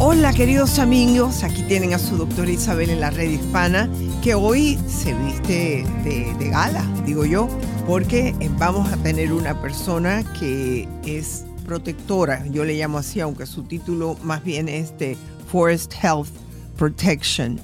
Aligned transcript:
Hola 0.00 0.32
queridos 0.32 0.78
amigos, 0.78 1.42
aquí 1.42 1.64
tienen 1.64 1.92
a 1.92 1.98
su 1.98 2.16
doctora 2.16 2.48
Isabel 2.48 2.88
en 2.90 3.00
la 3.00 3.10
red 3.10 3.30
hispana, 3.30 3.90
que 4.22 4.36
hoy 4.36 4.78
se 4.86 5.12
viste 5.12 5.84
de, 6.04 6.50
gala, 6.50 6.84
digo 7.04 7.24
yo, 7.24 7.48
porque 7.84 8.32
vamos 8.58 8.92
a 8.92 8.96
tener 8.98 9.32
una 9.32 9.60
persona 9.60 10.22
que 10.38 10.86
es 11.04 11.46
protectora, 11.66 12.46
yo 12.46 12.64
le 12.64 12.74
llamo 12.74 12.98
así, 12.98 13.18
aunque 13.18 13.44
su 13.44 13.64
título 13.64 14.16
más 14.22 14.44
bien 14.44 14.68
es 14.68 14.96
de 14.98 15.16
Forest 15.50 15.92
Health 16.00 16.30
Protection, 16.76 17.58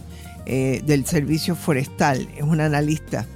eh, 0.44 0.82
del 0.84 1.06
Servicio 1.06 1.54
Forestal, 1.54 2.28
es 2.36 2.42
una 2.42 2.66
analista, 2.66 3.26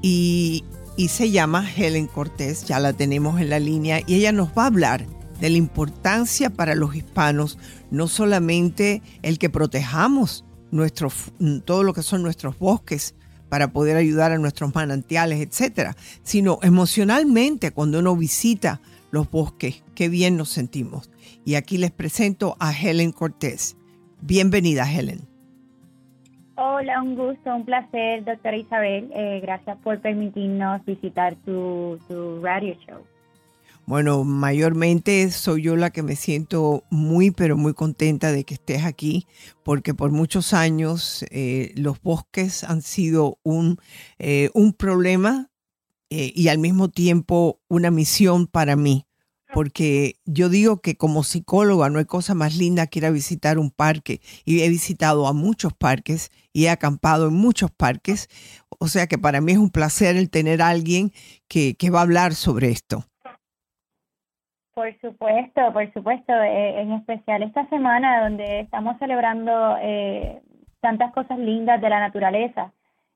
y, 0.00 0.64
y 0.96 1.08
se 1.08 1.30
llama 1.30 1.70
Helen 1.70 2.06
Cortés, 2.06 2.64
ya 2.64 2.80
la 2.80 2.94
tenemos 2.94 3.42
en 3.42 3.50
la 3.50 3.58
línea, 3.58 4.00
y 4.06 4.14
ella 4.14 4.32
nos 4.32 4.48
va 4.56 4.62
a 4.62 4.68
hablar 4.68 5.04
de 5.38 5.50
la 5.50 5.56
importancia 5.56 6.50
para 6.50 6.74
los 6.74 6.94
hispanos, 6.94 7.58
no 7.90 8.08
solamente 8.08 9.02
el 9.22 9.38
que 9.38 9.50
protejamos 9.50 10.44
nuestros, 10.70 11.32
todo 11.64 11.82
lo 11.82 11.92
que 11.94 12.02
son 12.02 12.22
nuestros 12.22 12.58
bosques 12.58 13.14
para 13.48 13.72
poder 13.72 13.96
ayudar 13.96 14.32
a 14.32 14.38
nuestros 14.38 14.74
manantiales, 14.74 15.40
etcétera, 15.40 15.96
sino 16.22 16.58
emocionalmente 16.62 17.70
cuando 17.70 17.98
uno 18.00 18.14
visita 18.16 18.80
los 19.10 19.30
bosques, 19.30 19.82
qué 19.94 20.08
bien 20.08 20.36
nos 20.36 20.50
sentimos. 20.50 21.10
Y 21.44 21.54
aquí 21.54 21.78
les 21.78 21.90
presento 21.90 22.56
a 22.60 22.72
Helen 22.72 23.12
Cortés. 23.12 23.76
Bienvenida, 24.20 24.90
Helen. 24.90 25.26
Hola, 26.56 27.00
un 27.00 27.14
gusto, 27.14 27.54
un 27.54 27.64
placer, 27.64 28.24
doctora 28.24 28.56
Isabel. 28.56 29.10
Eh, 29.14 29.40
gracias 29.40 29.78
por 29.78 30.00
permitirnos 30.00 30.84
visitar 30.84 31.36
tu 31.46 31.98
radio 32.42 32.74
show. 32.86 32.98
Bueno, 33.88 34.22
mayormente 34.22 35.30
soy 35.30 35.62
yo 35.62 35.74
la 35.74 35.88
que 35.88 36.02
me 36.02 36.14
siento 36.14 36.84
muy, 36.90 37.30
pero 37.30 37.56
muy 37.56 37.72
contenta 37.72 38.32
de 38.32 38.44
que 38.44 38.52
estés 38.52 38.84
aquí, 38.84 39.26
porque 39.64 39.94
por 39.94 40.10
muchos 40.10 40.52
años 40.52 41.24
eh, 41.30 41.72
los 41.74 41.98
bosques 42.02 42.64
han 42.64 42.82
sido 42.82 43.38
un, 43.44 43.78
eh, 44.18 44.50
un 44.52 44.74
problema 44.74 45.50
eh, 46.10 46.30
y 46.34 46.48
al 46.48 46.58
mismo 46.58 46.90
tiempo 46.90 47.62
una 47.66 47.90
misión 47.90 48.46
para 48.46 48.76
mí, 48.76 49.06
porque 49.54 50.16
yo 50.26 50.50
digo 50.50 50.82
que 50.82 50.98
como 50.98 51.24
psicóloga 51.24 51.88
no 51.88 51.98
hay 51.98 52.04
cosa 52.04 52.34
más 52.34 52.56
linda 52.56 52.88
que 52.88 52.98
ir 52.98 53.06
a 53.06 53.10
visitar 53.10 53.58
un 53.58 53.70
parque 53.70 54.20
y 54.44 54.60
he 54.60 54.68
visitado 54.68 55.26
a 55.26 55.32
muchos 55.32 55.72
parques 55.72 56.30
y 56.52 56.66
he 56.66 56.68
acampado 56.68 57.28
en 57.28 57.34
muchos 57.36 57.70
parques, 57.70 58.28
o 58.78 58.86
sea 58.86 59.06
que 59.06 59.16
para 59.16 59.40
mí 59.40 59.52
es 59.52 59.58
un 59.58 59.70
placer 59.70 60.16
el 60.16 60.28
tener 60.28 60.60
a 60.60 60.68
alguien 60.68 61.10
que, 61.48 61.74
que 61.74 61.88
va 61.88 62.00
a 62.00 62.02
hablar 62.02 62.34
sobre 62.34 62.68
esto. 62.68 63.08
Por 64.78 64.96
supuesto, 65.00 65.72
por 65.72 65.92
supuesto, 65.92 66.32
eh, 66.32 66.80
en 66.80 66.92
especial 66.92 67.42
esta 67.42 67.68
semana 67.68 68.22
donde 68.22 68.60
estamos 68.60 68.96
celebrando 69.00 69.76
eh, 69.82 70.40
tantas 70.80 71.12
cosas 71.12 71.36
lindas 71.36 71.80
de 71.80 71.88
la 71.88 71.98
naturaleza. 71.98 72.70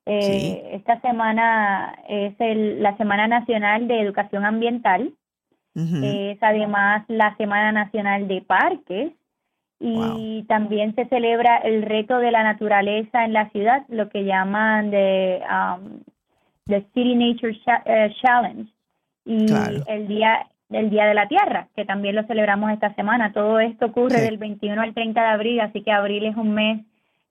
Eh, 0.05 0.71
esta 0.73 1.01
semana 1.03 1.97
es 2.09 2.35
el, 2.41 2.83
la 2.83 2.97
Semana 2.97 3.29
Nacional 3.29 3.87
de 3.87 4.01
Educación 4.01 4.45
Ambiental, 4.45 5.13
es 5.77 6.39
además 6.41 7.05
la 7.07 7.37
Semana 7.37 7.71
Nacional 7.71 8.27
de 8.27 8.43
Parques 8.43 9.13
y 9.79 10.43
también 10.49 10.97
se 10.97 11.07
celebra 11.07 11.59
el 11.59 11.83
reto 11.83 12.19
de 12.19 12.33
la 12.33 12.43
naturaleza 12.43 13.25
en 13.25 13.35
la 13.35 13.49
ciudad, 13.51 13.85
lo 13.89 14.09
que 14.09 14.25
llaman 14.25 14.91
de 14.91 15.41
um, 15.49 16.01
the 16.67 16.85
City 16.93 17.15
Nature 17.15 17.57
Challenge. 18.21 18.69
Y 19.25 19.47
el 19.87 20.09
día 20.09 20.49
del 20.73 20.91
Día 20.91 21.07
de 21.07 21.15
la 21.15 21.29
Tierra, 21.29 21.69
que 21.77 21.85
también 21.85 22.17
lo 22.17 22.25
celebramos 22.25 22.73
esta 22.73 22.95
semana. 22.95 23.33
Todo 23.33 23.61
esto 23.61 23.87
ocurre 23.87 24.21
del 24.21 24.39
21 24.39 24.81
al 24.81 24.95
30 24.95 25.21
de 25.21 25.29
abril, 25.29 25.61
así 25.61 25.83
que 25.83 25.93
abril 25.93 26.27
es 26.27 26.37
un 26.37 26.53
mes 26.53 26.85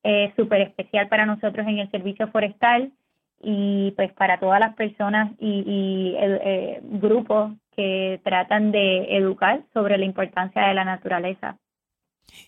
eh, 0.03 0.31
súper 0.35 0.61
especial 0.61 1.09
para 1.09 1.25
nosotros 1.25 1.67
en 1.67 1.79
el 1.79 1.91
servicio 1.91 2.27
forestal 2.29 2.91
y 3.41 3.91
pues 3.95 4.11
para 4.13 4.39
todas 4.39 4.59
las 4.59 4.75
personas 4.75 5.31
y, 5.39 6.15
eh, 6.17 6.39
eh, 6.43 6.79
grupos 6.83 7.53
que 7.75 8.19
tratan 8.23 8.71
de 8.71 9.17
educar 9.17 9.63
sobre 9.73 9.97
la 9.97 10.05
importancia 10.05 10.67
de 10.67 10.73
la 10.73 10.85
naturaleza. 10.85 11.57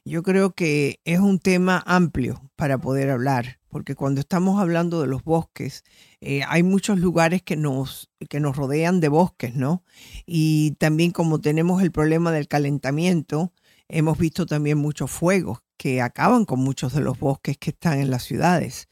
Yo 0.05 0.23
creo 0.23 0.51
que 0.51 0.95
es 1.05 1.19
un 1.19 1.39
tema 1.39 1.83
amplio 1.85 2.35
para 2.55 2.77
poder 2.77 3.09
hablar, 3.09 3.57
porque 3.73 3.95
cuando 3.95 4.21
estamos 4.21 4.61
hablando 4.61 5.01
de 5.01 5.07
los 5.07 5.23
bosques, 5.23 5.83
eh, 6.21 6.43
hay 6.47 6.61
muchos 6.61 6.99
lugares 6.99 7.41
que 7.41 7.57
nos, 7.57 8.11
que 8.29 8.39
nos 8.39 8.55
rodean 8.55 8.99
de 8.99 9.09
bosques, 9.09 9.55
¿no? 9.55 9.83
Y 10.27 10.75
también 10.77 11.09
como 11.09 11.41
tenemos 11.41 11.81
el 11.81 11.91
problema 11.91 12.31
del 12.31 12.47
calentamiento, 12.47 13.51
hemos 13.89 14.19
visto 14.19 14.45
también 14.45 14.77
muchos 14.77 15.09
fuegos 15.09 15.63
que 15.75 16.01
acaban 16.01 16.45
con 16.45 16.59
muchos 16.59 16.93
de 16.93 17.01
los 17.01 17.17
bosques 17.19 17.57
que 17.57 17.71
están 17.71 17.99
en 17.99 18.11
las 18.11 18.23
ciudades. 18.23 18.89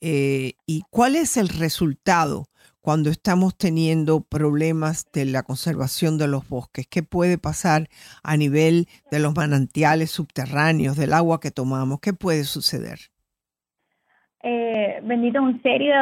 Eh, 0.00 0.54
¿Y 0.64 0.82
cuál 0.88 1.14
es 1.14 1.36
el 1.36 1.50
resultado 1.50 2.48
cuando 2.80 3.10
estamos 3.10 3.54
teniendo 3.54 4.22
problemas 4.22 5.04
de 5.12 5.26
la 5.26 5.42
conservación 5.42 6.16
de 6.16 6.28
los 6.28 6.48
bosques? 6.48 6.86
¿Qué 6.88 7.02
puede 7.02 7.36
pasar 7.36 7.90
a 8.22 8.38
nivel 8.38 8.88
de 9.10 9.18
los 9.18 9.36
manantiales 9.36 10.10
subterráneos, 10.10 10.96
del 10.96 11.12
agua 11.12 11.38
que 11.38 11.50
tomamos? 11.50 12.00
¿Qué 12.00 12.14
puede 12.14 12.44
suceder? 12.44 13.12
Eh, 14.42 15.00
bendito, 15.04 15.42
un 15.42 15.62
serio, 15.62 15.94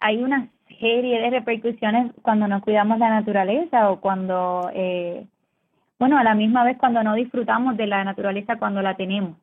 hay 0.00 0.22
una 0.22 0.48
serie 0.78 1.20
de 1.20 1.30
repercusiones 1.30 2.12
cuando 2.22 2.46
no 2.46 2.60
cuidamos 2.60 2.98
la 2.98 3.10
naturaleza 3.10 3.90
o 3.90 4.00
cuando, 4.00 4.70
eh, 4.74 5.26
bueno, 5.98 6.18
a 6.18 6.24
la 6.24 6.34
misma 6.34 6.64
vez 6.64 6.76
cuando 6.78 7.02
no 7.02 7.14
disfrutamos 7.14 7.76
de 7.76 7.86
la 7.86 8.04
naturaleza 8.04 8.56
cuando 8.56 8.82
la 8.82 8.96
tenemos. 8.96 9.36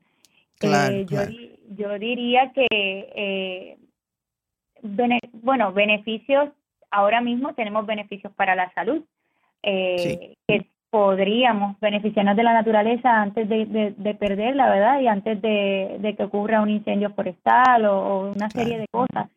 Eh, 0.62 1.06
yo, 1.10 1.20
yo 1.76 2.00
diría 2.00 2.52
que, 2.54 2.68
eh, 2.72 3.78
bueno, 5.34 5.74
beneficios 5.74 6.50
ahora 6.92 7.22
mismo 7.22 7.54
tenemos 7.54 7.86
beneficios 7.86 8.32
para 8.34 8.56
la 8.56 8.72
salud, 8.74 9.04
eh, 9.64 10.36
que 10.48 10.68
podríamos 10.96 11.78
beneficiarnos 11.82 12.38
de 12.38 12.44
la 12.44 12.54
naturaleza 12.54 13.22
antes 13.22 13.50
de, 13.50 13.94
de, 13.98 14.14
perderla, 14.16 14.70
¿verdad? 14.70 15.02
Y 15.02 15.08
antes 15.10 15.42
de, 15.42 16.16
que 16.18 16.24
ocurra 16.24 16.62
un 16.62 16.70
incendio 16.70 17.10
forestal 17.10 17.86
o, 17.86 18.32
una 18.34 18.50
serie 18.50 18.78
de 18.78 18.88
cosas. 18.88 19.28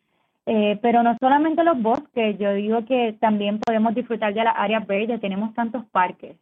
Eh, 0.45 0.79
pero 0.81 1.03
no 1.03 1.17
solamente 1.19 1.65
los 1.65 1.77
bosques, 1.81 2.39
yo 2.39 2.53
digo 2.53 2.85
que 2.85 3.17
también 3.19 3.59
podemos 3.59 3.93
disfrutar 3.93 4.33
de 4.33 4.45
las 4.45 4.53
áreas 4.55 4.87
verdes, 4.87 5.19
tenemos 5.19 5.53
tantos 5.53 5.83
parques, 5.91 6.37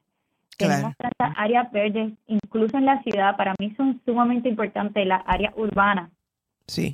tenemos 0.56 0.94
tantas 0.98 1.34
áreas 1.36 1.72
verdes, 1.72 2.14
incluso 2.28 2.78
en 2.78 2.86
la 2.86 3.02
ciudad, 3.02 3.36
para 3.38 3.56
mí 3.58 3.74
son 3.76 4.00
sumamente 4.06 4.50
importantes 4.50 5.04
las 5.08 5.24
áreas 5.26 5.52
urbanas, 5.58 6.12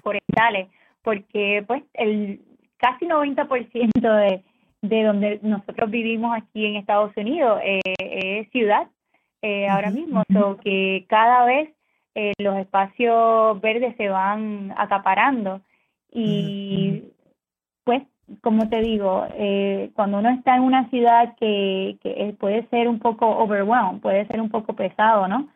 forestales, 0.01 0.69
porque 1.01 1.61
pues 1.67 1.83
el, 1.93 2.39
casi 2.77 3.05
90% 3.05 3.91
de, 3.99 4.43
de 4.83 5.03
donde 5.03 5.39
nosotros 5.41 5.89
vivimos 5.89 6.35
aquí 6.35 6.65
en 6.65 6.75
Estados 6.75 7.15
Unidos 7.15 7.59
eh, 7.63 7.79
es 7.97 8.51
ciudad 8.51 8.87
eh, 9.41 9.67
ahora 9.67 9.89
mismo, 9.89 10.23
so 10.31 10.57
que 10.57 11.05
cada 11.07 11.45
vez 11.45 11.69
eh, 12.15 12.33
los 12.37 12.57
espacios 12.57 13.59
verdes 13.61 13.95
se 13.97 14.09
van 14.09 14.73
acaparando. 14.77 15.61
Y 16.11 17.05
pues 17.85 18.03
como 18.41 18.69
te 18.69 18.81
digo, 18.81 19.25
cuando 19.95 20.19
uno 20.19 20.29
está 20.29 20.55
en 20.55 20.63
una 20.63 20.89
ciudad 20.89 21.35
que, 21.39 21.97
que 22.01 22.35
puede 22.39 22.67
ser 22.67 22.87
un 22.87 22.99
poco 22.99 23.27
overwhelmed, 23.27 24.01
puede 24.01 24.27
ser 24.27 24.39
un 24.39 24.49
poco 24.49 24.73
pesado, 24.73 25.27
¿no? 25.27 25.49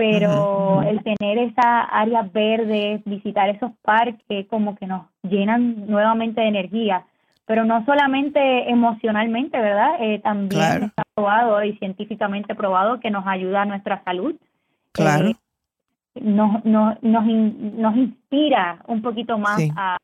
pero 0.00 0.80
el 0.80 1.02
tener 1.02 1.36
esa 1.36 1.82
área 1.82 2.22
verde, 2.22 3.02
visitar 3.04 3.50
esos 3.50 3.70
parques, 3.82 4.46
como 4.48 4.74
que 4.74 4.86
nos 4.86 5.02
llenan 5.22 5.86
nuevamente 5.86 6.40
de 6.40 6.48
energía, 6.48 7.04
pero 7.50 7.64
no 7.64 7.84
solamente 7.84 8.70
emocionalmente, 8.70 9.60
¿verdad? 9.60 9.96
Eh, 9.98 10.20
también 10.20 10.84
está 10.84 11.02
probado 11.16 11.64
y 11.64 11.76
científicamente 11.78 12.54
probado 12.54 13.00
que 13.00 13.10
nos 13.10 13.26
ayuda 13.26 13.62
a 13.62 13.64
nuestra 13.64 14.04
salud. 14.04 14.36
Claro. 14.92 15.30
Eh, 15.30 15.36
nos, 16.20 16.64
nos, 16.64 17.02
nos, 17.02 17.26
nos 17.26 17.96
inspira 17.96 18.78
un 18.86 19.02
poquito 19.02 19.36
más 19.36 19.58
a, 19.76 19.96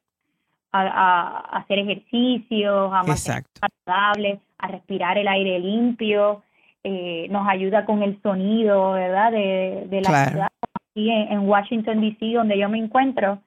a, 0.73 1.59
hacer 1.59 1.79
ejercicios, 1.79 2.91
a 2.93 3.17
ser 3.17 3.45
saludables, 3.61 4.41
a 4.59 4.67
respirar 4.67 5.17
el 5.17 5.29
aire 5.29 5.61
limpio. 5.61 6.43
Eh, 6.83 7.29
nos 7.31 7.47
ayuda 7.47 7.85
con 7.85 8.03
el 8.03 8.21
sonido, 8.23 8.91
¿verdad? 8.91 9.31
De, 9.31 10.01
la 10.03 10.25
ciudad. 10.31 10.49
Aquí 10.91 11.11
en, 11.13 11.49
Washington, 11.49 12.01
D.C., 12.01 12.33
donde 12.33 12.59
yo 12.59 12.69
me 12.69 12.79
encuentro, 12.79 13.39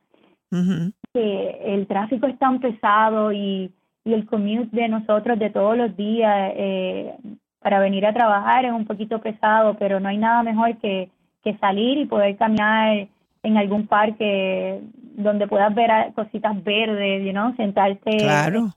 que 1.14 1.60
el 1.66 1.86
tráfico 1.86 2.28
es 2.28 2.40
tan 2.40 2.62
pesado 2.62 3.34
y, 3.34 3.74
y 4.06 4.14
el 4.14 4.26
commute 4.26 4.76
de 4.76 4.88
nosotros 4.88 5.38
de 5.38 5.50
todos 5.50 5.78
los 5.78 5.96
días 5.96 6.54
eh, 6.56 7.16
para 7.60 7.80
venir 7.80 8.06
a 8.06 8.14
trabajar 8.14 8.66
es 8.66 8.72
un 8.72 8.86
poquito 8.86 9.20
pesado, 9.20 9.76
pero 9.78 10.00
no 10.00 10.10
hay 10.10 10.18
nada 10.18 10.44
mejor 10.44 10.78
que, 10.78 11.10
que 11.44 11.58
salir 11.58 11.98
y 11.98 12.06
poder 12.06 12.38
caminar 12.38 13.08
en 13.44 13.58
algún 13.58 13.88
parque 13.88 14.82
donde 15.16 15.48
puedas 15.48 15.74
ver 15.76 15.92
cositas 16.14 16.62
verdes, 16.64 17.34
¿no? 17.34 17.56
Sentarte 17.56 18.18
claro. 18.18 18.70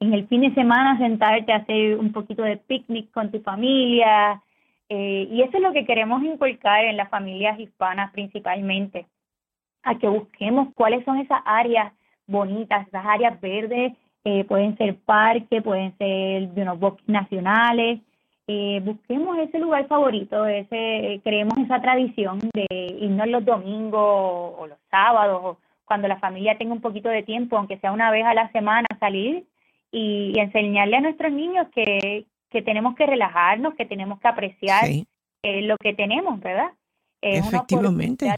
en 0.00 0.14
el 0.14 0.26
fin 0.28 0.42
de 0.42 0.54
semana, 0.54 0.98
sentarte 0.98 1.52
a 1.52 1.56
hacer 1.56 1.98
un 1.98 2.12
poquito 2.12 2.42
de 2.42 2.56
picnic 2.56 3.10
con 3.10 3.30
tu 3.30 3.40
familia. 3.40 4.40
Eh, 4.88 5.28
y 5.30 5.42
eso 5.42 5.56
es 5.56 5.62
lo 5.62 5.72
que 5.72 5.84
queremos 5.84 6.22
inculcar 6.22 6.84
en 6.84 6.96
las 6.96 7.08
familias 7.08 7.58
hispanas 7.58 8.12
principalmente, 8.12 9.06
a 9.82 9.98
que 9.98 10.08
busquemos 10.08 10.68
cuáles 10.74 11.04
son 11.04 11.18
esas 11.18 11.40
áreas 11.44 11.92
bonitas, 12.26 12.86
esas 12.86 13.04
áreas 13.04 13.40
verdes, 13.40 13.92
eh, 14.24 14.44
pueden 14.44 14.76
ser 14.78 14.96
parques, 14.96 15.62
pueden 15.62 15.96
ser 15.98 16.48
unos 16.56 16.80
bosques 16.80 17.06
nacionales, 17.08 18.00
eh, 18.46 18.80
busquemos 18.84 19.38
ese 19.38 19.58
lugar 19.58 19.86
favorito, 19.86 20.46
ese 20.46 21.20
creemos 21.22 21.56
esa 21.58 21.80
tradición 21.80 22.40
de 22.52 22.66
irnos 23.00 23.28
los 23.28 23.44
domingos 23.44 24.54
o 24.58 24.66
los 24.66 24.78
sábados, 24.90 25.40
o 25.42 25.58
cuando 25.84 26.08
la 26.08 26.18
familia 26.18 26.56
tenga 26.56 26.72
un 26.72 26.80
poquito 26.80 27.08
de 27.08 27.22
tiempo, 27.22 27.56
aunque 27.56 27.78
sea 27.78 27.92
una 27.92 28.10
vez 28.10 28.24
a 28.24 28.34
la 28.34 28.50
semana, 28.52 28.86
salir 28.98 29.44
y, 29.92 30.38
enseñarle 30.38 30.96
a 30.96 31.00
nuestros 31.02 31.32
niños 31.32 31.68
que, 31.74 32.26
que, 32.50 32.62
tenemos 32.62 32.94
que 32.96 33.06
relajarnos, 33.06 33.74
que 33.74 33.84
tenemos 33.84 34.20
que 34.20 34.28
apreciar 34.28 34.88
eh, 34.88 35.62
lo 35.62 35.76
que 35.76 35.92
tenemos, 35.92 36.40
¿verdad? 36.40 36.70
Efectivamente. 37.20 38.34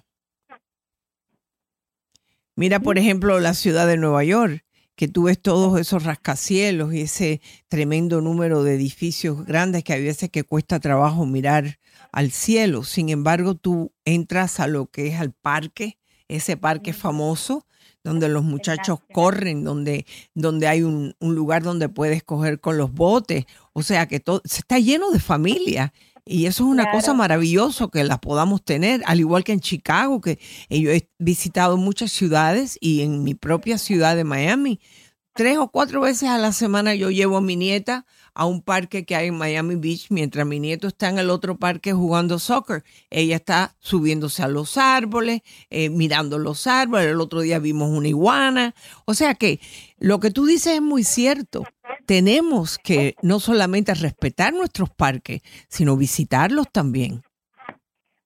Mira, 2.56 2.80
por 2.80 2.98
ejemplo, 2.98 3.38
la 3.38 3.54
ciudad 3.54 3.86
de 3.86 3.96
Nueva 3.96 4.24
York 4.24 4.65
que 4.96 5.08
tú 5.08 5.24
ves 5.24 5.40
todos 5.40 5.78
esos 5.78 6.04
rascacielos 6.04 6.92
y 6.94 7.02
ese 7.02 7.40
tremendo 7.68 8.22
número 8.22 8.64
de 8.64 8.74
edificios 8.74 9.44
grandes 9.44 9.84
que 9.84 9.92
a 9.92 9.98
veces 9.98 10.30
que 10.30 10.42
cuesta 10.42 10.80
trabajo 10.80 11.26
mirar 11.26 11.78
al 12.12 12.32
cielo. 12.32 12.82
Sin 12.82 13.10
embargo, 13.10 13.54
tú 13.54 13.92
entras 14.06 14.58
a 14.58 14.66
lo 14.66 14.86
que 14.86 15.08
es 15.08 15.20
al 15.20 15.32
parque, 15.32 15.98
ese 16.28 16.56
parque 16.56 16.94
famoso, 16.94 17.66
donde 18.02 18.28
los 18.28 18.42
muchachos 18.42 19.00
corren, 19.12 19.64
donde, 19.64 20.06
donde 20.34 20.66
hay 20.66 20.82
un, 20.82 21.14
un, 21.18 21.34
lugar 21.34 21.62
donde 21.62 21.88
puedes 21.88 22.22
coger 22.22 22.60
con 22.60 22.78
los 22.78 22.92
botes. 22.92 23.44
O 23.72 23.82
sea 23.82 24.06
que 24.06 24.20
todo 24.20 24.40
se 24.44 24.60
está 24.60 24.78
lleno 24.78 25.10
de 25.10 25.18
familia. 25.18 25.92
Y 26.28 26.46
eso 26.46 26.64
es 26.64 26.70
una 26.70 26.90
cosa 26.90 27.14
maravillosa 27.14 27.88
que 27.88 28.02
las 28.02 28.18
podamos 28.18 28.64
tener, 28.64 29.00
al 29.06 29.20
igual 29.20 29.44
que 29.44 29.52
en 29.52 29.60
Chicago, 29.60 30.20
que 30.20 30.40
yo 30.68 30.90
he 30.90 31.08
visitado 31.18 31.76
muchas 31.76 32.10
ciudades 32.10 32.76
y 32.80 33.02
en 33.02 33.22
mi 33.22 33.34
propia 33.34 33.78
ciudad 33.78 34.16
de 34.16 34.24
Miami, 34.24 34.80
tres 35.34 35.56
o 35.58 35.70
cuatro 35.70 36.00
veces 36.00 36.28
a 36.28 36.38
la 36.38 36.50
semana 36.50 36.96
yo 36.96 37.10
llevo 37.10 37.36
a 37.36 37.40
mi 37.40 37.54
nieta 37.54 38.06
a 38.36 38.44
un 38.44 38.60
parque 38.60 39.04
que 39.04 39.16
hay 39.16 39.28
en 39.28 39.38
Miami 39.38 39.76
Beach 39.76 40.08
mientras 40.10 40.46
mi 40.46 40.60
nieto 40.60 40.88
está 40.88 41.08
en 41.08 41.18
el 41.18 41.30
otro 41.30 41.56
parque 41.56 41.92
jugando 41.92 42.38
soccer. 42.38 42.82
Ella 43.10 43.36
está 43.36 43.74
subiéndose 43.78 44.42
a 44.42 44.48
los 44.48 44.76
árboles, 44.76 45.40
eh, 45.70 45.88
mirando 45.88 46.38
los 46.38 46.66
árboles. 46.66 47.06
El 47.06 47.20
otro 47.20 47.40
día 47.40 47.58
vimos 47.58 47.88
una 47.90 48.08
iguana. 48.08 48.74
O 49.06 49.14
sea 49.14 49.34
que 49.34 49.58
lo 49.98 50.20
que 50.20 50.30
tú 50.30 50.44
dices 50.44 50.74
es 50.74 50.82
muy 50.82 51.02
cierto 51.02 51.64
tenemos 52.06 52.78
que 52.78 53.14
no 53.22 53.40
solamente 53.40 53.92
respetar 53.94 54.52
nuestros 54.52 54.90
parques, 54.90 55.42
sino 55.68 55.96
visitarlos 55.96 56.70
también. 56.70 57.22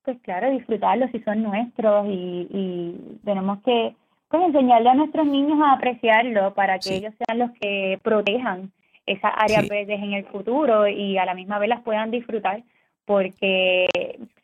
Pues 0.04 0.18
claro, 0.22 0.50
disfrutarlos 0.50 1.10
si 1.12 1.20
son 1.20 1.42
nuestros 1.42 2.06
y, 2.08 3.18
tenemos 3.24 3.62
que 3.62 3.94
pues, 4.28 4.42
enseñarle 4.42 4.90
a 4.90 4.94
nuestros 4.94 5.26
niños 5.26 5.58
a 5.62 5.72
apreciarlo 5.72 6.52
para 6.54 6.78
que 6.78 6.96
ellos 6.96 7.14
sean 7.16 7.38
los 7.38 7.50
que 7.60 7.98
protejan 8.02 8.72
esas 9.12 9.32
áreas 9.36 9.68
verdes 9.68 10.00
en 10.00 10.12
el 10.12 10.24
futuro 10.26 10.86
y 10.88 11.18
a 11.18 11.24
la 11.24 11.34
misma 11.34 11.58
vez 11.58 11.68
las 11.68 11.82
puedan 11.82 12.10
disfrutar. 12.10 12.62
Porque 13.04 13.88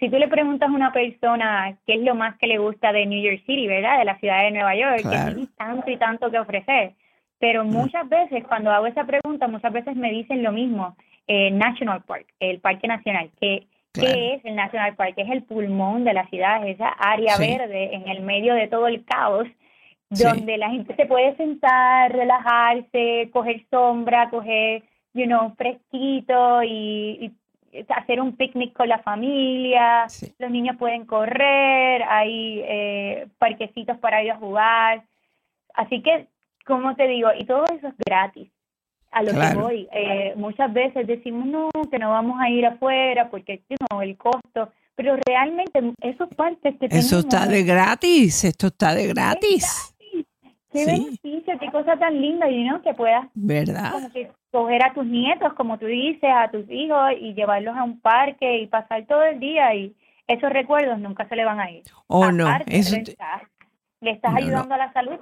si 0.01 0.09
tú 0.09 0.19
le 0.19 0.29
preguntas 0.29 0.69
a 0.69 0.73
una 0.73 0.93
persona 0.93 1.77
qué 1.87 1.95
es 1.95 2.01
lo 2.01 2.15
más 2.15 2.37
que 2.39 2.47
le 2.47 2.59
gusta 2.59 2.93
de 2.93 3.07
New 3.07 3.23
York 3.23 3.43
City, 3.47 3.67
¿verdad? 3.67 3.99
De 3.99 4.05
la 4.05 4.19
ciudad 4.19 4.43
de 4.43 4.51
Nueva 4.51 4.75
York, 4.75 4.97
que 4.97 5.09
tiene 5.09 5.47
tanto 5.57 5.91
y 5.91 5.97
tanto 5.97 6.31
que 6.31 6.39
ofrecer 6.39 6.95
pero 7.39 7.65
mm. 7.65 7.69
muchas 7.69 8.09
veces 8.09 8.45
cuando 8.47 8.71
hago 8.71 8.87
esa 8.87 9.05
pregunta, 9.05 9.49
muchas 9.49 9.73
veces 9.73 9.97
me 9.97 10.11
dicen 10.11 10.43
lo 10.43 10.53
mismo, 10.53 10.97
eh, 11.27 11.51
National 11.51 12.03
Park, 12.03 12.27
el 12.41 12.61
Parque 12.61 12.89
Nacional, 12.89 13.31
que 13.41 13.67
¿Qué 13.93 14.35
es 14.35 14.45
el 14.45 14.57
National 14.57 14.95
Park? 14.95 15.15
Es 15.17 15.31
el 15.31 15.43
pulmón 15.45 16.05
de 16.05 16.13
la 16.13 16.27
ciudad, 16.27 16.69
esa 16.69 16.89
área 16.89 17.39
verde 17.39 17.95
en 17.95 18.07
el 18.09 18.21
medio 18.21 18.53
de 18.53 18.69
todo 18.69 18.89
el 18.89 19.07
caos, 19.07 19.49
donde 20.11 20.57
la 20.57 20.71
gente 20.71 20.95
se 20.95 21.07
puede 21.07 21.37
sentar, 21.37 22.13
relajarse, 22.13 23.31
coger 23.33 23.67
sombra, 23.71 24.31
coger, 24.31 24.83
you 25.15 25.27
know, 25.27 25.55
fresquito 25.57 26.63
y, 26.63 27.33
hacer 27.89 28.23
un 28.23 28.37
picnic 28.37 28.73
con 28.73 28.89
la 28.89 29.01
familia. 29.01 30.07
Los 30.39 30.51
niños 30.51 30.77
pueden 30.79 31.05
correr, 31.05 32.03
hay 32.05 32.63
eh, 32.65 33.29
parquecitos 33.39 33.99
para 33.99 34.23
ir 34.23 34.31
a 34.31 34.39
jugar. 34.39 35.05
Así 35.75 36.01
que 36.03 36.27
¿cómo 36.67 36.95
te 36.97 37.09
digo? 37.09 37.29
Y 37.39 37.45
todo 37.47 37.65
eso 37.65 37.89
es 37.89 37.95
gratis. 38.05 38.51
A 39.13 39.23
lo 39.23 39.33
que 39.33 39.55
voy. 39.55 39.89
Eh, 39.93 40.35
muchas 40.37 40.71
veces 40.75 41.07
decimos, 41.07 41.47
no, 41.47 41.71
que 41.91 41.99
no 41.99 42.11
vamos 42.11 42.39
a 42.39 42.51
ir 42.51 42.67
afuera 42.67 43.31
porque 43.31 43.63
no, 43.91 44.03
el 44.03 44.19
costo. 44.19 44.71
Pero 44.95 45.17
realmente 45.27 45.81
esos 46.01 46.29
partes 46.35 46.75
que 46.79 46.87
Eso 46.91 47.21
está 47.21 47.47
de 47.47 47.63
gratis, 47.63 48.45
esto 48.45 48.67
está 48.67 48.95
de 48.95 49.07
gratis. 49.07 49.95
Qué 50.77 50.87
beneficio, 50.87 51.59
qué 51.59 51.71
cosa 51.71 51.97
tan 51.97 52.21
linda, 52.21 52.51
y 52.51 52.65
¿no? 52.65 52.83
Que 52.83 52.95
puedas 52.95 53.27
¿verdad? 53.35 53.93
coger 54.51 54.83
a 54.85 54.93
tus 54.93 55.07
nietos, 55.07 55.55
como 55.55 55.79
tú 55.79 55.87
dices, 55.87 56.31
a 56.31 56.51
tus 56.51 56.69
hijos 56.71 57.13
y 57.21 57.35
llevarlos 57.35 57.77
a 57.77 57.83
un 57.83 58.01
parque 58.01 58.59
y 58.59 58.67
pasar 58.67 59.07
todo 59.07 59.23
el 59.23 59.41
día 59.41 59.75
y 59.75 59.95
esos 60.27 60.51
recuerdos 60.51 60.99
nunca 60.99 61.29
se 61.29 61.37
le 61.37 61.45
van 61.45 61.61
a 61.61 61.71
ir. 61.71 61.83
Oh, 62.09 62.31
no, 62.33 62.49
eso 62.67 62.97
le 64.01 64.11
estás, 64.11 64.35
ayudando 64.35 64.75
a 64.75 64.79
la 64.79 64.93
salud 64.93 65.19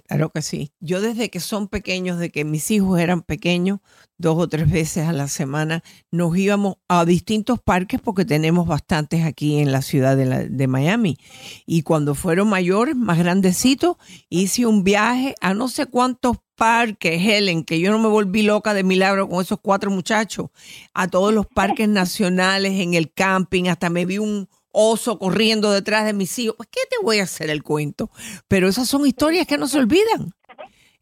Claro 0.00 0.30
que 0.30 0.40
sí. 0.40 0.72
Yo 0.80 1.00
desde 1.00 1.28
que 1.28 1.40
son 1.40 1.68
pequeños, 1.68 2.18
de 2.18 2.30
que 2.30 2.44
mis 2.44 2.70
hijos 2.70 2.98
eran 2.98 3.20
pequeños, 3.22 3.80
dos 4.16 4.38
o 4.38 4.48
tres 4.48 4.70
veces 4.70 5.06
a 5.06 5.12
la 5.12 5.28
semana, 5.28 5.82
nos 6.10 6.36
íbamos 6.36 6.76
a 6.88 7.04
distintos 7.04 7.60
parques 7.60 8.00
porque 8.00 8.24
tenemos 8.24 8.66
bastantes 8.66 9.24
aquí 9.24 9.58
en 9.58 9.70
la 9.70 9.82
ciudad 9.82 10.16
de, 10.16 10.48
de 10.48 10.66
Miami. 10.66 11.18
Y 11.66 11.82
cuando 11.82 12.14
fueron 12.14 12.48
mayores, 12.48 12.96
más 12.96 13.18
grandecitos, 13.18 13.96
hice 14.30 14.64
un 14.66 14.82
viaje 14.82 15.34
a 15.40 15.52
no 15.52 15.68
sé 15.68 15.86
cuántos 15.86 16.38
parques, 16.56 17.20
Helen, 17.20 17.64
que 17.64 17.80
yo 17.80 17.90
no 17.90 17.98
me 17.98 18.08
volví 18.08 18.42
loca 18.42 18.72
de 18.72 18.84
milagro 18.84 19.28
con 19.28 19.42
esos 19.42 19.58
cuatro 19.60 19.90
muchachos, 19.90 20.50
a 20.94 21.08
todos 21.08 21.34
los 21.34 21.46
parques 21.46 21.88
nacionales, 21.88 22.80
en 22.80 22.94
el 22.94 23.12
camping, 23.12 23.68
hasta 23.68 23.90
me 23.90 24.06
vi 24.06 24.18
un 24.18 24.48
oso 24.72 25.18
corriendo 25.18 25.70
detrás 25.70 26.04
de 26.04 26.12
mis 26.12 26.38
hijos. 26.38 26.56
Pues, 26.56 26.68
¿qué 26.70 26.80
te 26.90 26.96
voy 27.04 27.20
a 27.20 27.24
hacer 27.24 27.50
el 27.50 27.62
cuento? 27.62 28.10
Pero 28.48 28.68
esas 28.68 28.88
son 28.88 29.06
historias 29.06 29.46
que 29.46 29.58
no 29.58 29.66
se 29.66 29.78
olvidan. 29.78 30.32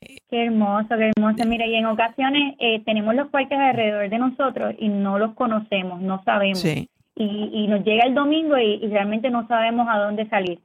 Qué 0.00 0.44
hermoso, 0.44 0.88
qué 0.96 1.10
hermoso. 1.16 1.44
Mira, 1.46 1.66
y 1.66 1.74
en 1.74 1.86
ocasiones 1.86 2.54
eh, 2.58 2.82
tenemos 2.84 3.14
los 3.14 3.28
parques 3.28 3.58
alrededor 3.58 4.08
de 4.08 4.18
nosotros 4.18 4.74
y 4.78 4.88
no 4.88 5.18
los 5.18 5.34
conocemos, 5.34 6.00
no 6.00 6.22
sabemos. 6.24 6.64
Y, 6.64 6.88
y, 7.16 7.66
nos 7.66 7.84
llega 7.84 8.06
el 8.06 8.14
domingo 8.14 8.56
y, 8.56 8.78
realmente 8.88 9.28
no 9.28 9.46
sabemos 9.46 9.86
a 9.90 9.98
dónde 9.98 10.28
salir. 10.28 10.58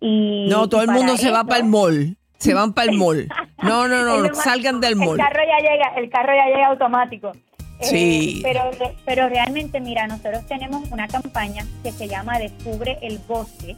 Y, 0.00 0.46
no, 0.48 0.68
todo 0.68 0.82
el 0.82 0.88
mundo 0.88 1.16
se 1.16 1.30
va 1.30 1.44
para 1.44 1.60
el 1.60 1.66
mall. 1.66 2.16
Se 2.38 2.54
van 2.54 2.72
para 2.72 2.90
el 2.90 2.96
mall. 2.96 3.28
No, 3.60 3.88
no, 3.88 4.04
no, 4.04 4.34
salgan 4.34 4.80
del 4.80 4.94
mall. 4.94 5.18
El 5.18 5.26
carro 5.26 5.42
ya 5.44 5.68
llega, 5.68 5.94
el 5.96 6.08
carro 6.10 6.32
ya 6.32 6.46
llega 6.46 6.68
automático. 6.68 7.32
Sí. 7.80 8.38
Eh, 8.38 8.40
pero, 8.42 8.70
pero 9.04 9.28
realmente, 9.28 9.80
mira, 9.80 10.06
nosotros 10.06 10.46
tenemos 10.46 10.90
una 10.90 11.06
campaña 11.08 11.66
que 11.82 11.92
se 11.92 12.08
llama 12.08 12.38
Descubre 12.38 12.96
el 13.02 13.18
Bosque, 13.26 13.76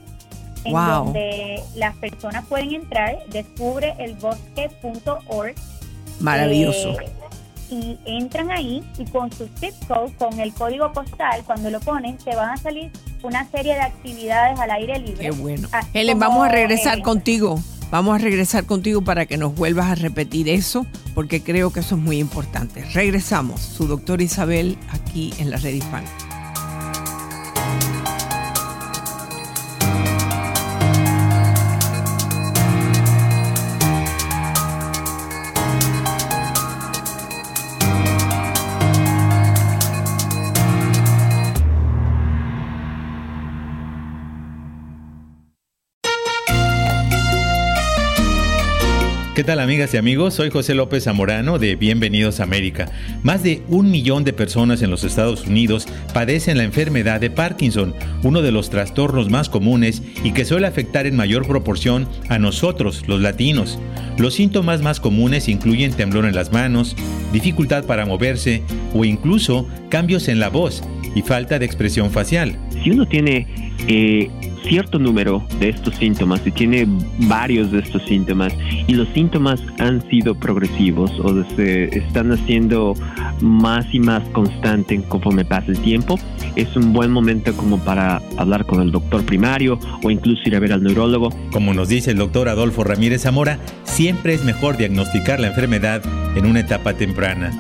en 0.65 0.73
donde 0.73 1.61
las 1.75 1.97
personas 1.97 2.47
pueden 2.47 2.73
entrar, 2.75 3.19
descubreelbosque.org. 3.29 5.55
Maravilloso. 6.21 7.01
Eh, 7.01 7.11
y 7.71 7.99
entran 8.05 8.51
ahí 8.51 8.83
y 8.99 9.05
con 9.07 9.33
su 9.33 9.49
zip 9.59 9.73
code, 9.87 10.13
con 10.17 10.39
el 10.41 10.53
código 10.53 10.93
postal, 10.93 11.43
cuando 11.45 11.71
lo 11.71 11.81
ponen, 11.81 12.19
se 12.19 12.35
van 12.35 12.51
a 12.51 12.57
salir 12.57 12.91
una 13.23 13.49
serie 13.51 13.75
de 13.75 13.81
actividades 13.81 14.59
al 14.59 14.71
aire 14.73 14.99
libre. 14.99 15.21
Qué 15.21 15.31
bueno. 15.31 15.69
Helen, 15.93 16.19
vamos 16.19 16.47
a 16.47 16.51
regresar 16.51 17.01
contigo. 17.03 17.61
Vamos 17.91 18.15
a 18.15 18.19
regresar 18.19 18.67
contigo 18.67 19.03
para 19.03 19.27
que 19.27 19.37
nos 19.37 19.55
vuelvas 19.55 19.87
a 19.87 19.95
repetir 19.97 20.49
eso, 20.49 20.87
porque 21.15 21.43
creo 21.43 21.73
que 21.73 21.81
eso 21.81 21.97
es 21.97 22.01
muy 22.01 22.19
importante. 22.19 22.85
Regresamos, 22.95 23.61
su 23.61 23.89
doctor 23.89 24.23
Isabel, 24.23 24.79
aquí 24.91 25.35
en 25.39 25.51
la 25.51 25.57
red 25.57 25.75
hispana. 25.75 26.09
Tal 49.51 49.59
amigas 49.59 49.93
y 49.95 49.97
amigos? 49.97 50.35
Soy 50.35 50.49
José 50.49 50.77
López 50.77 51.03
Zamorano 51.03 51.59
de 51.59 51.75
Bienvenidos 51.75 52.39
a 52.39 52.45
América. 52.45 52.89
Más 53.25 53.43
de 53.43 53.65
un 53.67 53.91
millón 53.91 54.23
de 54.23 54.33
personas 54.33 54.81
en 54.81 54.93
los 54.93 55.03
Estados 55.03 55.45
Unidos 55.45 55.89
padecen 56.15 56.57
la 56.57 56.63
enfermedad 56.63 57.21
de 57.21 57.31
Parkinson, 57.31 57.93
uno 58.23 58.43
de 58.43 58.53
los 58.53 58.71
trastornos 58.71 59.29
más 59.29 59.49
comunes 59.49 60.05
y 60.23 60.31
que 60.31 60.45
suele 60.45 60.69
afectar 60.69 61.05
en 61.05 61.17
mayor 61.17 61.49
proporción 61.49 62.07
a 62.29 62.39
nosotros, 62.39 63.03
los 63.09 63.21
latinos. 63.21 63.77
Los 64.19 64.35
síntomas 64.35 64.83
más 64.83 65.01
comunes 65.01 65.49
incluyen 65.49 65.95
temblor 65.95 66.27
en 66.27 66.37
las 66.37 66.53
manos, 66.53 66.95
dificultad 67.33 67.83
para 67.87 68.07
moverse 68.07 68.63
o 68.95 69.05
incluso 69.05 69.67
cambios 69.89 70.29
en 70.29 70.39
la 70.39 70.49
voz 70.49 70.85
y 71.17 71.23
falta 71.23 71.59
de 71.59 71.67
expresión 71.67 72.13
facial. 72.13 72.57
Si 72.83 72.91
uno 72.91 73.07
tiene 73.07 73.47
eh, 73.89 74.31
cierto 74.63 74.99
número 74.99 75.43
de 75.59 75.71
estos 75.71 75.95
síntomas 75.97 76.47
y 76.47 76.51
tiene 76.51 76.87
varios 77.29 77.73
de 77.73 77.81
estos 77.81 78.03
síntomas 78.05 78.53
y 78.87 78.95
los 78.95 79.09
síntomas 79.09 79.61
han 79.79 80.07
sido 80.09 80.35
progresivos 80.35 81.11
o 81.21 81.45
se 81.57 81.85
están 81.97 82.33
haciendo 82.33 82.95
más 83.41 83.87
y 83.93 84.01
más 84.01 84.23
constantes 84.31 85.03
conforme 85.09 85.45
pasa 85.45 85.71
el 85.71 85.79
tiempo, 85.81 86.19
es 86.57 86.75
un 86.77 86.93
buen 86.93 87.11
momento 87.11 87.53
como 87.57 87.79
para 87.79 88.23
hablar 88.37 88.67
con 88.67 88.81
el 88.81 88.91
doctor 88.91 89.25
primario 89.25 89.79
o 90.03 90.11
incluso 90.11 90.43
ir 90.47 90.57
a 90.57 90.61
ver 90.61 90.73
al 90.73 90.83
neurólogo. 90.83 91.31
Como 91.53 91.75
nos 91.75 91.89
dice 91.89 92.13
el 92.13 92.19
doctor 92.19 92.49
Adolfo 92.49 92.85
Ramírez 92.85 93.23
Zamora, 93.23 93.59
siempre 93.85 94.35
es 94.35 94.45
mejor 94.45 94.77
diagnosticar 94.77 95.41
la 95.41 95.49
enfermedad 95.49 96.03
en 96.37 96.47
una 96.47 96.61
etapa 96.61 96.95
temprana. 96.95 97.51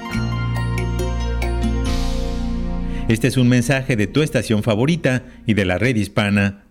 Este 3.11 3.27
es 3.27 3.37
un 3.37 3.49
mensaje 3.49 3.97
de 3.97 4.07
tu 4.07 4.23
estación 4.23 4.63
favorita 4.63 5.25
y 5.45 5.55
de 5.55 5.65
la 5.65 5.79
red 5.79 5.97
hispana 5.97 6.65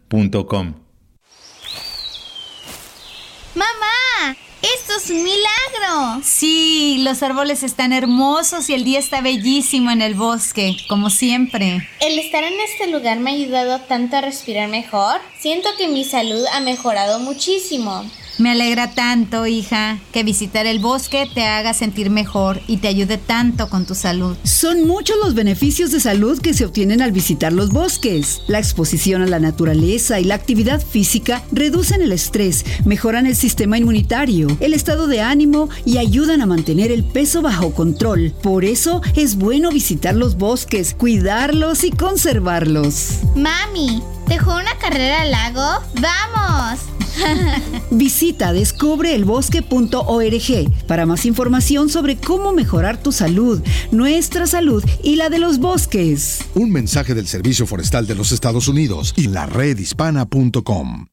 ¡Mamá! 3.53 4.37
¡Esto 4.61 4.93
es 5.03 5.09
un 5.09 5.21
milagro! 5.21 6.21
Sí, 6.23 7.01
los 7.03 7.23
árboles 7.23 7.61
están 7.63 7.91
hermosos 7.91 8.69
y 8.69 8.73
el 8.73 8.85
día 8.85 8.99
está 8.99 9.19
bellísimo 9.19 9.91
en 9.91 10.01
el 10.01 10.13
bosque, 10.13 10.77
como 10.87 11.09
siempre. 11.09 11.85
El 11.99 12.17
estar 12.17 12.45
en 12.45 12.57
este 12.61 12.87
lugar 12.87 13.19
me 13.19 13.31
ha 13.31 13.33
ayudado 13.33 13.81
tanto 13.81 14.15
a 14.15 14.21
respirar 14.21 14.69
mejor. 14.69 15.19
Siento 15.41 15.67
que 15.77 15.89
mi 15.89 16.05
salud 16.05 16.45
ha 16.53 16.61
mejorado 16.61 17.19
muchísimo. 17.19 18.09
Me 18.39 18.51
alegra 18.51 18.91
tanto, 18.91 19.47
hija, 19.47 19.99
que 20.13 20.23
visitar 20.23 20.65
el 20.65 20.79
bosque 20.79 21.27
te 21.33 21.43
haga 21.45 21.73
sentir 21.73 22.09
mejor 22.09 22.61
y 22.67 22.77
te 22.77 22.87
ayude 22.87 23.17
tanto 23.17 23.69
con 23.69 23.85
tu 23.85 23.95
salud. 23.95 24.37
Son 24.43 24.87
muchos 24.87 25.17
los 25.21 25.35
beneficios 25.35 25.91
de 25.91 25.99
salud 25.99 26.39
que 26.39 26.53
se 26.53 26.63
obtienen 26.63 27.01
al 27.01 27.11
visitar 27.11 27.51
los 27.51 27.71
bosques. 27.71 28.41
La 28.47 28.57
exposición 28.57 29.21
a 29.23 29.27
la 29.27 29.41
naturaleza 29.41 30.21
y 30.21 30.23
la 30.23 30.35
actividad 30.35 30.81
física 30.81 31.43
reducen 31.51 32.01
el 32.01 32.13
estrés, 32.13 32.63
mejoran 32.85 33.25
el 33.25 33.35
sistema 33.35 33.77
inmunitario, 33.77 34.47
el 34.61 34.73
estado 34.73 35.07
de 35.07 35.19
ánimo 35.19 35.67
y 35.83 35.97
ayudan 35.97 36.41
a 36.41 36.45
mantener 36.45 36.93
el 36.93 37.03
peso 37.03 37.41
bajo 37.41 37.73
control. 37.73 38.33
Por 38.41 38.63
eso 38.63 39.01
es 39.17 39.35
bueno 39.35 39.69
visitar 39.69 40.15
los 40.15 40.37
bosques, 40.37 40.93
cuidarlos 40.93 41.83
y 41.83 41.91
conservarlos. 41.91 43.19
Mami, 43.35 44.01
¿dejó 44.29 44.55
una 44.55 44.77
carrera 44.77 45.23
al 45.23 45.31
lago? 45.31 45.83
¡Vamos! 45.99 46.79
Visita 47.91 48.53
descubreelbosque.org 48.53 50.85
para 50.87 51.05
más 51.05 51.25
información 51.25 51.89
sobre 51.89 52.15
cómo 52.17 52.53
mejorar 52.53 52.95
tu 53.01 53.11
salud, 53.11 53.61
nuestra 53.91 54.47
salud 54.47 54.81
y 55.03 55.15
la 55.15 55.29
de 55.29 55.37
los 55.39 55.59
bosques. 55.59 56.45
Un 56.55 56.71
mensaje 56.71 57.13
del 57.13 57.27
Servicio 57.27 57.67
Forestal 57.67 58.07
de 58.07 58.15
los 58.15 58.31
Estados 58.31 58.69
Unidos 58.69 59.13
y 59.17 59.27
la 59.27 59.47
redhispana.com. 59.47 61.07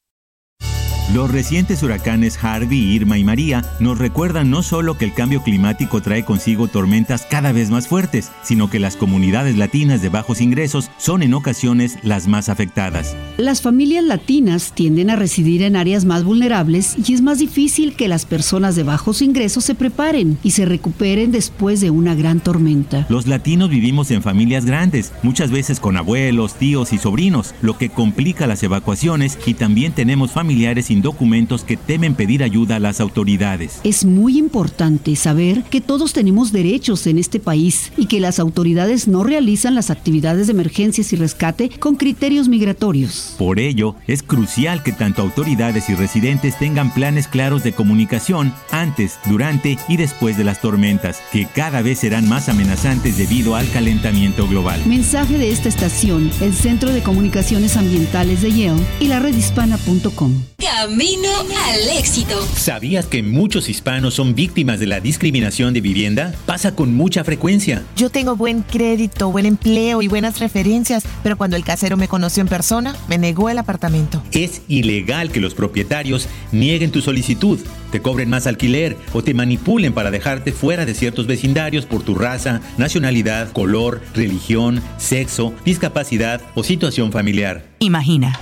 Los 1.14 1.30
recientes 1.30 1.84
huracanes 1.84 2.36
Harvey, 2.42 2.80
Irma 2.80 3.16
y 3.16 3.22
María 3.22 3.64
nos 3.78 3.96
recuerdan 3.96 4.50
no 4.50 4.64
solo 4.64 4.98
que 4.98 5.04
el 5.04 5.14
cambio 5.14 5.40
climático 5.40 6.02
trae 6.02 6.24
consigo 6.24 6.66
tormentas 6.66 7.24
cada 7.30 7.52
vez 7.52 7.70
más 7.70 7.86
fuertes, 7.86 8.32
sino 8.42 8.68
que 8.68 8.80
las 8.80 8.96
comunidades 8.96 9.56
latinas 9.56 10.02
de 10.02 10.08
bajos 10.08 10.40
ingresos 10.40 10.90
son 10.98 11.22
en 11.22 11.34
ocasiones 11.34 11.96
las 12.02 12.26
más 12.26 12.48
afectadas. 12.48 13.16
Las 13.36 13.62
familias 13.62 14.02
latinas 14.02 14.72
tienden 14.74 15.08
a 15.10 15.16
residir 15.16 15.62
en 15.62 15.76
áreas 15.76 16.04
más 16.04 16.24
vulnerables 16.24 16.96
y 17.08 17.14
es 17.14 17.20
más 17.20 17.38
difícil 17.38 17.94
que 17.94 18.08
las 18.08 18.26
personas 18.26 18.74
de 18.74 18.82
bajos 18.82 19.22
ingresos 19.22 19.64
se 19.64 19.76
preparen 19.76 20.38
y 20.42 20.50
se 20.50 20.64
recuperen 20.64 21.30
después 21.30 21.80
de 21.80 21.90
una 21.90 22.16
gran 22.16 22.40
tormenta. 22.40 23.06
Los 23.08 23.28
latinos 23.28 23.70
vivimos 23.70 24.10
en 24.10 24.22
familias 24.22 24.64
grandes, 24.64 25.12
muchas 25.22 25.52
veces 25.52 25.78
con 25.78 25.96
abuelos, 25.96 26.54
tíos 26.54 26.92
y 26.92 26.98
sobrinos, 26.98 27.54
lo 27.62 27.78
que 27.78 27.90
complica 27.90 28.48
las 28.48 28.64
evacuaciones 28.64 29.38
y 29.46 29.54
también 29.54 29.92
tenemos 29.92 30.32
familiares 30.32 30.90
documentos 31.02 31.64
que 31.64 31.76
temen 31.76 32.14
pedir 32.14 32.42
ayuda 32.42 32.76
a 32.76 32.80
las 32.80 33.00
autoridades. 33.00 33.80
Es 33.84 34.04
muy 34.04 34.38
importante 34.38 35.16
saber 35.16 35.62
que 35.64 35.80
todos 35.80 36.12
tenemos 36.12 36.52
derechos 36.52 37.06
en 37.06 37.18
este 37.18 37.40
país 37.40 37.92
y 37.96 38.06
que 38.06 38.20
las 38.20 38.38
autoridades 38.38 39.08
no 39.08 39.24
realizan 39.24 39.74
las 39.74 39.90
actividades 39.90 40.46
de 40.46 40.52
emergencias 40.52 41.12
y 41.12 41.16
rescate 41.16 41.68
con 41.68 41.96
criterios 41.96 42.48
migratorios. 42.48 43.34
Por 43.38 43.58
ello, 43.58 43.96
es 44.06 44.22
crucial 44.22 44.82
que 44.82 44.92
tanto 44.92 45.22
autoridades 45.22 45.88
y 45.88 45.94
residentes 45.94 46.58
tengan 46.58 46.92
planes 46.92 47.28
claros 47.28 47.62
de 47.62 47.72
comunicación 47.72 48.52
antes, 48.70 49.18
durante 49.26 49.78
y 49.88 49.96
después 49.96 50.36
de 50.36 50.44
las 50.44 50.60
tormentas, 50.60 51.20
que 51.32 51.46
cada 51.46 51.82
vez 51.82 52.00
serán 52.00 52.28
más 52.28 52.48
amenazantes 52.48 53.16
debido 53.16 53.56
al 53.56 53.68
calentamiento 53.70 54.48
global. 54.48 54.80
Mensaje 54.86 55.38
de 55.38 55.50
esta 55.50 55.68
estación, 55.68 56.30
el 56.40 56.54
Centro 56.54 56.90
de 56.92 57.02
Comunicaciones 57.02 57.76
Ambientales 57.76 58.42
de 58.42 58.50
Yale 58.50 58.82
y 59.00 59.08
la 59.08 59.20
redhispana.com. 59.20 60.55
Camino 60.58 61.28
al 61.66 61.98
éxito. 61.98 62.40
¿Sabías 62.56 63.04
que 63.04 63.22
muchos 63.22 63.68
hispanos 63.68 64.14
son 64.14 64.34
víctimas 64.34 64.80
de 64.80 64.86
la 64.86 65.00
discriminación 65.00 65.74
de 65.74 65.82
vivienda? 65.82 66.34
Pasa 66.46 66.74
con 66.74 66.94
mucha 66.94 67.24
frecuencia. 67.24 67.82
Yo 67.94 68.08
tengo 68.08 68.36
buen 68.36 68.62
crédito, 68.62 69.30
buen 69.30 69.44
empleo 69.44 70.00
y 70.00 70.08
buenas 70.08 70.38
referencias, 70.38 71.04
pero 71.22 71.36
cuando 71.36 71.56
el 71.56 71.64
casero 71.64 71.98
me 71.98 72.08
conoció 72.08 72.40
en 72.40 72.48
persona, 72.48 72.96
me 73.06 73.18
negó 73.18 73.50
el 73.50 73.58
apartamento. 73.58 74.22
Es 74.32 74.62
ilegal 74.66 75.30
que 75.30 75.40
los 75.40 75.54
propietarios 75.54 76.26
nieguen 76.52 76.90
tu 76.90 77.02
solicitud, 77.02 77.60
te 77.92 78.00
cobren 78.00 78.30
más 78.30 78.46
alquiler 78.46 78.96
o 79.12 79.22
te 79.22 79.34
manipulen 79.34 79.92
para 79.92 80.10
dejarte 80.10 80.52
fuera 80.52 80.86
de 80.86 80.94
ciertos 80.94 81.26
vecindarios 81.26 81.84
por 81.84 82.02
tu 82.02 82.14
raza, 82.14 82.62
nacionalidad, 82.78 83.52
color, 83.52 84.00
religión, 84.14 84.82
sexo, 84.96 85.52
discapacidad 85.66 86.40
o 86.54 86.64
situación 86.64 87.12
familiar. 87.12 87.66
Imagina. 87.80 88.38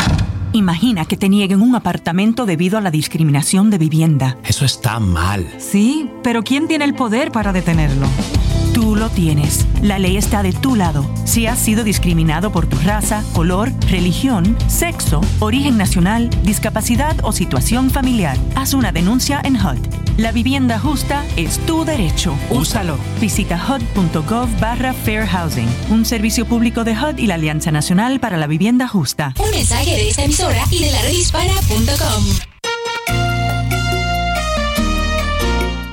Imagina 0.54 1.04
que 1.04 1.16
te 1.16 1.28
nieguen 1.28 1.62
un 1.62 1.74
apartamento 1.74 2.46
debido 2.46 2.78
a 2.78 2.80
la 2.80 2.92
discriminación 2.92 3.70
de 3.70 3.78
vivienda. 3.78 4.38
Eso 4.44 4.64
está 4.64 5.00
mal. 5.00 5.52
Sí, 5.58 6.08
pero 6.22 6.44
¿quién 6.44 6.68
tiene 6.68 6.84
el 6.84 6.94
poder 6.94 7.32
para 7.32 7.52
detenerlo? 7.52 8.06
Tú 8.74 8.96
lo 8.96 9.08
tienes. 9.08 9.64
La 9.82 10.00
ley 10.00 10.16
está 10.16 10.42
de 10.42 10.52
tu 10.52 10.74
lado. 10.74 11.08
Si 11.24 11.46
has 11.46 11.60
sido 11.60 11.84
discriminado 11.84 12.50
por 12.50 12.66
tu 12.66 12.76
raza, 12.78 13.22
color, 13.32 13.72
religión, 13.88 14.56
sexo, 14.66 15.20
origen 15.38 15.78
nacional, 15.78 16.28
discapacidad 16.42 17.16
o 17.22 17.30
situación 17.30 17.88
familiar, 17.90 18.36
haz 18.56 18.74
una 18.74 18.90
denuncia 18.90 19.40
en 19.44 19.54
HUD. 19.54 19.78
La 20.16 20.32
vivienda 20.32 20.80
justa 20.80 21.24
es 21.36 21.58
tu 21.66 21.84
derecho. 21.84 22.34
Úsalo. 22.50 22.98
Visita 23.20 23.64
hud.gov 23.64 24.48
barra 24.58 24.92
Fair 24.92 25.24
Housing, 25.24 25.68
un 25.90 26.04
servicio 26.04 26.44
público 26.44 26.82
de 26.82 26.92
HUD 26.92 27.18
y 27.18 27.28
la 27.28 27.34
Alianza 27.34 27.70
Nacional 27.70 28.18
para 28.18 28.36
la 28.36 28.48
Vivienda 28.48 28.88
Justa. 28.88 29.34
Un 29.38 29.50
mensaje 29.52 29.92
de 29.92 30.08
esta 30.08 30.24
emisora 30.24 30.64
y 30.72 30.80
de 30.80 30.90
la 30.90 31.00
redhispana.com. 31.02 32.53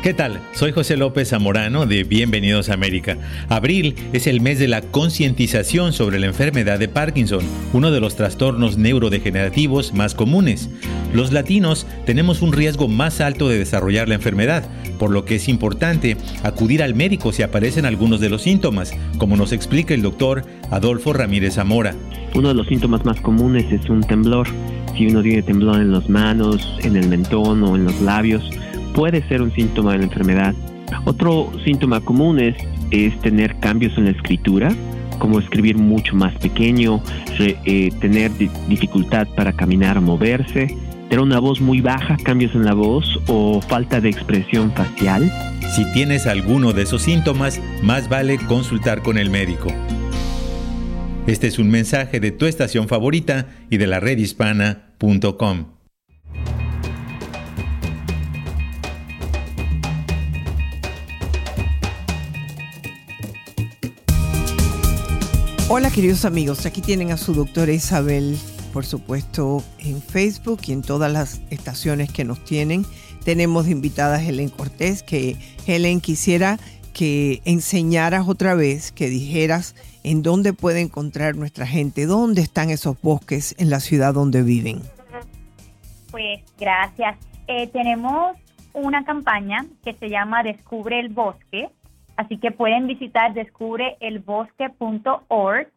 ¿Qué 0.01 0.15
tal? 0.15 0.41
Soy 0.53 0.71
José 0.71 0.97
López 0.97 1.29
Zamorano 1.29 1.85
de 1.85 2.03
Bienvenidos 2.03 2.69
a 2.69 2.73
América. 2.73 3.19
Abril 3.49 3.93
es 4.13 4.25
el 4.25 4.41
mes 4.41 4.57
de 4.57 4.67
la 4.67 4.81
concientización 4.81 5.93
sobre 5.93 6.17
la 6.17 6.25
enfermedad 6.25 6.79
de 6.79 6.87
Parkinson, 6.87 7.45
uno 7.71 7.91
de 7.91 7.99
los 7.99 8.15
trastornos 8.15 8.79
neurodegenerativos 8.79 9.93
más 9.93 10.15
comunes. 10.15 10.71
Los 11.13 11.31
latinos 11.31 11.85
tenemos 12.07 12.41
un 12.41 12.51
riesgo 12.51 12.87
más 12.87 13.21
alto 13.21 13.47
de 13.47 13.59
desarrollar 13.59 14.09
la 14.09 14.15
enfermedad, 14.15 14.67
por 14.97 15.11
lo 15.11 15.23
que 15.23 15.35
es 15.35 15.47
importante 15.47 16.17
acudir 16.41 16.81
al 16.81 16.95
médico 16.95 17.31
si 17.31 17.43
aparecen 17.43 17.85
algunos 17.85 18.19
de 18.19 18.29
los 18.29 18.41
síntomas, 18.41 18.93
como 19.19 19.37
nos 19.37 19.51
explica 19.51 19.93
el 19.93 20.01
doctor 20.01 20.43
Adolfo 20.71 21.13
Ramírez 21.13 21.53
Zamora. 21.53 21.93
Uno 22.33 22.47
de 22.47 22.55
los 22.55 22.65
síntomas 22.65 23.05
más 23.05 23.21
comunes 23.21 23.71
es 23.71 23.87
un 23.87 24.01
temblor. 24.01 24.47
Si 24.97 25.05
uno 25.05 25.21
tiene 25.21 25.43
temblor 25.43 25.79
en 25.79 25.91
las 25.91 26.09
manos, 26.09 26.67
en 26.81 26.95
el 26.95 27.07
mentón 27.07 27.63
o 27.63 27.75
en 27.75 27.85
los 27.85 28.01
labios, 28.01 28.43
puede 28.93 29.27
ser 29.27 29.41
un 29.41 29.51
síntoma 29.53 29.93
de 29.93 29.99
la 29.99 30.03
enfermedad. 30.05 30.53
Otro 31.05 31.51
síntoma 31.63 32.01
común 32.01 32.39
es, 32.39 32.55
tener 33.21 33.57
cambios 33.59 33.97
en 33.97 34.05
la 34.05 34.11
escritura, 34.11 34.73
como 35.17 35.39
escribir 35.39 35.77
mucho 35.77 36.15
más 36.15 36.33
pequeño, 36.35 37.01
eh, 37.39 37.89
tener 38.01 38.31
dificultad 38.67 39.27
para 39.35 39.53
caminar 39.53 39.97
o 39.97 40.01
moverse, 40.01 40.75
tener 41.09 41.21
una 41.21 41.39
voz 41.39 41.61
muy 41.61 41.79
baja, 41.79 42.17
cambios 42.23 42.53
en 42.53 42.65
la 42.65 42.73
voz 42.73 43.19
o 43.27 43.61
falta 43.61 44.01
de 44.01 44.09
expresión 44.09 44.71
facial. 44.73 45.31
Si 45.75 45.85
tienes 45.93 46.27
alguno 46.27 46.73
de 46.73 46.83
esos 46.83 47.03
síntomas, 47.03 47.61
más 47.81 48.09
vale 48.09 48.37
consultar 48.37 49.01
con 49.01 49.17
el 49.17 49.29
médico. 49.29 49.69
Este 51.27 51.47
es 51.47 51.59
un 51.59 51.69
mensaje 51.69 52.19
de 52.19 52.31
tu 52.31 52.45
estación 52.45 52.87
favorita 52.87 53.47
y 53.69 53.77
de 53.77 53.87
la 53.87 53.99
redhispana.com. 53.99 55.80
Hola 65.73 65.89
queridos 65.89 66.25
amigos, 66.25 66.65
aquí 66.65 66.81
tienen 66.81 67.11
a 67.11 67.17
su 67.17 67.33
doctora 67.33 67.71
Isabel, 67.71 68.37
por 68.73 68.85
supuesto, 68.85 69.63
en 69.79 70.01
Facebook 70.01 70.59
y 70.67 70.73
en 70.73 70.81
todas 70.81 71.09
las 71.09 71.41
estaciones 71.49 72.11
que 72.11 72.25
nos 72.25 72.43
tienen. 72.43 72.83
Tenemos 73.23 73.69
invitada 73.69 74.17
a 74.17 74.21
Helen 74.21 74.49
Cortés, 74.49 75.01
que 75.01 75.37
Helen 75.65 76.01
quisiera 76.01 76.57
que 76.93 77.41
enseñaras 77.45 78.27
otra 78.27 78.53
vez, 78.53 78.91
que 78.91 79.07
dijeras 79.07 79.73
en 80.03 80.23
dónde 80.23 80.51
puede 80.51 80.81
encontrar 80.81 81.37
nuestra 81.37 81.65
gente, 81.65 82.05
dónde 82.05 82.41
están 82.41 82.69
esos 82.69 83.01
bosques 83.01 83.55
en 83.57 83.69
la 83.69 83.79
ciudad 83.79 84.13
donde 84.13 84.43
viven. 84.43 84.81
Pues 86.11 86.41
gracias. 86.59 87.17
Eh, 87.47 87.67
tenemos 87.67 88.35
una 88.73 89.05
campaña 89.05 89.65
que 89.85 89.93
se 89.93 90.09
llama 90.09 90.43
Descubre 90.43 90.99
el 90.99 91.07
Bosque, 91.07 91.69
así 92.21 92.37
que 92.37 92.51
pueden 92.51 92.87
visitar 92.87 93.33
descubreelbosque.org 93.33 95.67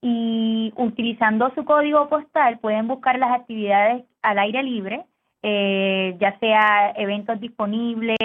y 0.00 0.72
utilizando 0.76 1.52
su 1.54 1.64
código 1.64 2.08
postal 2.08 2.60
pueden 2.60 2.86
buscar 2.86 3.18
las 3.18 3.32
actividades 3.32 4.04
al 4.22 4.38
aire 4.38 4.62
libre, 4.62 5.04
eh, 5.42 6.16
ya 6.20 6.38
sea 6.38 6.92
eventos 6.96 7.40
disponibles, 7.40 8.16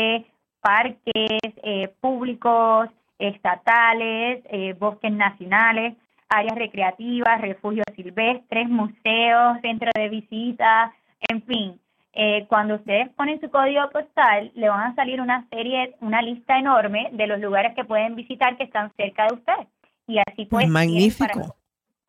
parques 0.61 1.41
eh, 1.63 1.91
públicos, 1.99 2.89
estatales, 3.17 4.43
eh, 4.49 4.75
bosques 4.77 5.11
nacionales, 5.11 5.95
áreas 6.29 6.55
recreativas, 6.55 7.41
refugios 7.41 7.87
silvestres, 7.95 8.69
museos, 8.69 9.57
centros 9.61 9.93
de 9.95 10.09
visita, 10.09 10.93
en 11.29 11.41
fin. 11.43 11.79
Eh, 12.15 12.45
cuando 12.47 12.75
ustedes 12.75 13.09
ponen 13.15 13.41
su 13.41 13.49
código 13.49 13.89
postal, 13.91 14.51
le 14.53 14.69
van 14.69 14.91
a 14.91 14.95
salir 14.95 15.19
una 15.19 15.47
serie, 15.49 15.95
una 15.99 16.21
lista 16.21 16.59
enorme 16.59 17.09
de 17.11 17.25
los 17.25 17.39
lugares 17.39 17.73
que 17.75 17.85
pueden 17.85 18.15
visitar 18.15 18.55
que 18.55 18.65
están 18.65 18.91
cerca 18.95 19.27
de 19.27 19.33
usted. 19.33 19.67
Y 20.07 20.19
así 20.19 20.45
pues. 20.45 20.67
Magnífico. 20.67 21.55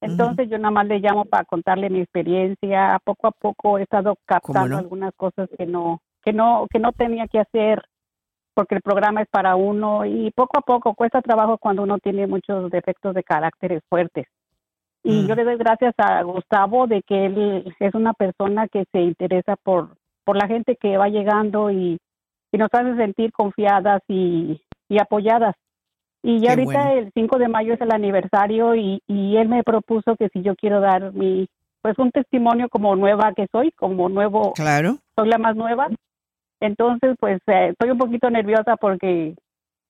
Entonces 0.00 0.50
yo 0.50 0.58
nada 0.58 0.72
más 0.72 0.86
le 0.86 0.98
llamo 0.98 1.24
para 1.24 1.44
contarle 1.44 1.88
mi 1.88 2.00
experiencia. 2.00 2.98
Poco 3.04 3.28
a 3.28 3.30
poco 3.30 3.78
he 3.78 3.82
estado 3.82 4.16
captando 4.26 4.76
algunas 4.76 5.14
cosas 5.14 5.48
que 5.56 5.64
no 5.64 6.00
que 6.22 6.32
no 6.32 6.66
que 6.70 6.80
no 6.80 6.92
tenía 6.92 7.28
que 7.28 7.38
hacer 7.38 7.82
porque 8.54 8.74
el 8.74 8.82
programa 8.82 9.22
es 9.22 9.28
para 9.28 9.56
uno 9.56 10.04
y 10.04 10.30
poco 10.32 10.58
a 10.58 10.62
poco 10.62 10.94
cuesta 10.94 11.22
trabajo 11.22 11.56
cuando 11.56 11.84
uno 11.84 11.98
tiene 11.98 12.26
muchos 12.26 12.70
defectos 12.70 13.14
de 13.14 13.22
caracteres 13.22 13.82
fuertes. 13.88 14.26
Y 15.04 15.26
yo 15.26 15.34
mm. 15.34 15.38
le 15.38 15.44
doy 15.44 15.56
gracias 15.56 15.94
a 15.98 16.22
Gustavo 16.22 16.86
de 16.86 17.02
que 17.02 17.26
él 17.26 17.74
es 17.78 17.94
una 17.94 18.12
persona 18.12 18.68
que 18.68 18.84
se 18.92 19.00
interesa 19.00 19.56
por 19.56 19.96
por 20.32 20.38
la 20.38 20.48
gente 20.48 20.76
que 20.76 20.96
va 20.96 21.10
llegando 21.10 21.70
y, 21.70 21.98
nos 22.52 22.70
hace 22.72 22.96
sentir 22.96 23.32
confiadas 23.32 24.00
y, 24.08 24.58
apoyadas. 24.98 25.54
Y 26.22 26.40
ya 26.40 26.50
ahorita 26.50 26.94
el 26.94 27.10
5 27.12 27.38
de 27.38 27.48
mayo 27.48 27.74
es 27.74 27.80
el 27.82 27.92
aniversario 27.92 28.74
y, 28.74 29.02
él 29.08 29.48
me 29.48 29.62
propuso 29.62 30.16
que 30.16 30.30
si 30.30 30.40
yo 30.40 30.56
quiero 30.56 30.80
dar 30.80 31.12
mi, 31.12 31.48
pues 31.82 31.98
un 31.98 32.10
testimonio 32.10 32.70
como 32.70 32.96
nueva 32.96 33.34
que 33.34 33.46
soy, 33.52 33.72
como 33.72 34.08
nuevo, 34.08 34.54
claro. 34.54 34.96
soy 35.18 35.28
la 35.28 35.36
más 35.36 35.54
nueva. 35.54 35.88
Entonces, 36.60 37.14
pues 37.20 37.38
eh, 37.46 37.68
estoy 37.72 37.90
un 37.90 37.98
poquito 37.98 38.30
nerviosa 38.30 38.76
porque 38.76 39.34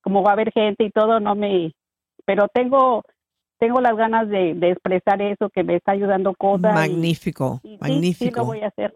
como 0.03 0.25
va 0.25 0.31
a 0.31 0.33
haber 0.33 0.51
gente 0.53 0.83
y 0.83 0.91
todo, 0.91 1.21
no 1.21 1.37
me, 1.37 1.73
pero 2.25 2.49
tengo, 2.53 3.05
tengo 3.61 3.81
las 3.81 3.97
ganas 3.97 4.29
de, 4.29 4.59
expresar 4.61 5.23
eso 5.23 5.51
que 5.51 5.63
me 5.63 5.77
está 5.77 5.93
ayudando 5.93 6.35
cosas. 6.35 6.75
Magnífico, 6.75 7.61
magnífico. 7.79 8.25
Sí, 8.25 8.37
lo 8.37 8.45
voy 8.45 8.63
a 8.63 8.69
hacer. 8.69 8.93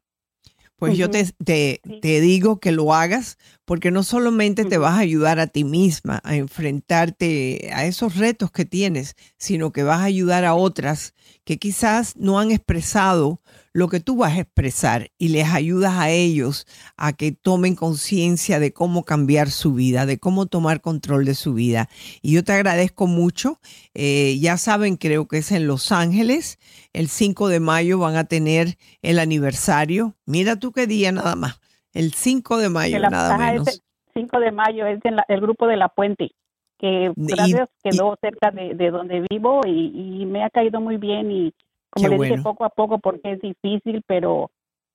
Pues 0.79 0.99
yo 0.99 1.09
te, 1.09 1.25
te, 1.43 1.81
te, 2.03 2.21
digo 2.21 2.61
que 2.61 2.71
lo 2.71 2.93
hagas 2.93 3.39
porque 3.65 3.91
no 3.91 4.03
solamente 4.03 4.67
te 4.67 4.77
vas 4.77 4.95
a 4.95 4.99
ayudar 4.99 5.41
a 5.41 5.47
ti 5.47 5.65
misma 5.65 6.21
a 6.23 6.37
enfrentarte 6.37 7.71
a 7.73 7.87
esos 7.87 8.17
retos 8.17 8.51
que 8.51 8.67
tienes, 8.67 9.15
sino 9.39 9.73
que 9.73 9.85
vas 9.85 10.01
a 10.01 10.05
ayudar 10.05 10.45
a 10.45 10.55
otras 10.55 11.15
que 11.45 11.57
quizás 11.57 12.15
no 12.17 12.39
han 12.39 12.51
expresado 12.51 13.41
lo 13.77 13.89
que 13.89 14.01
tú 14.01 14.17
vas 14.17 14.39
a 14.39 14.41
expresar 14.41 15.11
y 15.19 15.29
les 15.29 15.53
ayudas 15.53 15.93
a 15.99 16.09
ellos 16.09 16.67
a 16.97 17.13
que 17.13 17.33
tomen 17.33 17.77
conciencia 17.77 18.59
de 18.59 18.73
cómo 18.73 19.05
cambiar 19.05 19.51
su 19.51 19.75
vida, 19.75 20.07
de 20.07 20.19
cómo 20.19 20.47
tomar 20.47 20.81
control 20.81 21.27
de 21.27 21.35
su 21.35 21.53
vida. 21.53 21.91
Y 22.23 22.33
yo 22.33 22.43
te 22.43 22.55
agradezco 22.55 23.07
mucho. 23.07 23.61
Eh, 23.93 24.39
ya 24.41 24.57
saben, 24.57 24.97
creo 24.97 25.29
que 25.29 25.37
es 25.37 25.53
en 25.53 25.67
Los 25.67 25.93
Ángeles. 25.93 26.59
El 26.95 27.09
5 27.09 27.49
de 27.49 27.61
mayo 27.61 27.99
van 27.99 28.17
a 28.17 28.25
tener 28.25 28.79
el 29.03 29.19
aniversario. 29.19 30.15
Mira 30.25 30.57
tú 30.57 30.73
qué 30.73 30.87
día 30.87 31.13
nada 31.13 31.37
más. 31.37 31.61
El 31.93 32.15
5 32.15 32.57
de 32.57 32.71
mayo, 32.71 32.99
nada 32.99 33.37
menos. 33.37 33.69
El 34.15 34.23
5 34.23 34.41
de 34.41 34.53
mayo 34.53 34.87
es 34.87 35.01
el 35.29 35.41
grupo 35.43 35.67
de 35.67 35.77
La 35.77 35.91
Puente 35.91 36.31
que 36.79 37.13
gracias 37.17 37.69
quedó 37.83 38.17
cerca 38.21 38.51
de, 38.51 38.91
donde 38.91 39.27
vivo 39.31 39.61
y, 39.67 40.21
y, 40.21 40.27
me 40.27 40.45
ha 40.45 40.51
caído 40.51 40.79
muy 40.79 40.99
bien 40.99 41.31
y 41.31 41.55
como 41.91 42.09
le 42.09 42.19
dije, 42.19 42.43
poco 42.43 42.65
a 42.65 42.71
poco 42.71 42.99
porque 42.99 43.33
es 43.33 43.41
difícil, 43.41 44.03
pero 44.07 44.51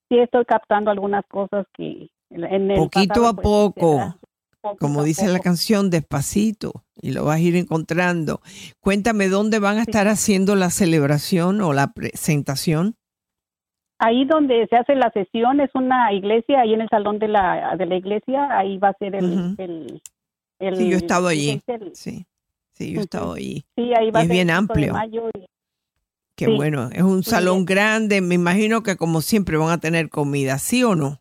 sí 0.08 0.18
estoy 0.18 0.44
captando 0.44 0.90
algunas 0.90 1.24
cosas 1.26 1.66
que 1.74 2.08
en 2.30 2.70
el 2.70 2.76
Poquito 2.76 3.26
a 3.26 3.34
pues, 3.34 3.44
poco. 3.44 4.14
como 4.78 5.02
dice 5.02 5.28
la 5.28 5.40
canción, 5.40 5.90
despacito, 5.90 6.84
y 7.00 7.12
lo 7.12 7.24
vas 7.24 7.36
a 7.36 7.40
ir 7.40 7.56
encontrando. 7.56 8.40
Cuéntame 8.80 9.28
dónde 9.28 9.58
van 9.58 9.78
a 9.78 9.82
estar 9.82 10.08
haciendo 10.08 10.54
la 10.54 10.70
celebración 10.70 11.60
o 11.60 11.72
la 11.72 11.92
presentación. 11.92 12.94
Ahí 13.98 14.24
donde 14.24 14.66
se 14.68 14.76
hace 14.76 14.96
la 14.96 15.10
sesión 15.12 15.60
es 15.60 15.70
una 15.74 16.12
iglesia, 16.12 16.60
ahí 16.60 16.74
en 16.74 16.80
el 16.80 16.88
salón 16.88 17.18
de 17.18 17.28
la, 17.28 17.76
de 17.76 17.86
la 17.86 17.96
iglesia, 17.96 18.58
ahí 18.58 18.76
va 18.78 18.88
a 18.88 18.94
ser 18.98 19.14
el, 19.14 19.54
el, 20.58 20.76
sí, 20.76 20.88
yo 20.88 20.94
he 20.94 20.96
estado 20.96 21.28
allí. 21.28 21.60
sí, 21.92 22.26
sí, 22.72 22.92
yo 22.92 23.00
he 23.00 23.02
estado 23.02 23.34
allí. 23.34 23.64
Sí, 23.76 23.92
ahí 23.96 24.10
va 24.10 24.20
a 24.20 24.22
es 24.24 24.28
bien 24.28 24.50
amplio. 24.50 24.94
Qué 26.46 26.56
bueno, 26.56 26.88
es 26.92 27.02
un 27.02 27.22
salón 27.22 27.64
grande, 27.64 28.20
me 28.20 28.34
imagino 28.34 28.82
que 28.82 28.96
como 28.96 29.20
siempre 29.20 29.56
van 29.56 29.70
a 29.70 29.78
tener 29.78 30.08
comida, 30.08 30.58
¿sí 30.58 30.82
o 30.84 30.94
no? 30.94 31.18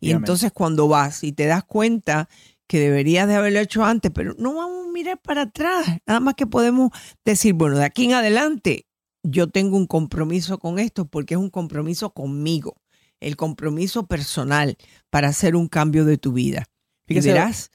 Y 0.00 0.12
entonces 0.12 0.50
cuando 0.52 0.88
vas 0.88 1.22
y 1.22 1.32
te 1.32 1.44
das 1.44 1.64
cuenta 1.64 2.30
que 2.68 2.78
deberías 2.78 3.26
de 3.26 3.34
haberlo 3.34 3.58
hecho 3.58 3.84
antes, 3.84 4.12
pero 4.14 4.34
no 4.38 4.54
vamos 4.54 4.86
a 4.86 4.92
mirar 4.92 5.18
para 5.20 5.42
atrás. 5.42 5.86
Nada 6.06 6.20
más 6.20 6.34
que 6.34 6.46
podemos 6.46 6.90
decir, 7.24 7.54
bueno, 7.54 7.78
de 7.78 7.84
aquí 7.84 8.04
en 8.04 8.12
adelante 8.12 8.86
yo 9.24 9.48
tengo 9.48 9.76
un 9.76 9.86
compromiso 9.86 10.58
con 10.58 10.78
esto 10.78 11.06
porque 11.06 11.34
es 11.34 11.40
un 11.40 11.50
compromiso 11.50 12.10
conmigo, 12.14 12.76
el 13.20 13.36
compromiso 13.36 14.06
personal 14.06 14.76
para 15.10 15.28
hacer 15.28 15.56
un 15.56 15.66
cambio 15.66 16.04
de 16.04 16.18
tu 16.18 16.32
vida. 16.32 16.66
Fíjese- 17.06 17.32
verás, 17.32 17.70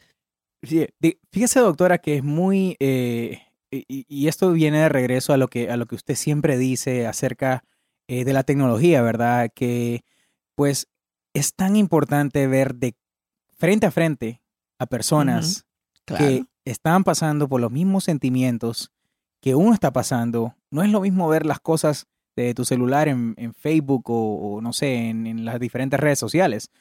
fíjese, 1.31 1.59
doctora, 1.59 1.97
que 1.97 2.17
es 2.17 2.23
muy, 2.23 2.77
eh, 2.79 3.41
y, 3.71 4.05
y 4.07 4.27
esto 4.27 4.51
viene 4.51 4.79
de 4.79 4.89
regreso 4.89 5.33
a 5.33 5.37
lo 5.37 5.47
que, 5.47 5.69
a 5.69 5.77
lo 5.77 5.87
que 5.87 5.95
usted 5.95 6.15
siempre 6.15 6.57
dice 6.57 7.07
acerca 7.07 7.63
eh, 8.07 8.23
de 8.25 8.33
la 8.33 8.43
tecnología, 8.43 9.01
¿verdad? 9.01 9.49
Que 9.53 10.03
pues 10.55 10.87
es 11.33 11.55
tan 11.55 11.75
importante 11.75 12.45
ver 12.47 12.75
de 12.75 12.95
frente 13.57 13.87
a 13.87 13.91
frente 13.91 14.42
a 14.83 14.87
personas 14.87 15.65
claro. 16.05 16.25
que 16.25 16.45
están 16.65 17.03
pasando 17.03 17.47
por 17.47 17.61
los 17.61 17.71
mismos 17.71 18.03
sentimientos 18.03 18.91
que 19.41 19.55
uno 19.55 19.73
está 19.73 19.91
pasando. 19.91 20.55
No 20.71 20.83
es 20.83 20.89
lo 20.89 21.01
mismo 21.01 21.27
ver 21.27 21.45
las 21.45 21.59
cosas 21.59 22.07
de 22.35 22.53
tu 22.53 22.65
celular 22.65 23.07
en, 23.07 23.33
en 23.37 23.53
Facebook 23.53 24.09
o, 24.09 24.55
o, 24.55 24.61
no 24.61 24.73
sé, 24.73 25.09
en, 25.09 25.27
en 25.27 25.45
las 25.45 25.59
diferentes 25.59 25.99
redes 25.99 26.19
sociales, 26.19 26.71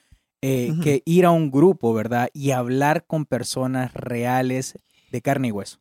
eh, 0.40 0.72
que 0.82 1.02
ir 1.04 1.24
a 1.24 1.30
un 1.30 1.50
grupo, 1.50 1.94
¿verdad? 1.94 2.28
Y 2.32 2.50
hablar 2.50 3.06
con 3.06 3.26
personas 3.26 3.94
reales 3.94 4.78
de 5.12 5.22
carne 5.22 5.48
y 5.48 5.52
hueso. 5.52 5.78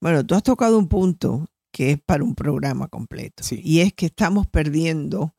Bueno, 0.00 0.24
tú 0.24 0.36
has 0.36 0.42
tocado 0.44 0.78
un 0.78 0.88
punto 0.88 1.46
que 1.72 1.92
es 1.92 2.00
para 2.00 2.22
un 2.22 2.34
programa 2.34 2.88
completo. 2.88 3.42
Y 3.50 3.80
es 3.80 3.92
que 3.92 4.06
estamos 4.06 4.46
perdiendo 4.46 5.34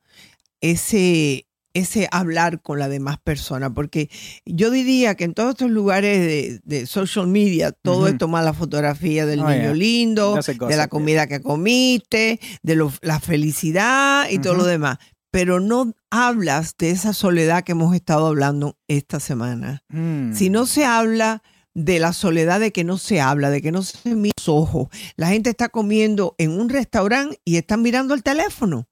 ese, 0.60 1.46
ese 1.74 2.08
hablar 2.10 2.60
con 2.62 2.78
la 2.78 2.88
demás 2.88 3.18
persona. 3.22 3.72
Porque 3.72 4.10
yo 4.44 4.70
diría 4.70 5.14
que 5.14 5.24
en 5.24 5.34
todos 5.34 5.50
estos 5.50 5.70
lugares 5.70 6.20
de, 6.20 6.60
de 6.64 6.86
social 6.86 7.26
media, 7.26 7.72
todo 7.72 8.08
es 8.08 8.18
tomar 8.18 8.44
la 8.44 8.52
fotografía 8.52 9.26
del 9.26 9.40
Oh, 9.40 9.48
niño 9.48 9.60
yeah. 9.62 9.74
lindo, 9.74 10.34
de 10.36 10.54
la 10.58 10.68
yeah. 10.68 10.88
comida 10.88 11.26
que 11.26 11.40
comiste, 11.40 12.40
de 12.62 12.74
lo- 12.76 12.92
la 13.02 13.20
felicidad 13.20 14.28
y 14.30 14.38
todo 14.38 14.54
lo 14.54 14.64
demás. 14.64 14.98
Pero 15.32 15.60
no 15.60 15.94
hablas 16.10 16.74
de 16.78 16.90
esa 16.90 17.12
soledad 17.12 17.62
que 17.62 17.72
hemos 17.72 17.94
estado 17.94 18.26
hablando 18.26 18.76
esta 18.88 19.20
semana. 19.20 19.82
Mm. 19.88 20.34
Si 20.34 20.50
no 20.50 20.66
se 20.66 20.84
habla 20.84 21.42
de 21.72 22.00
la 22.00 22.12
soledad 22.12 22.58
de 22.58 22.72
que 22.72 22.82
no 22.82 22.98
se 22.98 23.20
habla, 23.20 23.48
de 23.48 23.62
que 23.62 23.70
no 23.70 23.82
se 23.84 24.16
mira 24.16 24.32
los 24.38 24.48
ojos. 24.48 24.88
La 25.16 25.28
gente 25.28 25.50
está 25.50 25.68
comiendo 25.68 26.34
en 26.36 26.50
un 26.50 26.68
restaurante 26.68 27.38
y 27.44 27.56
están 27.56 27.80
mirando 27.80 28.12
el 28.14 28.24
teléfono. 28.24 28.88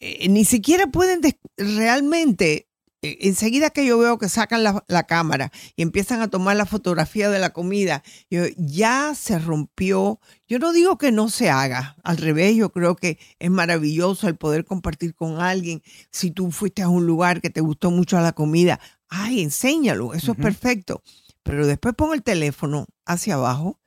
Eh, 0.00 0.28
ni 0.28 0.44
siquiera 0.44 0.86
pueden 0.86 1.20
realmente, 1.56 2.68
eh, 3.02 3.18
enseguida 3.22 3.70
que 3.70 3.84
yo 3.84 3.98
veo 3.98 4.18
que 4.18 4.28
sacan 4.28 4.62
la, 4.62 4.84
la 4.86 5.04
cámara 5.04 5.50
y 5.74 5.82
empiezan 5.82 6.20
a 6.20 6.28
tomar 6.28 6.56
la 6.56 6.66
fotografía 6.66 7.30
de 7.30 7.38
la 7.38 7.50
comida, 7.50 8.02
yo, 8.30 8.44
ya 8.56 9.14
se 9.14 9.38
rompió. 9.38 10.20
Yo 10.46 10.58
no 10.58 10.72
digo 10.72 10.98
que 10.98 11.10
no 11.10 11.28
se 11.28 11.50
haga, 11.50 11.96
al 12.04 12.16
revés, 12.16 12.54
yo 12.54 12.70
creo 12.70 12.94
que 12.96 13.18
es 13.38 13.50
maravilloso 13.50 14.28
el 14.28 14.36
poder 14.36 14.64
compartir 14.64 15.14
con 15.14 15.40
alguien. 15.40 15.82
Si 16.10 16.30
tú 16.30 16.50
fuiste 16.52 16.82
a 16.82 16.88
un 16.88 17.06
lugar 17.06 17.40
que 17.40 17.50
te 17.50 17.60
gustó 17.60 17.90
mucho 17.90 18.20
la 18.20 18.32
comida, 18.32 18.78
ay, 19.08 19.42
enséñalo, 19.42 20.14
eso 20.14 20.32
es 20.32 20.38
perfecto. 20.38 21.02
Pero 21.42 21.66
después 21.66 21.94
pon 21.94 22.14
el 22.14 22.22
teléfono 22.22 22.86
hacia 23.06 23.34
abajo 23.34 23.80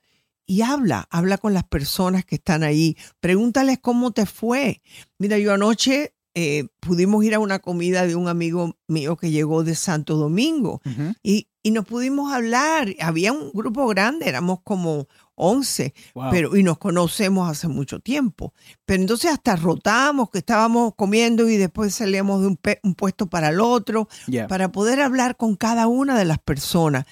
y 0.51 0.61
habla, 0.63 1.07
habla 1.09 1.37
con 1.37 1.53
las 1.53 1.63
personas 1.63 2.25
que 2.25 2.35
están 2.35 2.63
ahí, 2.63 2.97
pregúntales 3.21 3.79
cómo 3.81 4.11
te 4.11 4.25
fue. 4.25 4.81
Mira, 5.17 5.37
yo 5.37 5.53
anoche 5.53 6.13
eh, 6.33 6.67
pudimos 6.81 7.23
ir 7.23 7.35
a 7.35 7.39
una 7.39 7.59
comida 7.59 8.05
de 8.05 8.15
un 8.15 8.27
amigo 8.27 8.77
mío 8.87 9.15
que 9.15 9.31
llegó 9.31 9.63
de 9.63 9.75
Santo 9.75 10.17
Domingo 10.17 10.81
y, 11.23 11.47
y 11.63 11.71
nos 11.71 11.85
pudimos 11.85 12.33
hablar. 12.33 12.93
Había 12.99 13.31
un 13.31 13.51
grupo 13.53 13.87
grande, 13.87 14.27
éramos 14.27 14.59
como 14.63 15.07
11, 15.35 15.93
Wow. 16.15 16.29
pero, 16.31 16.55
y 16.57 16.63
nos 16.63 16.77
conocemos 16.77 17.49
hace 17.49 17.69
mucho 17.69 17.99
tiempo. 18.01 18.53
Pero 18.85 19.01
entonces 19.01 19.31
hasta 19.31 19.55
rotamos, 19.55 20.29
que 20.31 20.39
estábamos 20.39 20.95
comiendo 20.95 21.49
y 21.49 21.55
después 21.57 21.95
salíamos 21.95 22.41
de 22.41 22.47
un, 22.83 22.93
puesto 22.95 23.27
para 23.27 23.49
el 23.49 23.61
otro, 23.61 24.09
Yeah. 24.27 24.47
para 24.47 24.71
poder 24.73 24.99
hablar 25.01 25.37
con 25.37 25.55
cada 25.55 25.87
una 25.87 26.17
de 26.17 26.25
las 26.25 26.39
personas. 26.39 27.05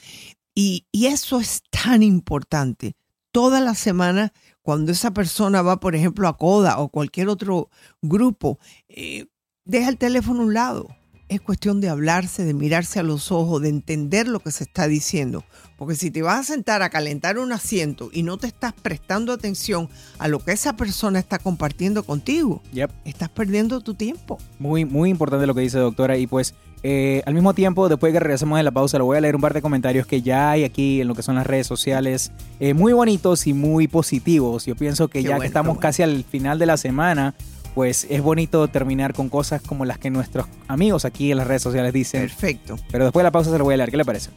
Y, 0.55 0.85
y 0.91 1.05
eso 1.07 1.39
es 1.39 1.61
tan 1.69 2.03
importante. 2.03 2.95
Toda 3.31 3.59
la 3.61 3.75
semana, 3.75 4.33
cuando 4.61 4.91
esa 4.91 5.11
persona 5.11 5.61
va, 5.61 5.79
por 5.79 5.95
ejemplo, 5.95 6.27
a 6.27 6.37
CODA 6.37 6.79
o 6.79 6.89
cualquier 6.89 7.29
otro 7.29 7.69
grupo, 8.01 8.59
eh, 8.87 9.27
deja 9.65 9.89
el 9.89 9.97
teléfono 9.97 10.41
a 10.41 10.45
un 10.45 10.53
lado. 10.53 10.98
Es 11.29 11.41
cuestión 11.41 11.79
de 11.79 11.89
hablarse, 11.89 12.43
de 12.43 12.55
mirarse 12.55 12.99
a 12.99 13.03
los 13.03 13.31
ojos, 13.31 13.61
de 13.61 13.69
entender 13.69 14.27
lo 14.27 14.39
que 14.39 14.49
se 14.51 14.63
está 14.63 14.87
diciendo. 14.87 15.43
Porque 15.77 15.93
si 15.95 16.09
te 16.09 16.23
vas 16.23 16.39
a 16.39 16.53
sentar 16.53 16.81
a 16.81 16.89
calentar 16.89 17.37
un 17.37 17.51
asiento 17.53 18.09
y 18.11 18.23
no 18.23 18.37
te 18.37 18.47
estás 18.47 18.73
prestando 18.73 19.31
atención 19.31 19.89
a 20.17 20.27
lo 20.27 20.39
que 20.39 20.51
esa 20.53 20.75
persona 20.75 21.19
está 21.19 21.37
compartiendo 21.37 22.01
contigo, 22.03 22.63
Yep. 22.73 22.89
estás 23.05 23.29
perdiendo 23.29 23.79
tu 23.81 23.93
tiempo. 23.93 24.39
Muy, 24.57 24.85
muy 24.85 25.11
importante 25.11 25.45
lo 25.45 25.53
que 25.53 25.61
dice 25.61 25.77
doctora. 25.77 26.17
Y 26.17 26.25
pues, 26.25 26.55
eh, 26.81 27.21
al 27.27 27.35
mismo 27.35 27.53
tiempo, 27.53 27.87
después 27.89 28.11
que 28.11 28.19
regresemos 28.19 28.57
de 28.57 28.63
la 28.63 28.71
pausa, 28.71 28.97
le 28.97 29.03
voy 29.03 29.15
a 29.17 29.21
leer 29.21 29.35
un 29.35 29.41
par 29.41 29.53
de 29.53 29.61
comentarios 29.61 30.07
que 30.07 30.23
ya 30.23 30.49
hay 30.49 30.63
aquí 30.63 30.99
en 31.01 31.07
lo 31.07 31.13
que 31.13 31.21
son 31.21 31.35
las 31.35 31.45
redes 31.45 31.67
sociales, 31.67 32.31
eh, 32.59 32.73
muy 32.73 32.91
bonitos 32.93 33.45
y 33.45 33.53
muy 33.53 33.87
positivos. 33.87 34.65
Yo 34.65 34.75
pienso 34.75 35.07
que 35.09 35.19
Qué 35.19 35.23
ya 35.23 35.29
bueno, 35.29 35.41
que 35.41 35.47
estamos 35.47 35.67
bueno. 35.75 35.79
casi 35.81 36.01
al 36.01 36.23
final 36.23 36.57
de 36.57 36.65
la 36.65 36.77
semana, 36.77 37.35
pues 37.75 38.07
es 38.09 38.21
bonito 38.21 38.67
terminar 38.67 39.13
con 39.13 39.29
cosas 39.29 39.61
como 39.61 39.85
las 39.85 39.97
que 39.97 40.09
nuestros 40.09 40.47
amigos 40.67 41.05
aquí 41.05 41.31
en 41.31 41.37
las 41.37 41.47
redes 41.47 41.61
sociales 41.61 41.93
dicen. 41.93 42.21
Perfecto. 42.21 42.77
Pero 42.91 43.05
después 43.05 43.21
de 43.21 43.25
la 43.25 43.31
pausa 43.31 43.51
se 43.51 43.57
lo 43.57 43.63
voy 43.63 43.75
a 43.75 43.77
leer. 43.77 43.91
¿Qué 43.91 43.97
le 43.97 44.05
parece? 44.05 44.31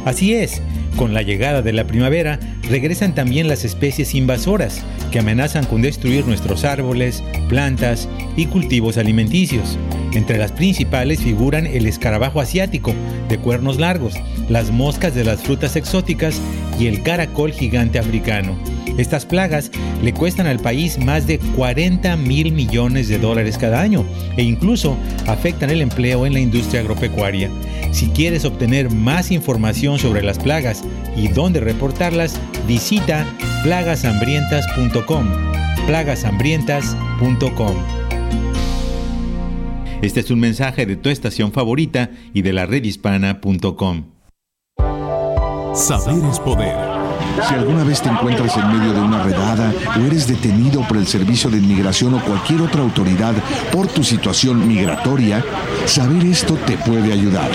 Así 0.05 0.33
es, 0.33 0.63
con 0.95 1.13
la 1.13 1.23
llegada 1.23 1.61
de 1.61 1.73
la 1.73 1.89
primavera 1.89 2.39
regresan 2.71 3.17
también 3.17 3.49
las 3.49 3.65
especies 3.65 4.15
invasoras 4.15 4.85
que 5.11 5.19
amenazan 5.19 5.65
con 5.65 5.83
destruir 5.83 6.25
nuestros 6.25 6.65
árboles, 6.65 7.25
plantas 7.49 8.09
y 8.37 8.47
cultivos 8.47 8.97
alimenticios. 8.97 9.77
Entre 10.13 10.39
las 10.39 10.53
principales 10.53 11.21
figuran 11.21 11.67
el 11.67 11.87
escarabajo 11.87 12.41
asiático, 12.41 12.95
de 13.29 13.39
cuernos 13.39 13.79
largos, 13.79 14.15
las 14.49 14.71
moscas 14.71 15.15
de 15.15 15.25
las 15.25 15.43
frutas 15.43 15.77
exóticas 15.77 16.41
y 16.79 16.87
el 16.87 17.03
caracol 17.03 17.53
gigante 17.53 17.99
africano. 17.99 18.57
Estas 18.99 19.27
plagas 19.27 19.71
le 20.03 20.15
cuestan 20.15 20.47
al 20.47 20.59
país 20.59 20.99
más 20.99 21.27
de 21.27 21.39
40 21.39 22.17
mil 22.17 22.53
millones 22.53 23.09
de 23.09 23.19
dólares 23.19 23.59
cada 23.59 23.81
año 23.81 24.05
e 24.37 24.43
incluso 24.43 24.97
afectan 25.27 25.71
el 25.71 25.83
empleo 25.83 26.25
en 26.25 26.33
la 26.33 26.41
industria 26.41 26.81
agropecuaria. 26.81 27.51
Si 27.93 28.09
quieres 28.09 28.45
obtener 28.45 28.91
más 28.91 29.31
información 29.31 29.99
sobre 29.99 30.23
las 30.23 30.39
plagas 30.39 30.83
y 31.17 31.29
dónde 31.29 31.61
reportarlas, 31.61 32.41
visita 32.67 33.27
plagashambrientas.com. 33.63 35.29
plagashambrientas.com. 35.87 38.06
Este 40.03 40.21
es 40.21 40.31
un 40.31 40.41
mensaje 40.41 40.87
de 40.87 40.97
tu 40.97 41.09
estación 41.09 41.53
favorita 41.53 42.11
y 42.35 42.43
de 42.43 42.53
la 42.53 42.67
redhispana.com. 42.67 44.05
Saber 45.75 46.25
es 46.31 46.39
poder. 46.41 46.75
Si 47.49 47.55
alguna 47.55 47.85
vez 47.85 48.01
te 48.01 48.09
encuentras 48.09 48.57
en 48.57 48.79
medio 48.79 48.93
de 48.93 49.01
una 49.01 49.23
redada 49.23 49.73
o 49.99 50.01
eres 50.07 50.27
detenido 50.27 50.81
por 50.89 50.97
el 50.97 51.07
Servicio 51.07 51.51
de 51.51 51.59
Inmigración 51.59 52.15
o 52.15 52.25
cualquier 52.25 52.63
otra 52.63 52.83
autoridad 52.83 53.35
por 53.73 53.87
tu 53.89 54.03
situación 54.03 54.67
migratoria, 54.67 55.45
saber 55.87 56.25
esto 56.25 56.55
te 56.67 56.77
puede 56.79 57.13
ayudar. 57.13 57.51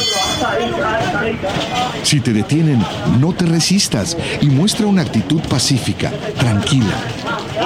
Si 2.04 2.19
te 2.19 2.34
detienen, 2.34 2.84
no 3.19 3.34
te 3.34 3.45
resistas 3.45 4.17
y 4.41 4.47
muestra 4.47 4.88
una 4.88 5.01
actitud 5.01 5.41
pacífica, 5.49 6.12
tranquila. 6.38 6.95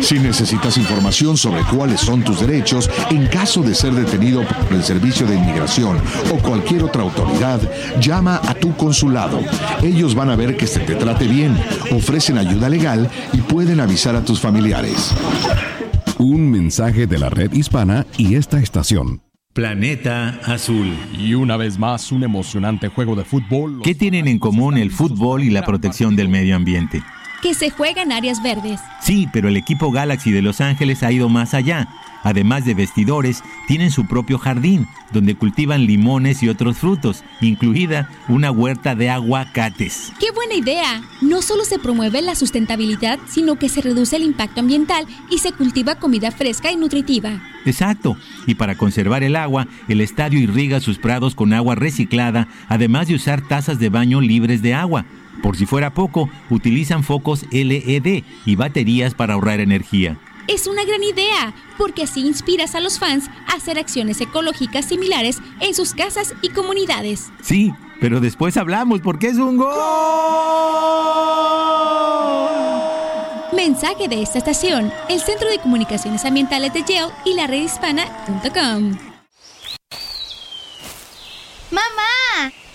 Si 0.00 0.18
necesitas 0.18 0.76
información 0.78 1.36
sobre 1.36 1.62
cuáles 1.62 2.00
son 2.00 2.22
tus 2.22 2.40
derechos 2.40 2.88
en 3.10 3.26
caso 3.26 3.62
de 3.62 3.74
ser 3.74 3.92
detenido 3.92 4.42
por 4.42 4.72
el 4.72 4.82
Servicio 4.82 5.26
de 5.26 5.36
Inmigración 5.36 5.98
o 6.32 6.38
cualquier 6.38 6.84
otra 6.84 7.02
autoridad, 7.02 7.60
llama 8.00 8.40
a 8.46 8.54
tu 8.54 8.76
consulado. 8.76 9.40
Ellos 9.82 10.14
van 10.14 10.30
a 10.30 10.36
ver 10.36 10.56
que 10.56 10.66
se 10.66 10.80
te 10.80 10.94
trate 10.94 11.26
bien, 11.26 11.56
ofrecen 11.90 12.38
ayuda 12.38 12.68
legal 12.68 13.10
y 13.32 13.38
pueden 13.38 13.80
avisar 13.80 14.16
a 14.16 14.24
tus 14.24 14.40
familiares. 14.40 15.12
Un 16.18 16.50
mensaje 16.50 17.06
de 17.06 17.18
la 17.18 17.30
red 17.30 17.52
hispana 17.52 18.06
y 18.16 18.34
esta 18.34 18.58
estación. 18.58 19.22
Planeta 19.52 20.38
Azul. 20.44 20.94
Y 21.18 21.34
una 21.34 21.56
vez 21.56 21.78
más, 21.78 22.12
un 22.12 22.22
emocionante 22.22 22.88
juego 22.88 23.16
de 23.16 23.24
fútbol. 23.24 23.80
¿Qué 23.82 23.94
tienen 23.94 24.28
en 24.28 24.38
común 24.38 24.78
el 24.78 24.92
fútbol 24.92 25.42
y 25.42 25.50
la 25.50 25.64
protección 25.64 26.14
del 26.14 26.28
medio 26.28 26.54
ambiente? 26.54 27.02
Que 27.42 27.54
se 27.54 27.70
juega 27.70 28.02
en 28.02 28.12
áreas 28.12 28.42
verdes. 28.42 28.80
Sí, 29.00 29.28
pero 29.32 29.48
el 29.48 29.56
equipo 29.56 29.90
Galaxy 29.90 30.30
de 30.32 30.42
Los 30.42 30.60
Ángeles 30.60 31.02
ha 31.02 31.12
ido 31.12 31.28
más 31.28 31.54
allá. 31.54 31.88
Además 32.24 32.64
de 32.64 32.74
vestidores, 32.74 33.42
tienen 33.68 33.90
su 33.90 34.06
propio 34.06 34.38
jardín, 34.38 34.88
donde 35.12 35.36
cultivan 35.36 35.86
limones 35.86 36.42
y 36.42 36.48
otros 36.48 36.78
frutos, 36.78 37.22
incluida 37.40 38.10
una 38.28 38.50
huerta 38.50 38.94
de 38.94 39.08
aguacates. 39.08 40.12
¡Qué 40.18 40.32
buena 40.32 40.54
idea! 40.54 41.02
No 41.20 41.42
solo 41.42 41.64
se 41.64 41.78
promueve 41.78 42.20
la 42.20 42.34
sustentabilidad, 42.34 43.18
sino 43.28 43.56
que 43.56 43.68
se 43.68 43.82
reduce 43.82 44.16
el 44.16 44.24
impacto 44.24 44.60
ambiental 44.60 45.06
y 45.30 45.38
se 45.38 45.52
cultiva 45.52 45.94
comida 45.94 46.32
fresca 46.32 46.72
y 46.72 46.76
nutritiva. 46.76 47.40
Exacto, 47.64 48.16
y 48.46 48.56
para 48.56 48.76
conservar 48.76 49.22
el 49.22 49.36
agua, 49.36 49.68
el 49.88 50.00
estadio 50.00 50.40
irriga 50.40 50.80
sus 50.80 50.98
prados 50.98 51.34
con 51.34 51.52
agua 51.52 51.76
reciclada, 51.76 52.48
además 52.68 53.08
de 53.08 53.14
usar 53.14 53.46
tazas 53.46 53.78
de 53.78 53.90
baño 53.90 54.20
libres 54.20 54.60
de 54.62 54.74
agua. 54.74 55.04
Por 55.42 55.56
si 55.56 55.66
fuera 55.66 55.94
poco, 55.94 56.28
utilizan 56.50 57.04
focos 57.04 57.44
LED 57.50 58.24
y 58.44 58.56
baterías 58.56 59.14
para 59.14 59.34
ahorrar 59.34 59.60
energía. 59.60 60.18
Es 60.48 60.66
una 60.66 60.84
gran 60.84 61.02
idea, 61.02 61.54
porque 61.76 62.04
así 62.04 62.26
inspiras 62.26 62.74
a 62.74 62.80
los 62.80 62.98
fans 62.98 63.28
a 63.46 63.56
hacer 63.56 63.78
acciones 63.78 64.20
ecológicas 64.20 64.86
similares 64.86 65.40
en 65.60 65.74
sus 65.74 65.92
casas 65.92 66.34
y 66.40 66.48
comunidades. 66.48 67.30
Sí, 67.42 67.72
pero 68.00 68.18
después 68.20 68.56
hablamos 68.56 69.00
porque 69.02 69.28
es 69.28 69.36
un 69.36 69.58
gol. 69.58 69.68
Mensaje 73.54 74.08
de 74.08 74.22
esta 74.22 74.38
estación, 74.38 74.90
el 75.10 75.20
Centro 75.20 75.50
de 75.50 75.58
Comunicaciones 75.58 76.24
Ambientales 76.24 76.72
de 76.72 76.82
Yale 76.82 77.12
y 77.26 77.34
la 77.34 77.46
redhispana.com. 77.46 78.96
¡Mamá! 81.70 82.07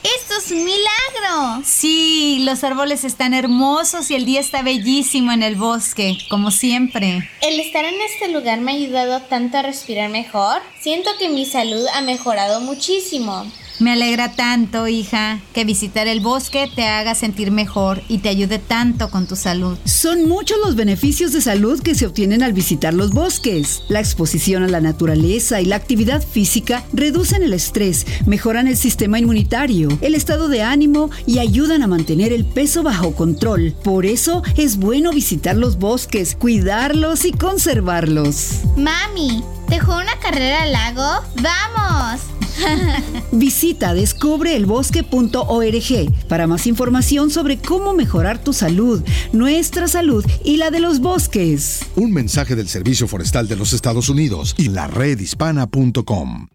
¡Esto 0.04 0.34
es 0.38 0.52
un 0.52 0.66
milagro! 0.66 1.64
Sí, 1.64 2.40
los 2.42 2.64
árboles 2.66 3.06
están 3.06 3.34
hermosos 3.34 4.12
y 4.12 4.16
el 4.16 4.26
día 4.26 4.42
está 4.42 4.62
bellísimo 4.62 5.32
en 5.32 5.44
el 5.44 5.56
bosque, 5.56 6.18
como 6.30 6.52
siempre. 6.52 7.30
El 7.42 7.60
estar 7.62 7.86
en 7.86 8.02
este 8.02 8.28
lugar 8.28 8.60
me 8.60 8.74
ha 8.74 8.76
ayudado 8.76 9.22
tanto 9.22 9.58
a 9.58 9.62
respirar 9.62 10.10
mejor. 10.10 10.62
Siento 10.82 11.10
que 11.20 11.30
mi 11.30 11.46
salud 11.46 11.86
ha 11.94 12.02
mejorado 12.02 12.60
muchísimo. 12.60 13.50
Me 13.80 13.92
alegra 13.94 14.34
tanto, 14.34 14.88
hija, 14.88 15.40
que 15.54 15.66
visitar 15.66 16.08
el 16.08 16.20
bosque 16.20 16.70
te 16.74 16.86
haga 16.86 17.16
sentir 17.16 17.52
mejor 17.52 18.04
y 18.08 18.20
te 18.20 18.30
ayude 18.30 18.60
tanto 18.60 19.10
con 19.10 19.28
tu 19.28 19.36
salud. 19.36 19.78
Son 19.84 20.28
muchos 20.28 20.58
los 20.64 20.76
beneficios 20.76 21.34
de 21.34 21.42
salud 21.42 21.82
que 21.82 21.96
se 21.96 22.06
obtienen 22.06 22.44
al 22.44 22.54
visitar 22.54 22.94
los 22.94 23.12
bosques. 23.12 23.84
La 23.90 24.00
exposición 24.00 24.64
a 24.64 24.68
la 24.68 24.80
naturaleza 24.80 25.60
y 25.60 25.66
la 25.66 25.76
actividad 25.76 26.22
física 26.22 26.84
reducen 26.94 27.42
el 27.42 27.54
estrés, 27.54 28.06
mejoran 28.28 28.68
el 28.68 28.78
sistema 28.78 29.20
inmunitario, 29.20 29.90
el 30.02 30.14
estado 30.16 30.50
de 30.50 30.62
ánimo 30.62 31.10
y 31.26 31.40
ayudan 31.40 31.82
a 31.82 31.88
mantener 31.88 32.32
el 32.32 32.46
peso 32.46 32.84
bajo 32.84 33.16
control. 33.16 33.74
Por 33.84 34.06
eso 34.06 34.44
es 34.56 34.78
bueno 34.78 35.12
visitar 35.12 35.56
los 35.56 35.78
bosques, 35.78 36.36
cuidarlos 36.36 37.26
y 37.26 37.32
conservarlos. 37.32 38.60
Mami, 38.78 39.44
¿dejó 39.68 39.98
una 39.98 40.20
carrera 40.20 40.64
al 40.64 40.72
lago? 40.74 41.26
¡Vamos! 41.42 42.22
Visita 43.32 43.94
descubreelbosque.org 43.94 46.28
para 46.28 46.48
más 46.48 46.68
información 46.68 47.30
sobre 47.30 47.58
cómo 47.58 47.94
mejorar 47.94 48.44
tu 48.44 48.54
salud, 48.54 49.04
nuestra 49.32 49.88
salud 49.88 50.26
y 50.44 50.58
la 50.58 50.72
de 50.72 50.80
los 50.80 51.00
bosques. 51.00 51.82
Un 51.96 52.12
mensaje 52.12 52.56
del 52.56 52.68
Servicio 52.68 53.08
Forestal 53.08 53.48
de 53.48 53.56
los 53.56 53.74
Estados 53.74 54.10
Unidos 54.10 54.56
y 54.58 54.70
la 54.70 54.88
redhispana.com. 54.88 56.48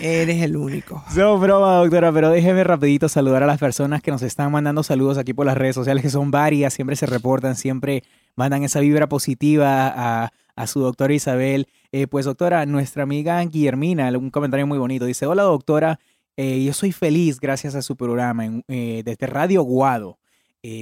eres 0.00 0.42
el 0.42 0.56
único. 0.56 1.02
No, 1.16 1.38
broma, 1.38 1.76
doctora, 1.78 2.12
pero 2.12 2.30
déjeme 2.30 2.62
rapidito 2.64 3.08
saludar 3.08 3.42
a 3.42 3.46
las 3.46 3.58
personas 3.58 4.02
que 4.02 4.10
nos 4.10 4.22
están 4.22 4.52
mandando 4.52 4.82
saludos 4.82 5.16
aquí 5.18 5.32
por 5.32 5.46
las 5.46 5.56
redes 5.56 5.74
sociales, 5.74 6.02
que 6.02 6.10
son 6.10 6.30
varias, 6.30 6.74
siempre 6.74 6.94
se 6.96 7.06
reportan, 7.06 7.56
siempre 7.56 8.02
mandan 8.36 8.62
esa 8.62 8.80
vibra 8.80 9.08
positiva 9.08 9.88
a, 9.88 10.30
a 10.54 10.66
su 10.66 10.80
doctora 10.80 11.14
Isabel. 11.14 11.66
Eh, 11.92 12.06
pues 12.06 12.26
doctora, 12.26 12.66
nuestra 12.66 13.04
amiga 13.04 13.42
Guillermina, 13.42 14.10
un 14.18 14.30
comentario 14.30 14.66
muy 14.66 14.78
bonito, 14.78 15.06
dice, 15.06 15.24
hola 15.26 15.44
doctora, 15.44 15.98
eh, 16.36 16.62
yo 16.62 16.74
soy 16.74 16.92
feliz 16.92 17.40
gracias 17.40 17.74
a 17.74 17.80
su 17.80 17.96
programa 17.96 18.44
en- 18.44 18.62
eh, 18.68 19.00
desde 19.04 19.26
Radio 19.26 19.62
Guado. 19.62 20.18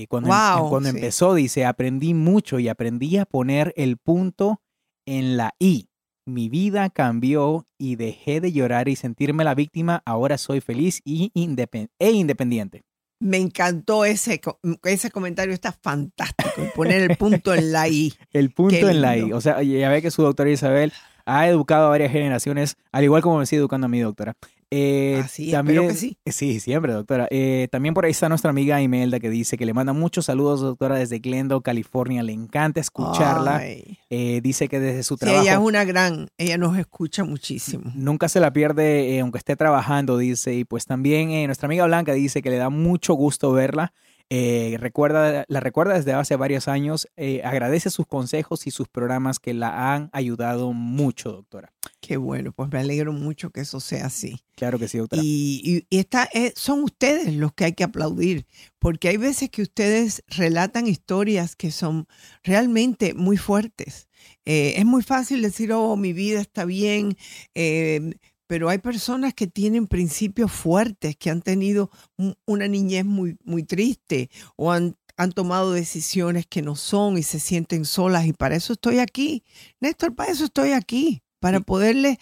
Cuando 0.09 0.28
em- 0.30 0.68
cuando 0.70 0.88
sí. 0.90 0.96
empezó, 0.96 1.35
dice, 1.35 1.66
aprendí 1.66 2.14
mucho 2.14 2.59
y 2.59 2.68
aprendí 2.68 3.18
a 3.18 3.26
poner 3.26 3.72
el 3.76 3.98
punto 3.98 4.61
en 5.07 5.37
la 5.37 5.55
I. 5.59 5.88
Mi 6.27 6.49
vida 6.49 6.88
cambió 6.90 7.67
y 7.79 7.97
dejé 7.97 8.40
de 8.40 8.53
llorar 8.53 8.88
y 8.88 8.97
sentirme 8.97 9.45
la 9.45 9.55
víctima. 9.55 10.03
Ahora 10.07 10.38
soy 10.38 10.61
feliz 10.61 11.01
y 11.05 11.31
independ- 11.35 11.90
e 11.99 12.12
independiente. 12.12 12.83
Me 13.21 13.37
encantó 13.38 14.05
ese, 14.05 14.40
co- 14.40 14.59
ese 14.85 15.11
comentario, 15.11 15.55
está 15.55 15.73
fantástico. 15.73 16.62
Poner 16.75 17.03
el 17.11 17.17
punto 17.17 17.55
en 17.55 17.73
la 17.73 17.88
I. 17.88 18.12
El 18.33 18.51
punto 18.51 18.75
Qué 18.75 18.81
en 18.90 19.01
la 19.03 19.17
I. 19.17 19.33
O 19.33 19.40
sea, 19.40 19.62
ya 19.62 19.88
ve 19.88 20.03
que 20.03 20.11
su 20.11 20.23
doctora 20.23 20.51
Isabel 20.51 20.93
ha 21.27 21.49
educado 21.49 21.87
a 21.87 21.90
varias 21.90 22.12
generaciones, 22.12 22.77
al 22.93 23.05
igual 23.05 23.23
como 23.23 23.38
me 23.38 23.47
sigue 23.47 23.61
educando 23.61 23.87
a 23.87 23.88
mi 23.88 24.01
doctora. 24.01 24.35
Eh, 24.77 25.21
Así, 25.25 25.55
espero 25.55 25.87
que 25.87 25.95
sí. 25.95 26.19
Sí, 26.27 26.59
siempre, 26.59 26.93
doctora. 26.93 27.29
Eh, 27.31 27.69
también 27.71 27.95
por 27.95 28.05
ahí 28.05 28.11
está 28.11 28.29
nuestra 28.29 28.51
amiga 28.51 28.83
Imelda 28.83 29.21
que 29.21 29.31
dice 29.31 29.57
que 29.57 29.67
le 29.67 29.73
manda 29.73 29.93
muchos 29.93 30.25
saludos, 30.27 30.61
doctora, 30.63 30.97
desde 30.97 31.21
Glendale, 31.21 31.63
California. 31.63 32.25
Le 32.25 32.33
encanta 32.33 32.81
escucharla. 32.81 33.63
Eh, 33.65 34.41
dice 34.43 34.69
que 34.69 34.81
desde 34.81 35.05
su 35.05 35.15
Sí, 35.15 35.21
trabajo... 35.21 35.43
ella 35.43 35.53
es 35.53 35.59
una 35.59 35.85
gran, 35.85 36.29
ella 36.39 36.59
nos 36.59 36.77
escucha 36.77 37.23
muchísimo. 37.23 37.93
Nunca 37.95 38.29
se 38.29 38.41
la 38.41 38.53
pierde, 38.53 39.15
eh, 39.17 39.21
aunque 39.21 39.39
esté 39.39 39.55
trabajando, 39.55 40.19
dice. 40.19 40.55
Y 40.55 40.65
pues 40.65 40.87
también 40.87 41.31
eh, 41.31 41.47
nuestra 41.47 41.67
amiga 41.67 41.87
Blanca 41.87 42.13
dice 42.13 42.43
que 42.43 42.51
le 42.51 42.57
da 42.57 42.69
mucho 42.71 43.15
gusto 43.15 43.53
verla. 43.53 43.93
Eh, 44.31 44.77
recuerda, 44.81 45.45
la 45.49 45.61
recuerda 45.61 45.95
desde 45.95 46.13
hace 46.13 46.37
varios 46.37 46.67
años. 46.67 47.07
eh, 47.17 47.43
agradece 47.45 47.91
sus 47.91 48.07
consejos 48.07 48.67
y 48.67 48.71
sus 48.71 48.89
programas 48.89 49.39
que 49.39 49.55
la 49.55 49.95
han 49.95 50.09
ayudado 50.13 50.73
mucho, 50.73 51.31
doctora. 51.33 51.73
Qué 52.01 52.17
bueno, 52.17 52.53
pues 52.53 52.71
me 52.73 52.79
alegro 52.81 53.13
mucho 53.13 53.51
que 53.51 53.61
eso 53.61 53.81
sea 53.81 54.07
así. 54.07 54.41
Claro 54.57 54.79
que 54.79 54.89
sí, 54.89 54.99
doctora. 54.99 55.23
Y, 55.25 55.61
y- 55.65 55.87
y 55.97 55.99
está, 55.99 56.29
eh, 56.35 56.53
son 56.57 56.83
ustedes 56.83 57.35
los 57.37 57.53
que 57.53 57.65
hay 57.67 57.73
que 57.75 57.85
aplaudir, 57.85 58.47
porque 58.79 59.09
hay 59.09 59.17
veces 59.17 59.51
que 59.51 59.63
ustedes 59.63 60.23
relatan 60.29 60.87
historias 60.87 61.55
que 61.57 61.71
son 61.71 62.07
realmente 62.43 63.15
muy 63.15 63.37
fuertes. 63.37 64.09
Eh, 64.45 64.75
es 64.77 64.85
muy 64.87 65.03
fácil 65.03 65.43
decir, 65.43 65.73
oh, 65.73 65.97
mi 65.97 66.13
vida 66.13 66.41
está 66.41 66.65
bien, 66.65 67.17
eh, 67.55 68.15
pero 68.46 68.68
hay 68.68 68.78
personas 68.78 69.35
que 69.35 69.46
tienen 69.46 69.87
principios 69.87 70.52
fuertes, 70.52 71.16
que 71.16 71.30
han 71.30 71.42
tenido 71.42 71.90
un- 72.16 72.37
una 72.46 72.68
niñez 72.68 73.04
muy, 73.04 73.37
muy 73.44 73.62
triste 73.62 74.30
o 74.57 74.72
han, 74.72 74.96
han 75.16 75.33
tomado 75.33 75.72
decisiones 75.72 76.46
que 76.46 76.62
no 76.62 76.76
son 76.76 77.16
y 77.18 77.22
se 77.22 77.38
sienten 77.40 77.85
solas. 77.85 78.26
Y 78.26 78.33
para 78.33 78.57
eso 78.57 78.72
estoy 78.72 78.98
aquí. 78.98 79.44
Néstor, 79.80 80.14
para 80.14 80.33
eso 80.33 80.44
estoy 80.44 80.72
aquí. 80.72 81.20
Para 81.40 81.61
poderle 81.61 82.18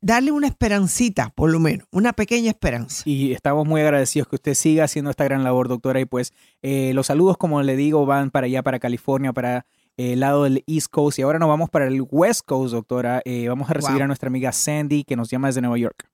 darle 0.00 0.30
una 0.30 0.46
esperancita, 0.46 1.30
por 1.34 1.50
lo 1.50 1.58
menos, 1.58 1.88
una 1.90 2.12
pequeña 2.12 2.50
esperanza. 2.50 3.02
Y 3.04 3.32
estamos 3.32 3.66
muy 3.66 3.80
agradecidos 3.80 4.28
que 4.28 4.36
usted 4.36 4.54
siga 4.54 4.84
haciendo 4.84 5.10
esta 5.10 5.24
gran 5.24 5.42
labor, 5.42 5.66
doctora. 5.66 5.98
Y 6.00 6.04
pues 6.04 6.32
eh, 6.62 6.92
los 6.94 7.08
saludos, 7.08 7.36
como 7.38 7.60
le 7.62 7.74
digo, 7.74 8.06
van 8.06 8.30
para 8.30 8.46
allá, 8.46 8.62
para 8.62 8.78
California, 8.78 9.32
para 9.32 9.66
el 9.96 10.20
lado 10.20 10.44
del 10.44 10.64
East 10.66 10.88
Coast. 10.90 11.18
Y 11.18 11.22
ahora 11.22 11.38
nos 11.38 11.48
vamos 11.48 11.70
para 11.70 11.86
el 11.86 12.02
West 12.10 12.42
Coast, 12.46 12.72
doctora. 12.72 13.22
Eh, 13.24 13.48
vamos 13.48 13.68
a 13.70 13.74
recibir 13.74 13.96
Wow. 13.98 14.04
a 14.04 14.06
nuestra 14.08 14.28
amiga 14.28 14.52
Sandy, 14.52 15.04
que 15.04 15.16
nos 15.16 15.30
llama 15.30 15.48
desde 15.48 15.60
Nueva 15.60 15.78
York. 15.78 16.08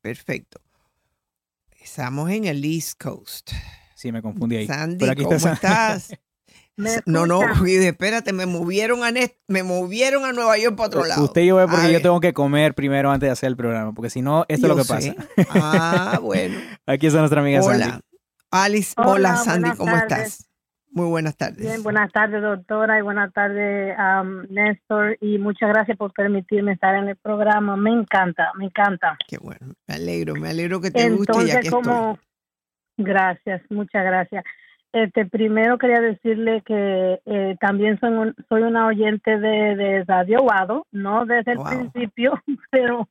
Perfecto. 0.00 0.60
Estamos 1.80 2.30
en 2.30 2.44
el 2.46 2.64
East 2.64 3.00
Coast. 3.02 3.50
Sí, 3.94 4.12
me 4.12 4.20
confundí 4.22 4.56
ahí. 4.56 4.66
Sandy, 4.66 4.98
Pero 4.98 5.12
aquí 5.12 5.22
¿cómo 5.24 5.36
está 5.36 5.52
estás? 5.52 6.08
No, 7.06 7.24
no, 7.24 7.40
espérate, 7.64 8.34
me 8.34 8.44
movieron 8.44 9.02
a 9.02 9.10
Nest- 9.10 9.38
me 9.48 9.62
movieron 9.62 10.26
a 10.26 10.34
Nueva 10.34 10.58
York 10.58 10.76
para 10.76 10.88
otro 10.88 11.06
lado. 11.06 11.24
Usted 11.24 11.40
y 11.40 11.46
yo 11.46 11.56
ve 11.56 11.62
porque 11.66 11.80
A 11.80 11.86
yo 11.86 11.92
ver. 11.94 12.02
tengo 12.02 12.20
que 12.20 12.34
comer 12.34 12.74
primero 12.74 13.10
antes 13.10 13.28
de 13.28 13.30
hacer 13.30 13.46
el 13.46 13.56
programa, 13.56 13.94
porque 13.94 14.10
si 14.10 14.20
no, 14.20 14.44
esto 14.46 14.66
es 14.66 14.68
lo 14.68 14.76
que 14.76 14.84
pasa. 14.84 15.14
Ah, 15.54 16.18
bueno. 16.22 16.58
Aquí 16.86 17.06
está 17.06 17.20
nuestra 17.20 17.40
amiga 17.40 17.62
Hola. 17.62 17.78
Sandy. 17.86 18.00
Alice, 18.50 18.92
hola, 18.98 19.10
Hola, 19.10 19.36
Sandy, 19.38 19.70
¿cómo 19.70 19.90
tardes. 19.90 20.26
estás? 20.26 20.45
Muy 20.96 21.08
buenas 21.10 21.36
tardes. 21.36 21.58
Bien, 21.58 21.82
buenas 21.82 22.10
tardes, 22.10 22.40
doctora, 22.40 22.98
y 22.98 23.02
buenas 23.02 23.30
tardes, 23.34 23.94
am, 23.98 24.46
Néstor, 24.48 25.18
y 25.20 25.36
muchas 25.36 25.68
gracias 25.68 25.98
por 25.98 26.10
permitirme 26.14 26.72
estar 26.72 26.94
en 26.94 27.08
el 27.10 27.16
programa. 27.16 27.76
Me 27.76 27.90
encanta, 27.90 28.50
me 28.56 28.64
encanta. 28.64 29.18
Qué 29.28 29.36
bueno, 29.36 29.74
me 29.86 29.94
alegro, 29.94 30.34
me 30.36 30.48
alegro 30.48 30.80
que 30.80 30.90
te 30.90 31.10
guste 31.10 31.32
y 31.34 31.50
Entonces, 31.50 31.70
como, 31.70 32.18
gracias, 32.96 33.60
muchas 33.68 34.04
gracias. 34.06 34.42
Este, 34.92 35.26
primero 35.26 35.76
quería 35.76 36.00
decirle 36.00 36.62
que 36.64 37.20
eh, 37.26 37.56
también 37.60 38.00
soy, 38.00 38.10
un- 38.14 38.34
soy 38.48 38.62
una 38.62 38.86
oyente 38.86 39.38
de, 39.38 39.76
de 39.76 40.04
Radio 40.04 40.38
Guado, 40.40 40.86
no 40.92 41.26
desde 41.26 41.52
el 41.52 41.58
Wow. 41.58 41.66
principio, 41.90 42.42
pero 42.70 43.06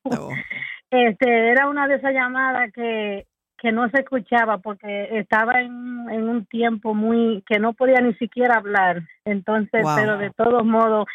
este 0.90 1.50
era 1.52 1.70
una 1.70 1.88
de 1.88 1.96
esas 1.98 2.14
llamadas 2.14 2.72
que, 2.74 3.28
que 3.66 3.72
no 3.72 3.90
se 3.90 4.02
escuchaba 4.02 4.60
porque 4.60 5.18
estaba 5.18 5.60
en, 5.60 6.08
en 6.12 6.30
un 6.30 6.46
tiempo 6.46 6.94
muy 6.94 7.44
que 7.48 7.58
no 7.58 7.74
podía 7.74 8.00
ni 8.00 8.14
siquiera 8.14 8.58
hablar. 8.58 9.02
Entonces, 9.26 9.82
Wow. 9.82 9.96
pero 9.96 10.18
de 10.20 10.30
todos 10.30 10.64
modos, 10.64 11.08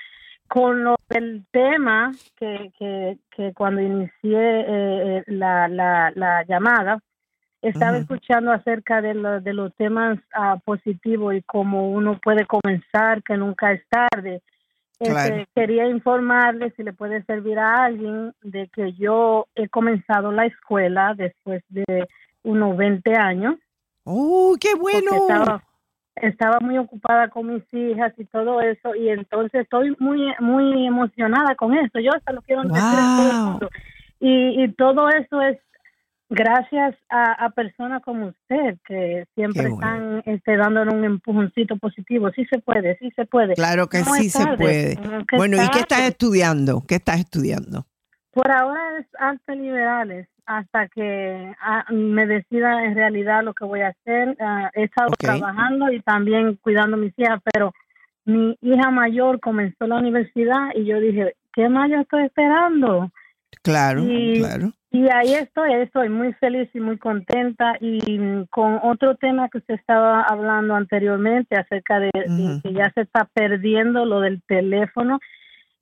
con 0.49 0.83
lo 0.83 0.97
del 1.09 1.45
tema 1.53 2.11
que, 2.37 2.73
que, 2.77 3.19
que 3.31 3.53
cuando 3.55 3.81
inicié 3.81 4.41
eh, 4.63 4.65
eh, 5.19 5.25
la, 5.29 5.69
la, 5.69 6.11
la 6.17 6.43
llamada, 6.45 6.99
estaba 7.63 7.99
escuchando 7.99 8.51
acerca 8.51 9.01
de, 9.01 9.15
lo- 9.15 9.41
de 9.41 9.53
los 9.53 9.73
temas 9.77 10.19
ah, 10.35 10.57
positivos 10.65 11.35
y 11.37 11.43
cómo 11.43 11.93
uno 11.93 12.19
puede 12.21 12.47
comenzar, 12.47 13.23
que 13.23 13.37
nunca 13.37 13.71
es 13.71 13.83
tarde. 13.89 14.43
Este, 14.99 15.47
quería 15.55 15.87
informarle 15.87 16.73
si 16.73 16.83
le 16.83 16.93
puede 16.93 17.23
servir 17.25 17.61
a 17.61 17.85
alguien 17.85 18.33
de 18.43 18.67
que 18.75 18.93
yo 18.95 19.47
he 19.55 19.69
comenzado 19.69 20.33
la 20.33 20.47
escuela 20.47 21.15
después 21.17 21.63
de 21.69 22.09
unos 22.43 22.77
20 22.77 23.15
años. 23.17 23.57
¡Oh, 24.05 24.57
qué 24.61 24.75
bueno! 24.75 25.11
Estaba, 25.13 25.65
estaba 26.17 26.59
muy 26.61 26.79
ocupada 26.79 27.29
con 27.29 27.53
mis 27.53 27.63
hijas 27.73 28.13
y 28.19 28.25
todo 28.25 28.61
eso 28.61 28.95
y 28.95 29.09
entonces 29.11 29.63
estoy 29.63 29.95
muy 29.99 30.33
muy 30.41 30.87
emocionada 30.87 31.55
con 31.55 31.75
eso. 31.75 31.99
Yo 32.01 32.11
hasta 32.15 32.33
lo 32.33 32.43
quiero 32.43 32.63
decir 32.63 32.81
Wow. 32.81 33.45
mundo. 33.47 33.71
Y, 34.21 34.65
y 34.65 34.73
todo 34.75 35.09
eso 35.09 35.41
es 35.41 35.59
gracias 36.31 36.95
a, 37.09 37.45
a 37.45 37.51
personas 37.51 38.03
como 38.03 38.29
usted 38.29 38.79
que 38.87 39.27
siempre 39.35 39.69
bueno. 39.69 39.75
están 39.75 40.23
este, 40.27 40.57
dándole 40.57 40.95
un 40.95 41.05
empujoncito 41.05 41.77
positivo. 41.77 42.31
Sí 42.31 42.47
se 42.51 42.61
puede, 42.61 42.97
sí 42.99 43.11
se 43.17 43.27
puede. 43.27 43.55
Claro 43.55 43.89
que 43.89 43.99
No 43.99 44.15
sí 44.15 44.31
se 44.31 44.47
puede. 44.57 44.97
Bueno, 45.37 45.57
¿y 45.57 45.69
qué 45.71 45.81
estás 45.81 46.03
estudiando? 46.03 46.85
¿Qué 46.87 46.97
estás 46.97 47.19
estudiando? 47.19 47.87
Por 48.33 48.51
ahora 48.51 48.99
es 48.99 49.07
artes 49.19 49.57
liberales 49.57 50.29
hasta 50.47 50.89
que 50.89 51.53
ah, 51.61 51.85
me 51.91 52.27
decida 52.27 52.85
en 52.85 52.95
realidad 52.95 53.43
lo 53.45 53.55
que 53.55 53.65
voy 53.65 53.81
a 53.81 53.89
hacer. 53.89 54.37
Ah, 54.41 54.71
he 54.75 54.85
estado 54.85 55.11
trabajando 55.19 55.93
y 55.93 56.01
también 56.01 56.57
cuidando 56.57 56.97
a 56.97 57.01
mis 57.01 57.17
hijas, 57.19 57.41
pero 57.53 57.73
mi 58.25 58.57
hija 58.61 58.91
mayor 58.91 59.41
comenzó 59.41 59.87
la 59.87 59.97
universidad 59.97 60.71
y 60.75 60.85
yo 60.85 61.01
dije, 61.01 61.35
¿qué 61.53 61.69
más 61.69 61.91
yo 61.91 62.01
estoy 62.01 62.25
esperando? 62.25 63.11
Claro, 63.63 64.03
Y- 64.05 64.39
claro. 64.41 64.73
Y 64.93 65.07
ahí 65.09 65.35
estoy, 65.35 65.73
estoy 65.75 66.09
muy 66.09 66.33
feliz 66.35 66.69
y 66.75 66.81
muy 66.81 66.99
contenta. 66.99 67.75
Y 67.81 68.19
mm, 68.19 68.47
con 68.51 68.81
otro 68.83 69.15
tema 69.15 69.49
que 69.49 69.59
usted 69.59 69.75
estaba 69.75 70.23
hablando 70.23 70.75
anteriormente 70.75 71.57
acerca 71.57 72.01
de, 72.01 72.11
que 72.61 72.73
ya 72.73 72.91
se 72.95 73.03
está 73.03 73.29
perdiendo 73.33 74.05
lo 74.05 74.21
del 74.21 74.43
teléfono. 74.49 75.21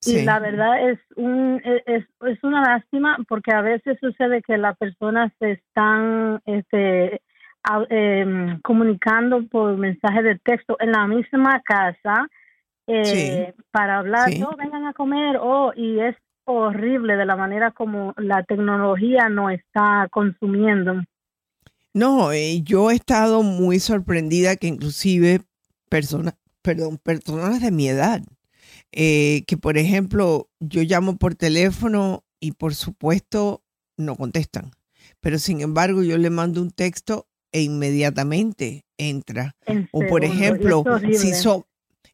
Y 0.07 0.23
la 0.23 0.39
verdad 0.39 0.91
es, 0.91 0.99
un, 1.17 1.61
e, 1.65 1.83
es, 1.87 2.05
es 2.27 2.45
una 2.45 2.63
lástima 2.63 3.17
porque 3.29 3.53
a 3.53 3.63
veces 3.63 3.99
sucede 4.01 4.43
que 4.43 4.57
las 4.57 4.77
personas 4.79 5.33
se 5.41 5.53
están 5.53 6.41
este, 6.47 7.21
em, 7.91 8.61
comunicando 8.61 9.47
por 9.49 9.77
mensaje 9.77 10.23
de 10.23 10.39
texto 10.39 10.77
en 10.81 10.93
la 10.93 11.07
misma 11.07 11.61
casa 11.65 12.29
eh, 12.87 13.53
Sí. 13.55 13.63
para 13.71 13.99
hablar, 13.99 14.31
Sí. 14.31 14.43
"Oh, 14.43 14.57
vengan 14.57 14.87
a 14.87 14.95
comer, 14.95 15.37
oh, 15.43 15.73
y 15.77 16.01
es 16.01 16.17
horrible 16.47 17.17
de 17.17 17.27
la 17.27 17.37
manera 17.37 17.73
como 17.73 18.15
la 18.17 18.43
tecnología 18.45 19.29
nos 19.29 19.53
está 19.53 20.09
consumiendo. 20.11 21.03
No, 21.93 22.33
eh, 22.33 22.63
yo 22.63 22.91
he 22.91 22.95
estado 22.95 23.43
muy 23.43 23.79
sorprendida 23.81 24.57
que 24.57 24.69
inclusive 24.69 25.41
personas 25.91 26.35
perdón, 26.63 26.99
personas 26.99 27.61
de 27.61 27.71
mi 27.71 27.89
edad, 27.89 28.21
eh, 28.93 29.45
que 29.47 29.57
por 29.57 29.79
ejemplo, 29.79 30.49
yo 30.61 30.83
llamo 30.83 31.17
por 31.17 31.35
teléfono 31.35 32.25
y 32.41 32.53
por 32.53 32.75
supuesto 32.75 33.63
no 33.97 34.17
contestan, 34.17 34.71
pero 35.21 35.39
sin 35.39 35.61
embargo 35.61 36.03
yo 36.03 36.19
le 36.19 36.31
mando 36.31 36.63
un 36.63 36.71
texto 36.71 37.29
e 37.53 37.63
inmediatamente 37.63 38.85
entra. 38.97 39.57
En 39.67 39.89
O 39.93 40.07
por 40.07 40.25
ejemplo, 40.25 40.85
si 41.13 41.35
son, 41.35 41.65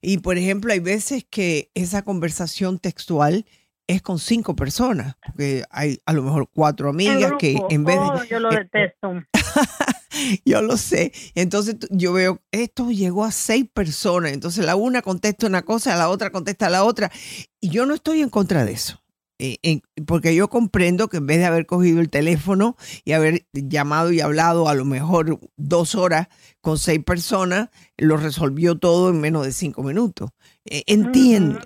y 0.01 0.19
por 0.19 0.39
ejemplo 0.39 0.73
hay 0.73 0.81
veces 0.81 1.25
que 1.29 1.71
esa 1.75 2.03
conversación 2.03 2.79
textual 2.79 3.45
es 3.87 4.03
con 4.03 4.19
cinco 4.19 4.57
personas, 4.57 5.17
porque 5.25 5.65
hay 5.71 5.99
a 6.07 6.13
lo 6.13 6.23
mejor 6.23 6.49
cuatro 6.53 6.89
amigas 6.89 7.33
que 7.39 7.59
en 7.69 7.85
vez 7.85 7.97
de... 7.97 8.07
Oh, 8.07 8.25
yo 8.25 8.41
lo 8.41 8.51
detesto. 8.51 9.23
yo 10.45 10.63
lo 10.63 10.77
sé. 10.77 11.13
Entonces 11.35 11.77
yo 11.91 12.13
veo, 12.13 12.43
esto 12.53 12.91
llegó 12.91 13.25
a 13.25 13.33
seis 13.33 13.67
personas. 13.73 14.33
Entonces 14.33 14.65
la 14.65 14.77
una 14.77 15.03
contesta 15.03 15.47
una 15.47 15.63
cosa, 15.63 15.97
la 15.97 16.09
otra 16.09 16.31
contesta 16.31 16.71
la 16.71 16.85
otra. 16.85 17.11
Y 17.61 17.71
yo 17.71 17.87
no 17.87 17.95
estoy 17.95 18.21
en 18.21 18.31
contra 18.31 18.65
de 18.65 18.73
eso. 18.73 19.01
Eh, 19.41 19.81
porque 20.07 20.35
yo 20.35 20.49
comprendo 20.49 21.09
que 21.09 21.17
en 21.17 21.27
vez 21.27 21.39
de 21.39 21.47
haber 21.47 21.67
cogido 21.67 22.01
el 22.01 22.09
teléfono 22.09 22.77
y 23.05 23.13
haber 23.13 23.47
llamado 23.53 24.13
y 24.13 24.21
hablado 24.21 24.69
a 24.69 24.75
lo 24.75 24.85
mejor 24.85 25.41
dos 25.57 25.97
horas 25.97 26.29
con 26.61 26.79
seis 26.79 27.03
personas, 27.05 27.69
lo 27.97 28.17
resolvió 28.17 28.79
todo 28.79 29.11
en 29.11 29.21
menos 29.21 29.45
de 29.45 29.53
cinco 29.53 29.83
minutos. 29.83 30.31
Eh, 30.65 30.85
entiendo. 30.87 31.61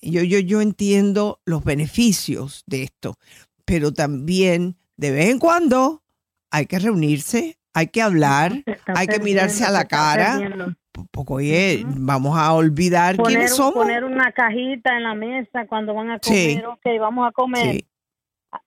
Yo, 0.00 0.22
yo, 0.22 0.38
yo 0.38 0.60
entiendo 0.62 1.40
los 1.44 1.62
beneficios 1.62 2.62
de 2.66 2.84
esto, 2.84 3.18
pero 3.64 3.92
también 3.92 4.78
de 4.96 5.10
vez 5.10 5.30
en 5.30 5.38
cuando 5.38 6.02
hay 6.50 6.66
que 6.66 6.78
reunirse, 6.78 7.59
hay 7.74 7.86
que 7.88 8.02
hablar, 8.02 8.52
hay 8.86 9.06
que 9.06 9.20
mirarse 9.20 9.64
a 9.64 9.70
la 9.70 9.84
cara. 9.86 10.38
perdiendo. 10.38 10.74
Porque, 11.12 11.32
oye, 11.32 11.84
vamos 11.86 12.36
a 12.36 12.52
olvidar 12.52 13.16
Poner, 13.16 13.32
quiénes 13.32 13.54
somos. 13.56 13.74
poner 13.74 14.04
una 14.04 14.32
cajita 14.32 14.96
en 14.96 15.04
la 15.04 15.14
mesa 15.14 15.66
cuando 15.66 15.94
van 15.94 16.10
a 16.10 16.18
comer, 16.18 16.38
Sí. 16.38 16.62
ok, 16.66 17.00
vamos 17.00 17.28
a 17.28 17.32
comer, 17.32 17.72
Sí. 17.76 17.86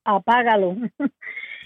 apágalo. 0.03 0.75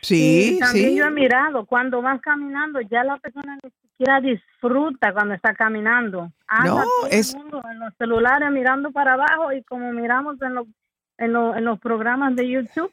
Sí, 0.03 0.53
y 0.57 0.59
también 0.59 0.89
sí. 0.91 0.95
yo 0.95 1.05
he 1.05 1.09
mirado, 1.11 1.65
cuando 1.65 2.03
vas 2.03 2.21
caminando, 2.21 2.79
ya 2.81 3.03
la 3.03 3.17
persona 3.17 3.57
ni 3.63 3.71
siquiera 3.81 4.21
disfruta 4.21 5.11
cuando 5.11 5.33
está 5.33 5.55
caminando. 5.55 6.31
Anda 6.47 6.69
No, 6.69 6.75
todo 6.83 7.09
es- 7.09 7.33
el 7.33 7.39
mundo 7.41 7.63
en 7.69 7.79
los 7.79 7.93
celulares 7.97 8.51
mirando 8.51 8.91
para 8.91 9.13
abajo 9.13 9.51
y 9.53 9.63
como 9.63 9.91
miramos 9.91 10.39
en 10.43 10.53
los, 10.53 10.67
en 11.17 11.33
los, 11.33 11.57
en 11.57 11.65
los 11.65 11.79
programas 11.79 12.35
de 12.35 12.47
YouTube, 12.47 12.91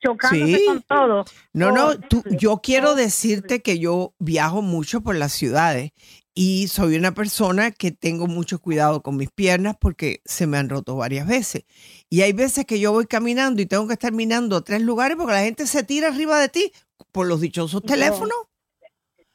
chocándose 0.00 0.56
Sí. 0.58 0.64
con 0.66 0.82
todo. 0.82 1.24
No, 1.52 1.72
no, 1.72 1.98
tú, 1.98 2.22
yo 2.30 2.58
quiero 2.62 2.94
decirte 2.94 3.62
que 3.62 3.78
yo 3.78 4.14
viajo 4.18 4.62
mucho 4.62 5.00
por 5.00 5.16
las 5.16 5.32
ciudades 5.32 5.92
y 6.34 6.68
soy 6.68 6.96
una 6.96 7.12
persona 7.12 7.70
que 7.70 7.92
tengo 7.92 8.26
mucho 8.26 8.58
cuidado 8.60 9.02
con 9.02 9.16
mis 9.16 9.30
piernas 9.30 9.74
porque 9.80 10.20
se 10.26 10.46
me 10.46 10.58
han 10.58 10.68
roto 10.68 10.94
varias 10.96 11.26
veces. 11.26 11.64
Y 12.10 12.20
hay 12.20 12.32
veces 12.34 12.66
que 12.66 12.78
yo 12.78 12.92
voy 12.92 13.06
caminando 13.06 13.62
y 13.62 13.66
tengo 13.66 13.86
que 13.86 13.94
estar 13.94 14.12
mirando 14.12 14.56
a 14.56 14.60
tres 14.62 14.82
lugares 14.82 15.16
porque 15.16 15.32
la 15.32 15.42
gente 15.44 15.66
se 15.66 15.82
tira 15.82 16.08
arriba 16.08 16.38
de 16.38 16.48
ti 16.50 16.72
por 17.10 17.26
los 17.26 17.40
dichosos 17.40 17.82
teléfonos. 17.82 18.36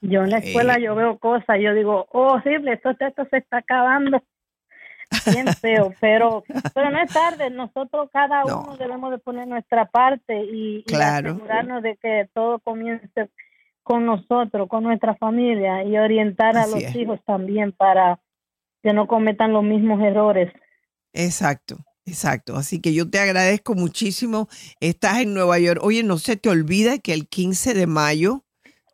Yo 0.03 0.24
en 0.24 0.32
la 0.32 0.38
escuela 0.39 0.76
Eh. 0.76 0.84
yo 0.84 0.95
veo 0.95 1.18
cosas, 1.20 1.57
yo 1.62 1.74
digo, 1.76 2.07
oh, 2.12 2.34
horrible, 2.34 2.74
esto, 2.74 2.89
esto 2.99 3.24
se 3.30 3.38
está 3.38 3.57
acabando. 3.57 4.24
Bien 5.32 5.47
feo, 5.47 5.93
pero, 5.99 6.43
pero 6.74 6.89
no 6.89 7.01
es 7.01 7.12
tarde, 7.12 7.49
nosotros 7.49 8.09
cada 8.12 8.43
No. 8.43 8.62
uno 8.62 8.78
debemos 8.78 9.12
de 9.12 9.18
poner 9.20 9.47
nuestra 9.47 9.86
parte 9.86 10.43
y, 10.45 10.84
asegurarnos 10.93 11.84
de 11.84 11.97
que 11.97 12.30
todo 12.34 12.59
comience 12.59 13.30
con 13.84 14.05
nosotros, 14.05 14.68
con 14.70 14.84
nuestra 14.84 15.16
familia 15.16 15.84
y 15.84 15.97
orientar 15.97 16.57
a 16.57 16.68
los 16.68 16.82
es. 16.82 16.95
hijos 16.95 17.20
también 17.26 17.72
para 17.72 18.20
que 18.84 18.93
no 18.93 19.07
cometan 19.07 19.53
los 19.53 19.64
mismos 19.64 20.01
errores. 20.01 20.51
Exacto, 21.14 21.78
exacto. 22.05 22.55
Así 22.55 22.80
que 22.82 22.93
yo 22.93 23.09
te 23.09 23.20
agradezco 23.20 23.76
muchísimo. 23.76 24.47
Estás 24.80 25.20
en 25.20 25.34
Nueva 25.34 25.59
York. 25.59 25.82
Oye, 25.84 26.03
no 26.03 26.18
se 26.18 26.38
te 26.38 26.49
olvida 26.49 26.99
que 26.99 27.14
el 27.14 27.28
15 27.28 27.74
de 27.74 27.88
mayo 27.88 28.43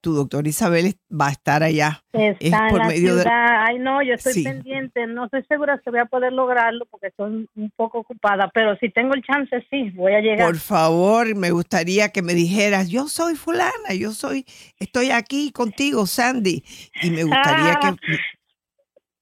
tu 0.07 0.13
doctor 0.13 0.47
Isabel 0.47 0.85
es- 0.85 0.95
va 1.11 1.27
a 1.27 1.31
estar 1.31 1.63
allá. 1.63 2.01
Es 2.13 2.37
Está 2.39 2.63
en 2.63 2.69
por 2.69 2.79
la 2.79 2.87
medio 2.87 3.15
de- 3.17 3.23
ciudad. 3.23 3.65
Ay, 3.67 3.77
no, 3.79 4.01
yo 4.01 4.13
estoy 4.13 4.31
Sí. 4.31 4.43
pendiente. 4.45 5.05
No 5.05 5.25
estoy 5.25 5.43
segura 5.49 5.81
si 5.83 5.89
voy 5.89 5.99
a 5.99 6.05
poder 6.05 6.31
lograrlo 6.31 6.85
porque 6.89 7.07
estoy 7.07 7.49
un 7.53 7.71
poco 7.75 7.99
ocupada, 7.99 8.49
pero 8.53 8.77
si 8.77 8.89
tengo 8.89 9.13
el 9.15 9.21
chance, 9.21 9.67
sí, 9.69 9.89
voy 9.95 10.13
a 10.13 10.21
llegar. 10.21 10.47
Por 10.47 10.55
favor, 10.59 11.35
me 11.35 11.51
gustaría 11.51 12.07
que 12.13 12.21
me 12.21 12.33
dijeras, 12.35 12.87
yo 12.87 13.09
soy 13.09 13.35
fulana, 13.35 13.93
yo 13.99 14.13
soy, 14.13 14.45
estoy 14.79 15.11
aquí 15.11 15.51
contigo, 15.51 16.05
Sandy. 16.07 16.63
Y 17.01 17.09
me 17.11 17.23
gustaría 17.25 17.75
que 17.81 18.17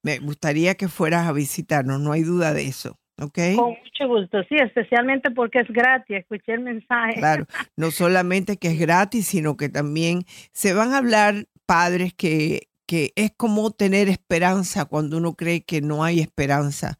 me 0.04 0.20
gustaría 0.20 0.76
que 0.76 0.88
fueras 0.88 1.28
a 1.28 1.32
visitarnos, 1.32 2.00
no 2.00 2.12
hay 2.12 2.22
duda 2.22 2.54
de 2.54 2.68
eso, 2.68 3.00
Con 3.18 3.70
mucho 3.70 4.08
gusto, 4.08 4.40
sí, 4.50 4.56
especialmente 4.56 5.32
porque 5.32 5.60
es 5.60 5.68
gratis. 5.70 6.18
Escuché 6.18 6.54
el 6.54 6.62
mensaje. 6.62 7.16
Claro, 7.16 7.46
no 7.78 7.92
solamente 7.92 8.58
que 8.58 8.70
es 8.70 8.80
gratis, 8.80 9.28
sino 9.28 9.56
que 9.56 9.70
también 9.70 10.26
se 10.52 10.74
van 10.74 10.94
a 10.94 10.98
hablar 10.98 11.48
padres 11.66 12.14
que, 12.14 12.68
que 12.86 13.14
es 13.16 13.32
como 13.36 13.72
tener 13.72 14.10
esperanza 14.10 14.86
cuando 14.86 15.18
uno 15.18 15.34
cree 15.34 15.62
que 15.64 15.82
no 15.82 16.04
hay 16.04 16.20
esperanza, 16.20 17.00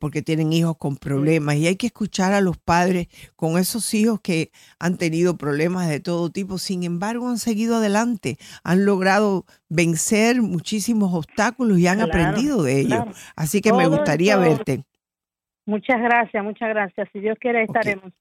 porque 0.00 0.22
tienen 0.22 0.52
hijos 0.52 0.76
con 0.76 0.96
problemas. 0.96 1.56
Y 1.56 1.66
hay 1.68 1.76
que 1.76 1.86
escuchar 1.86 2.32
a 2.32 2.40
los 2.40 2.58
padres 2.58 3.06
con 3.36 3.56
esos 3.58 3.94
hijos 3.94 4.20
que 4.20 4.50
han 4.78 4.98
tenido 4.98 5.36
problemas 5.36 5.88
de 5.88 6.00
todo 6.00 6.30
tipo, 6.30 6.58
sin 6.58 6.82
embargo 6.82 7.28
han 7.28 7.38
seguido 7.38 7.76
adelante, 7.76 8.38
han 8.64 8.84
logrado 8.84 9.46
vencer 9.68 10.42
muchísimos 10.42 11.14
obstáculos 11.14 11.78
y 11.78 11.86
han 11.86 11.98
Claro, 11.98 12.10
aprendido 12.10 12.62
de 12.64 12.80
ellos. 12.80 13.02
claro. 13.04 13.12
Así 13.36 13.60
que 13.60 13.72
me 13.72 13.86
gustaría 13.86 14.36
verte. 14.36 14.84
Muchas 15.66 16.00
gracias, 16.00 16.44
muchas 16.44 16.68
gracias. 16.68 17.08
Si 17.12 17.18
Dios 17.20 17.36
quiere, 17.40 17.62
estaremos. 17.64 18.12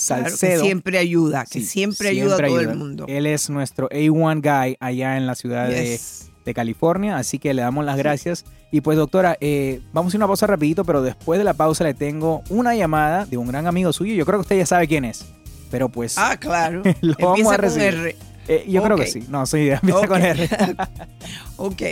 Salce- 0.00 0.06
Claro, 0.06 0.24
que 0.24 0.30
Salcedo. 0.30 0.62
siempre 0.64 0.98
ayuda, 0.98 1.44
que 1.44 1.60
Sí, 1.60 1.66
siempre, 1.66 2.08
ayuda 2.08 2.34
a 2.34 2.38
todo 2.38 2.46
ayuda. 2.58 2.72
el 2.72 2.78
mundo. 2.78 3.04
Él 3.08 3.26
es 3.26 3.50
nuestro 3.50 3.88
A1 3.90 4.40
guy 4.40 4.76
allá 4.80 5.16
en 5.16 5.26
la 5.26 5.34
ciudad 5.34 5.68
de- 5.68 5.84
Yes. 5.90 6.30
de, 6.44 6.54
California, 6.54 7.16
así 7.18 7.38
que 7.38 7.52
le 7.54 7.62
damos 7.62 7.84
las 7.84 7.96
gracias. 7.96 8.44
Y 8.72 8.80
pues 8.80 8.96
doctora, 8.96 9.36
eh, 9.40 9.80
vamos 9.92 10.12
a 10.12 10.16
ir 10.16 10.22
a 10.22 10.24
una 10.24 10.28
pausa 10.28 10.46
rapidito, 10.48 10.84
pero 10.84 11.02
después 11.02 11.38
de 11.38 11.44
la 11.44 11.54
pausa 11.54 11.84
le 11.84 11.94
tengo 11.94 12.42
una 12.48 12.74
llamada 12.74 13.24
de 13.26 13.36
un 13.36 13.46
gran 13.48 13.66
amigo 13.68 13.92
suyo. 13.92 14.14
Yo 14.14 14.24
creo 14.26 14.38
que 14.38 14.42
usted 14.42 14.58
ya 14.58 14.66
sabe 14.66 14.88
quién 14.88 15.04
es, 15.04 15.24
pero 15.70 15.88
pues 15.88 16.16
Ah, 16.18 16.36
claro. 16.38 16.82
lo 17.02 17.14
vamos 17.20 17.38
Empieza 17.38 17.52
a 17.52 17.56
con 17.56 17.64
recibir. 17.64 17.94
R. 17.94 18.16
Eh, 18.48 18.64
yo 18.68 18.82
creo 18.82 18.96
que 18.96 19.06
sí. 19.06 19.22
No, 19.28 19.46
soy 19.46 19.60
idea. 19.62 19.76
Empieza 19.82 20.00
Ok. 20.00 20.06
con 20.08 20.22
R. 20.22 20.48
ok. 21.56 21.82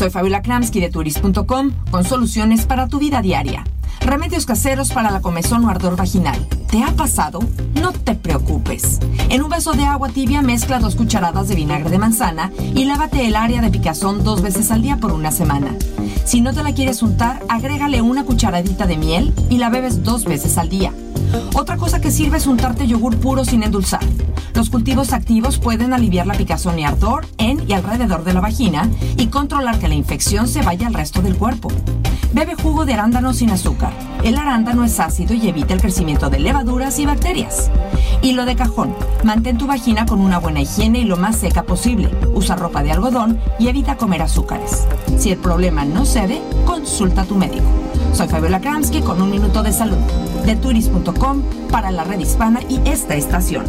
Soy 0.00 0.08
Fabiola 0.08 0.40
Kramsky 0.40 0.80
de 0.80 0.88
turis.com 0.88 1.72
con 1.90 2.04
soluciones 2.04 2.64
para 2.64 2.88
tu 2.88 2.98
vida 2.98 3.20
diaria. 3.20 3.64
Remedios 4.00 4.46
caseros 4.46 4.92
para 4.92 5.10
la 5.10 5.20
comezón 5.20 5.62
o 5.66 5.68
ardor 5.68 5.94
vaginal. 5.94 6.42
¿Te 6.70 6.82
ha 6.82 6.90
pasado? 6.92 7.40
No 7.74 7.92
te 7.92 8.14
preocupes. 8.14 8.98
En 9.28 9.42
un 9.42 9.50
vaso 9.50 9.72
de 9.72 9.84
agua 9.84 10.08
tibia 10.08 10.40
mezcla 10.40 10.78
dos 10.78 10.96
cucharadas 10.96 11.48
de 11.48 11.54
vinagre 11.54 11.90
de 11.90 11.98
manzana 11.98 12.50
y 12.74 12.86
lávate 12.86 13.26
el 13.26 13.36
área 13.36 13.60
de 13.60 13.68
picazón 13.68 14.24
dos 14.24 14.40
veces 14.40 14.70
al 14.70 14.80
día 14.80 14.96
por 14.96 15.12
una 15.12 15.32
semana. 15.32 15.76
Si 16.24 16.40
no 16.40 16.54
te 16.54 16.62
la 16.62 16.72
quieres 16.72 17.02
untar, 17.02 17.44
agrégale 17.50 18.00
una 18.00 18.24
cucharadita 18.24 18.86
de 18.86 18.96
miel 18.96 19.34
y 19.50 19.58
la 19.58 19.68
bebes 19.68 20.02
dos 20.02 20.24
veces 20.24 20.56
al 20.56 20.70
día. 20.70 20.94
Otra 21.54 21.76
cosa 21.76 22.00
que 22.00 22.10
sirve 22.10 22.38
es 22.38 22.46
untarte 22.46 22.86
yogur 22.86 23.18
puro 23.18 23.44
sin 23.44 23.64
endulzar. 23.64 24.00
Los 24.54 24.70
cultivos 24.70 25.12
activos 25.12 25.58
pueden 25.58 25.92
aliviar 25.92 26.26
la 26.26 26.34
picazón 26.34 26.78
y 26.78 26.84
ardor 26.84 27.26
en 27.38 27.68
y 27.68 27.72
alrededor 27.72 28.24
de 28.24 28.34
la 28.34 28.40
vagina 28.40 28.88
y 29.16 29.28
controlar 29.28 29.78
que 29.78 29.88
la 29.88 29.94
infección 29.94 30.48
se 30.48 30.62
vaya 30.62 30.86
al 30.86 30.94
resto 30.94 31.22
del 31.22 31.36
cuerpo. 31.36 31.68
Bebe 32.32 32.54
jugo 32.54 32.84
de 32.84 32.94
arándano 32.94 33.32
sin 33.32 33.50
azúcar. 33.50 33.92
El 34.22 34.36
arándano 34.36 34.84
es 34.84 35.00
ácido 35.00 35.34
y 35.34 35.48
evita 35.48 35.74
el 35.74 35.80
crecimiento 35.80 36.30
de 36.30 36.38
levaduras 36.38 36.98
y 36.98 37.06
bacterias. 37.06 37.70
Hilo 38.22 38.44
de 38.44 38.54
cajón. 38.54 38.94
Mantén 39.24 39.58
tu 39.58 39.66
vagina 39.66 40.06
con 40.06 40.20
una 40.20 40.38
buena 40.38 40.60
higiene 40.60 41.00
y 41.00 41.04
lo 41.04 41.16
más 41.16 41.36
seca 41.36 41.64
posible. 41.64 42.10
Usa 42.32 42.54
ropa 42.54 42.82
de 42.82 42.92
algodón 42.92 43.40
y 43.58 43.68
evita 43.68 43.96
comer 43.96 44.22
azúcares. 44.22 44.86
Si 45.18 45.30
el 45.30 45.38
problema 45.38 45.84
no 45.84 46.04
cede, 46.04 46.40
consulta 46.66 47.22
a 47.22 47.24
tu 47.24 47.34
médico. 47.34 47.66
Soy 48.12 48.28
Fabiola 48.28 48.60
Kramsky 48.60 49.00
con 49.00 49.20
un 49.20 49.30
minuto 49.30 49.62
de 49.62 49.72
salud. 49.72 49.98
De 50.44 50.54
turis.com 50.54 51.42
para 51.70 51.90
la 51.90 52.04
red 52.04 52.20
hispana 52.20 52.60
y 52.68 52.80
esta 52.88 53.14
estación. 53.14 53.64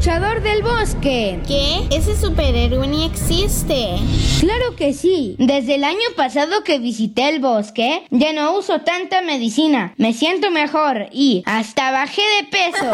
Luchador 0.00 0.42
del 0.42 0.62
bosque. 0.62 1.38
¿Qué? 1.46 1.86
Ese 1.94 2.16
superhéroe 2.16 2.88
ni 2.88 3.04
existe. 3.04 3.96
Claro 4.40 4.74
que 4.74 4.94
sí. 4.94 5.36
Desde 5.38 5.74
el 5.74 5.84
año 5.84 5.98
pasado 6.16 6.64
que 6.64 6.78
visité 6.78 7.28
el 7.28 7.38
bosque, 7.38 8.04
ya 8.10 8.32
no 8.32 8.56
uso 8.56 8.80
tanta 8.80 9.20
medicina. 9.20 9.92
Me 9.98 10.14
siento 10.14 10.50
mejor 10.50 11.08
y 11.12 11.42
hasta 11.44 11.90
bajé 11.90 12.22
de 12.22 12.48
peso. 12.48 12.90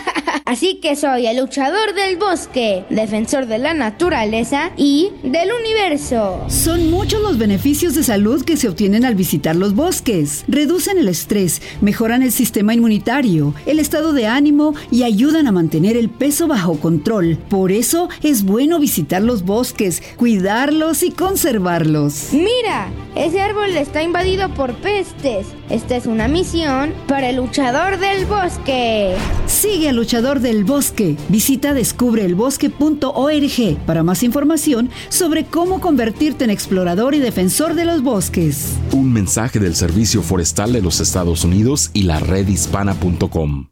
Así 0.44 0.80
que 0.82 0.96
soy 0.96 1.26
el 1.26 1.38
luchador 1.38 1.94
del 1.94 2.18
bosque, 2.18 2.84
defensor 2.90 3.46
de 3.46 3.56
la 3.56 3.72
naturaleza 3.72 4.72
y 4.76 5.12
del 5.22 5.48
universo. 5.58 6.44
Son 6.48 6.90
muchos 6.90 7.22
los 7.22 7.38
beneficios 7.38 7.94
de 7.94 8.02
salud 8.02 8.44
que 8.44 8.58
se 8.58 8.68
obtienen 8.68 9.06
al 9.06 9.14
visitar 9.14 9.56
los 9.56 9.74
bosques. 9.74 10.44
Reducen 10.46 10.98
el 10.98 11.08
estrés, 11.08 11.62
mejoran 11.80 12.22
el 12.22 12.32
sistema 12.32 12.74
inmunitario, 12.74 13.54
el 13.64 13.78
estado 13.78 14.12
de 14.12 14.26
ánimo 14.26 14.74
y 14.90 15.04
ayudan 15.04 15.46
a 15.46 15.52
mantener 15.52 15.96
el 15.96 16.10
peso 16.10 16.49
bajo 16.50 16.78
control. 16.78 17.38
Por 17.48 17.72
eso 17.72 18.10
es 18.22 18.44
bueno 18.44 18.78
visitar 18.78 19.22
los 19.22 19.44
bosques, 19.44 20.02
cuidarlos 20.16 21.02
y 21.02 21.12
conservarlos. 21.12 22.28
Mira, 22.32 22.92
ese 23.14 23.40
árbol 23.40 23.70
está 23.76 24.02
invadido 24.02 24.52
por 24.54 24.74
pestes. 24.74 25.46
Esta 25.70 25.96
es 25.96 26.04
una 26.06 26.28
misión 26.28 26.92
para 27.08 27.30
el 27.30 27.36
luchador 27.36 27.98
del 27.98 28.26
bosque. 28.26 29.14
Sigue 29.46 29.88
al 29.88 29.96
luchador 29.96 30.40
del 30.40 30.64
bosque. 30.64 31.16
Visita 31.28 31.72
descubreelbosque.org 31.72 33.78
para 33.86 34.02
más 34.02 34.22
información 34.22 34.90
sobre 35.08 35.44
cómo 35.44 35.80
convertirte 35.80 36.44
en 36.44 36.50
explorador 36.50 37.14
y 37.14 37.20
defensor 37.20 37.72
de 37.74 37.86
los 37.86 38.02
bosques. 38.02 38.74
Un 38.92 39.10
mensaje 39.12 39.58
del 39.58 39.74
Servicio 39.76 40.22
Forestal 40.22 40.72
de 40.72 40.82
los 40.82 41.00
Estados 41.00 41.44
Unidos 41.44 41.90
y 41.94 42.02
la 42.02 42.20
redhispana.com. 42.20 43.70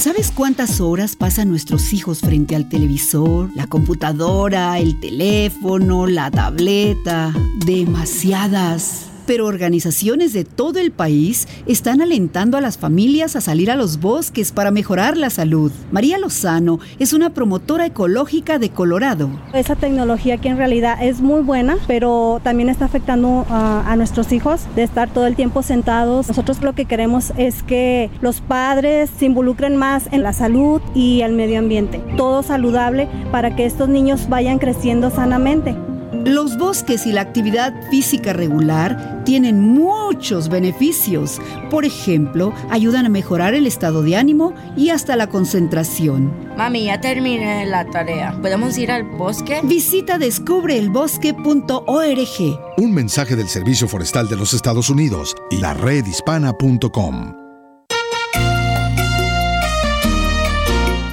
¿Sabes 0.00 0.32
cuántas 0.32 0.80
horas 0.80 1.14
pasan 1.14 1.50
nuestros 1.50 1.92
hijos 1.92 2.20
frente 2.20 2.56
al 2.56 2.70
televisor, 2.70 3.50
la 3.54 3.66
computadora, 3.66 4.78
el 4.78 4.98
teléfono, 4.98 6.06
la 6.06 6.30
tableta? 6.30 7.34
Demasiadas. 7.66 9.09
Pero 9.30 9.46
organizaciones 9.46 10.32
de 10.32 10.44
todo 10.44 10.80
el 10.80 10.90
país 10.90 11.46
están 11.68 12.02
alentando 12.02 12.58
a 12.58 12.60
las 12.60 12.78
familias 12.78 13.36
a 13.36 13.40
salir 13.40 13.70
a 13.70 13.76
los 13.76 14.00
bosques 14.00 14.50
para 14.50 14.72
mejorar 14.72 15.16
la 15.16 15.30
salud. 15.30 15.70
María 15.92 16.18
Lozano 16.18 16.80
es 16.98 17.12
una 17.12 17.30
promotora 17.30 17.86
ecológica 17.86 18.58
de 18.58 18.70
Colorado. 18.70 19.30
Esa 19.54 19.76
tecnología 19.76 20.38
que 20.38 20.48
en 20.48 20.56
realidad 20.56 20.98
es 21.00 21.20
muy 21.20 21.42
buena, 21.42 21.76
pero 21.86 22.40
también 22.42 22.68
está 22.70 22.86
afectando 22.86 23.46
a, 23.48 23.88
a 23.88 23.94
nuestros 23.94 24.32
hijos 24.32 24.62
de 24.74 24.82
estar 24.82 25.08
todo 25.08 25.28
el 25.28 25.36
tiempo 25.36 25.62
sentados. 25.62 26.26
Nosotros 26.26 26.60
lo 26.60 26.74
que 26.74 26.86
queremos 26.86 27.32
es 27.36 27.62
que 27.62 28.10
los 28.20 28.40
padres 28.40 29.10
se 29.16 29.26
involucren 29.26 29.76
más 29.76 30.08
en 30.10 30.24
la 30.24 30.32
salud 30.32 30.82
y 30.92 31.20
el 31.20 31.34
medio 31.34 31.60
ambiente. 31.60 32.02
Todo 32.16 32.42
saludable 32.42 33.08
para 33.30 33.54
que 33.54 33.64
estos 33.64 33.88
niños 33.88 34.28
vayan 34.28 34.58
creciendo 34.58 35.08
sanamente. 35.08 35.76
Los 36.24 36.58
bosques 36.58 37.06
y 37.06 37.12
la 37.12 37.22
actividad 37.22 37.72
física 37.90 38.32
regular 38.32 39.22
tienen 39.24 39.60
muchos 39.60 40.48
beneficios. 40.48 41.40
Por 41.70 41.84
ejemplo, 41.84 42.52
ayudan 42.70 43.06
a 43.06 43.08
mejorar 43.08 43.54
el 43.54 43.66
estado 43.66 44.02
de 44.02 44.16
ánimo 44.16 44.54
y 44.76 44.90
hasta 44.90 45.16
la 45.16 45.28
concentración. 45.28 46.32
Mami, 46.56 46.84
ya 46.84 47.00
terminé 47.00 47.64
la 47.66 47.86
tarea. 47.86 48.36
¿Podemos 48.40 48.76
ir 48.76 48.90
al 48.90 49.04
bosque? 49.04 49.60
Visita 49.64 50.18
descubreelbosque.org. 50.18 52.60
Un 52.76 52.92
mensaje 52.92 53.36
del 53.36 53.48
Servicio 53.48 53.88
Forestal 53.88 54.28
de 54.28 54.36
los 54.36 54.52
Estados 54.52 54.90
Unidos 54.90 55.34
y 55.50 55.58
la 55.58 55.74
redhispana.com. 55.74 57.39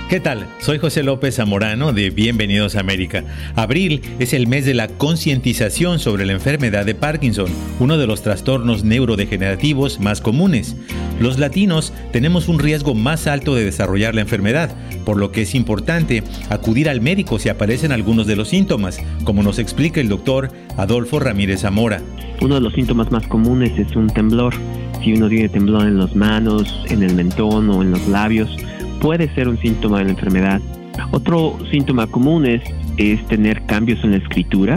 ¿Qué 0.09 0.21
tal? 0.21 0.47
Soy 0.59 0.77
José 0.77 1.03
López 1.03 1.35
Zamorano 1.35 1.91
de 1.91 2.11
Bienvenidos 2.11 2.77
a 2.77 2.79
América. 2.79 3.25
Abril 3.55 4.01
es 4.19 4.31
el 4.31 4.47
mes 4.47 4.65
de 4.65 4.73
la 4.73 4.87
concientización 4.87 5.99
sobre 5.99 6.25
la 6.25 6.31
enfermedad 6.31 6.85
de 6.85 6.95
Parkinson, 6.95 7.47
uno 7.81 7.97
de 7.97 8.07
los 8.07 8.21
trastornos 8.21 8.85
neurodegenerativos 8.85 9.99
más 9.99 10.21
comunes. 10.21 10.77
Los 11.19 11.39
latinos 11.39 11.91
tenemos 12.13 12.47
un 12.47 12.59
riesgo 12.59 12.95
más 12.95 13.27
alto 13.27 13.53
de 13.53 13.65
desarrollar 13.65 14.15
la 14.15 14.21
enfermedad, 14.21 14.73
por 15.03 15.17
lo 15.17 15.33
que 15.33 15.41
es 15.41 15.53
importante 15.55 16.23
acudir 16.49 16.87
al 16.87 17.01
médico 17.01 17.37
si 17.37 17.49
aparecen 17.49 17.91
algunos 17.91 18.27
de 18.27 18.37
los 18.37 18.47
síntomas, 18.47 19.01
como 19.25 19.43
nos 19.43 19.59
explica 19.59 19.99
el 19.99 20.07
doctor 20.07 20.51
Adolfo 20.77 21.19
Ramírez 21.19 21.63
Zamora. 21.63 22.01
Uno 22.41 22.55
de 22.55 22.61
los 22.61 22.71
síntomas 22.71 23.11
más 23.11 23.27
comunes 23.27 23.77
es 23.77 23.93
un 23.97 24.07
temblor. 24.07 24.53
Si 25.03 25.11
uno 25.11 25.27
tiene 25.27 25.49
temblor 25.49 25.85
en 25.85 25.97
las 25.97 26.15
manos, 26.15 26.85
en 26.89 27.03
el 27.03 27.13
mentón 27.13 27.69
o 27.69 27.81
en 27.81 27.91
los 27.91 28.07
labios, 28.07 28.49
puede 29.01 29.33
ser 29.35 29.47
un 29.47 29.57
síntoma 29.59 29.99
de 29.99 30.05
la 30.05 30.11
enfermedad. 30.11 30.61
Otro 31.11 31.57
síntoma 31.71 32.07
común 32.07 32.45
es, 32.45 32.61
es 32.97 33.25
tener 33.27 33.65
cambios 33.65 34.03
en 34.03 34.11
la 34.11 34.17
escritura, 34.17 34.75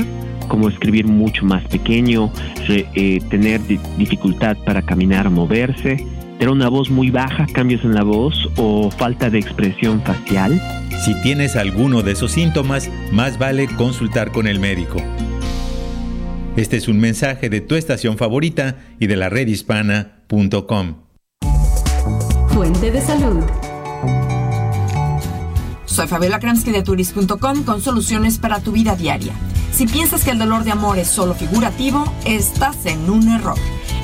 como 0.48 0.68
escribir 0.68 1.06
mucho 1.06 1.44
más 1.44 1.64
pequeño, 1.64 2.30
re, 2.66 2.86
eh, 2.94 3.20
tener 3.30 3.64
di 3.66 3.78
dificultad 3.96 4.56
para 4.64 4.82
caminar 4.82 5.26
o 5.26 5.30
moverse, 5.30 6.04
tener 6.38 6.50
una 6.50 6.68
voz 6.68 6.90
muy 6.90 7.10
baja, 7.10 7.46
cambios 7.52 7.84
en 7.84 7.94
la 7.94 8.02
voz 8.02 8.48
o 8.56 8.90
falta 8.90 9.30
de 9.30 9.38
expresión 9.38 10.02
facial. 10.02 10.60
Si 11.04 11.14
tienes 11.22 11.56
alguno 11.56 12.02
de 12.02 12.12
esos 12.12 12.32
síntomas, 12.32 12.90
más 13.12 13.38
vale 13.38 13.68
consultar 13.76 14.32
con 14.32 14.46
el 14.46 14.60
médico. 14.60 14.98
Este 16.56 16.76
es 16.76 16.88
un 16.88 16.98
mensaje 16.98 17.48
de 17.48 17.60
tu 17.60 17.76
estación 17.76 18.18
favorita 18.18 18.76
y 18.98 19.06
de 19.06 19.16
la 19.16 19.28
redhispana.com. 19.28 20.96
Fuente 22.48 22.90
de 22.90 23.00
salud. 23.00 23.44
Soy 25.86 26.06
Fabiola 26.06 26.38
Kramsky 26.38 26.70
de 26.70 26.82
turis.com 26.82 27.64
con 27.64 27.80
soluciones 27.82 28.38
para 28.38 28.60
tu 28.60 28.72
vida 28.72 28.96
diaria. 28.96 29.34
Si 29.72 29.86
piensas 29.86 30.24
que 30.24 30.30
el 30.30 30.38
dolor 30.38 30.64
de 30.64 30.72
amor 30.72 30.98
es 30.98 31.08
solo 31.08 31.34
figurativo, 31.34 32.04
estás 32.24 32.86
en 32.86 33.10
un 33.10 33.28
error. 33.28 33.58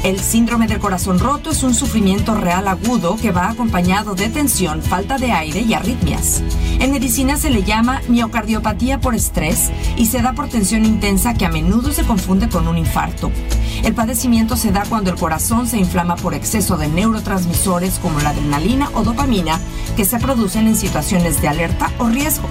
El 0.06 0.20
síndrome 0.20 0.68
del 0.68 0.78
corazón 0.78 1.18
roto 1.18 1.50
es 1.50 1.64
un 1.64 1.74
sufrimiento 1.74 2.36
real 2.36 2.68
agudo 2.68 3.16
que 3.16 3.32
va 3.32 3.50
acompañado 3.50 4.14
de 4.14 4.28
tensión, 4.28 4.80
falta 4.80 5.18
de 5.18 5.32
aire 5.32 5.62
y 5.62 5.74
arritmias. 5.74 6.44
En 6.78 6.92
medicina 6.92 7.36
se 7.36 7.50
le 7.50 7.64
llama 7.64 8.00
miocardiopatía 8.06 9.00
por 9.00 9.16
estrés 9.16 9.72
y 9.96 10.06
se 10.06 10.22
da 10.22 10.32
por 10.32 10.46
tensión 10.46 10.84
intensa 10.84 11.34
que 11.34 11.44
a 11.44 11.48
menudo 11.48 11.90
se 11.90 12.04
confunde 12.04 12.48
con 12.48 12.68
un 12.68 12.78
infarto. 12.78 13.32
El 13.82 13.94
padecimiento 13.94 14.56
se 14.56 14.70
da 14.70 14.84
cuando 14.88 15.10
el 15.10 15.16
corazón 15.16 15.66
se 15.66 15.78
inflama 15.78 16.14
por 16.14 16.34
exceso 16.34 16.76
de 16.76 16.86
neurotransmisores 16.86 17.98
como 17.98 18.20
la 18.20 18.30
adrenalina 18.30 18.90
o 18.94 19.02
dopamina 19.02 19.58
que 19.96 20.04
se 20.04 20.20
producen 20.20 20.68
en 20.68 20.76
situaciones 20.76 21.42
de 21.42 21.48
alerta 21.48 21.90
o 21.98 22.08
riesgo. 22.08 22.48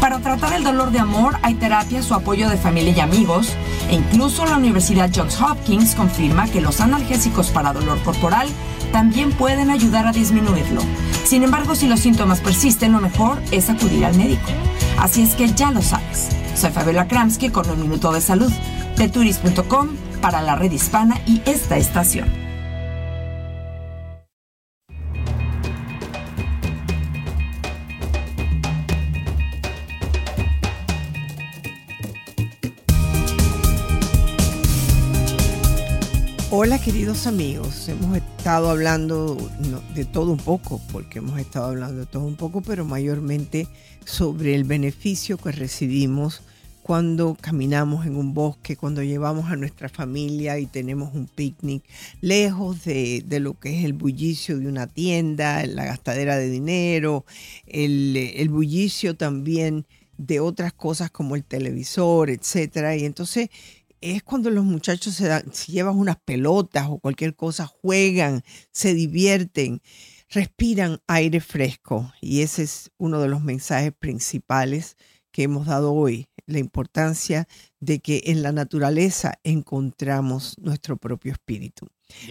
Para 0.00 0.18
tratar 0.20 0.54
el 0.54 0.64
dolor 0.64 0.92
de 0.92 0.98
amor 0.98 1.36
hay 1.42 1.54
terapias 1.54 2.10
o 2.10 2.14
apoyo 2.14 2.48
de 2.48 2.56
familia 2.56 2.94
y 2.96 3.00
amigos 3.00 3.54
e 3.90 3.96
incluso 3.96 4.46
la 4.46 4.56
Universidad 4.56 5.10
Johns 5.14 5.40
Hopkins 5.40 5.94
confirma 5.94 6.48
que 6.48 6.62
los 6.62 6.80
analgésicos 6.80 7.50
para 7.50 7.74
dolor 7.74 8.02
corporal 8.02 8.48
también 8.92 9.30
pueden 9.32 9.70
ayudar 9.70 10.06
a 10.06 10.12
disminuirlo. 10.12 10.80
Sin 11.24 11.42
embargo, 11.42 11.74
si 11.74 11.86
los 11.86 12.00
síntomas 12.00 12.40
persisten, 12.40 12.92
lo 12.92 13.00
mejor 13.00 13.38
es 13.50 13.68
acudir 13.68 14.06
al 14.06 14.16
médico. 14.16 14.48
Así 14.98 15.22
es 15.22 15.34
que 15.34 15.52
ya 15.52 15.70
lo 15.70 15.82
sabes. 15.82 16.30
Soy 16.56 16.70
Fabiola 16.70 17.06
Kramsky 17.06 17.50
con 17.50 17.68
un 17.68 17.80
minuto 17.80 18.10
de 18.12 18.20
salud 18.20 18.52
de 18.96 19.08
turis.com 19.08 19.88
para 20.20 20.42
la 20.42 20.56
red 20.56 20.72
hispana 20.72 21.20
y 21.26 21.42
esta 21.44 21.76
estación. 21.76 22.49
Hola 36.62 36.78
queridos 36.78 37.26
amigos, 37.26 37.88
hemos 37.88 38.18
estado 38.18 38.68
hablando 38.68 39.34
de 39.94 40.04
todo 40.04 40.30
un 40.30 40.36
poco, 40.36 40.78
porque 40.92 41.20
hemos 41.20 41.40
estado 41.40 41.68
hablando 41.68 42.00
de 42.00 42.04
todo 42.06 42.26
un 42.26 42.36
poco, 42.36 42.60
pero 42.60 42.84
mayormente 42.84 43.66
sobre 44.04 44.54
el 44.54 44.64
beneficio 44.64 45.38
que 45.38 45.52
recibimos 45.52 46.42
cuando 46.82 47.34
caminamos 47.40 48.04
en 48.04 48.14
un 48.14 48.34
bosque, 48.34 48.76
cuando 48.76 49.02
llevamos 49.02 49.50
a 49.50 49.56
nuestra 49.56 49.88
familia 49.88 50.58
y 50.58 50.66
tenemos 50.66 51.14
un 51.14 51.28
picnic, 51.28 51.82
lejos 52.20 52.84
de, 52.84 53.24
lo 53.40 53.58
que 53.58 53.78
es 53.78 53.86
el 53.86 53.94
bullicio 53.94 54.58
de 54.58 54.68
una 54.68 54.86
tienda, 54.86 55.64
la 55.64 55.86
gastadera 55.86 56.36
de 56.36 56.50
dinero, 56.50 57.24
el 57.64 58.48
bullicio 58.50 59.16
también 59.16 59.86
de 60.20 60.38
otras 60.38 60.74
cosas 60.74 61.10
como 61.10 61.34
el 61.34 61.44
televisor, 61.44 62.28
etcétera. 62.28 62.94
Y 62.94 63.06
entonces 63.06 63.48
es 64.00 64.22
cuando 64.22 64.50
los 64.50 64.64
muchachos 64.64 65.14
se, 65.14 65.28
dan, 65.28 65.52
si 65.52 65.72
llevan 65.72 65.98
unas 65.98 66.16
pelotas 66.24 66.86
o 66.88 66.98
cualquier 66.98 67.34
cosa, 67.34 67.66
juegan, 67.66 68.42
se 68.72 68.94
divierten, 68.94 69.82
respiran 70.28 71.00
aire 71.06 71.40
fresco. 71.40 72.12
Y 72.20 72.42
ese 72.42 72.62
es 72.62 72.90
uno 72.98 73.20
de 73.20 73.28
los 73.28 73.42
mensajes 73.42 73.92
principales 73.92 74.96
que 75.30 75.44
hemos 75.44 75.66
dado 75.66 75.92
hoy, 75.92 76.28
la 76.46 76.58
importancia 76.58 77.46
de 77.78 78.00
que 78.00 78.22
en 78.26 78.42
la 78.42 78.52
naturaleza 78.52 79.38
encontramos 79.44 80.56
nuestro 80.58 80.96
propio 80.96 81.32
espíritu. 81.32 81.86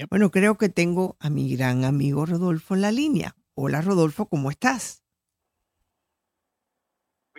Bueno, 0.09 0.31
creo 0.31 0.57
que 0.57 0.69
tengo 0.69 1.15
a 1.19 1.29
mi 1.29 1.55
gran 1.55 1.85
amigo 1.85 2.25
Rodolfo 2.25 2.75
en 2.75 2.81
la 2.81 2.91
línea. 2.91 3.35
Hola 3.53 3.81
Rodolfo, 3.81 4.27
¿cómo 4.27 4.51
estás? 4.51 5.03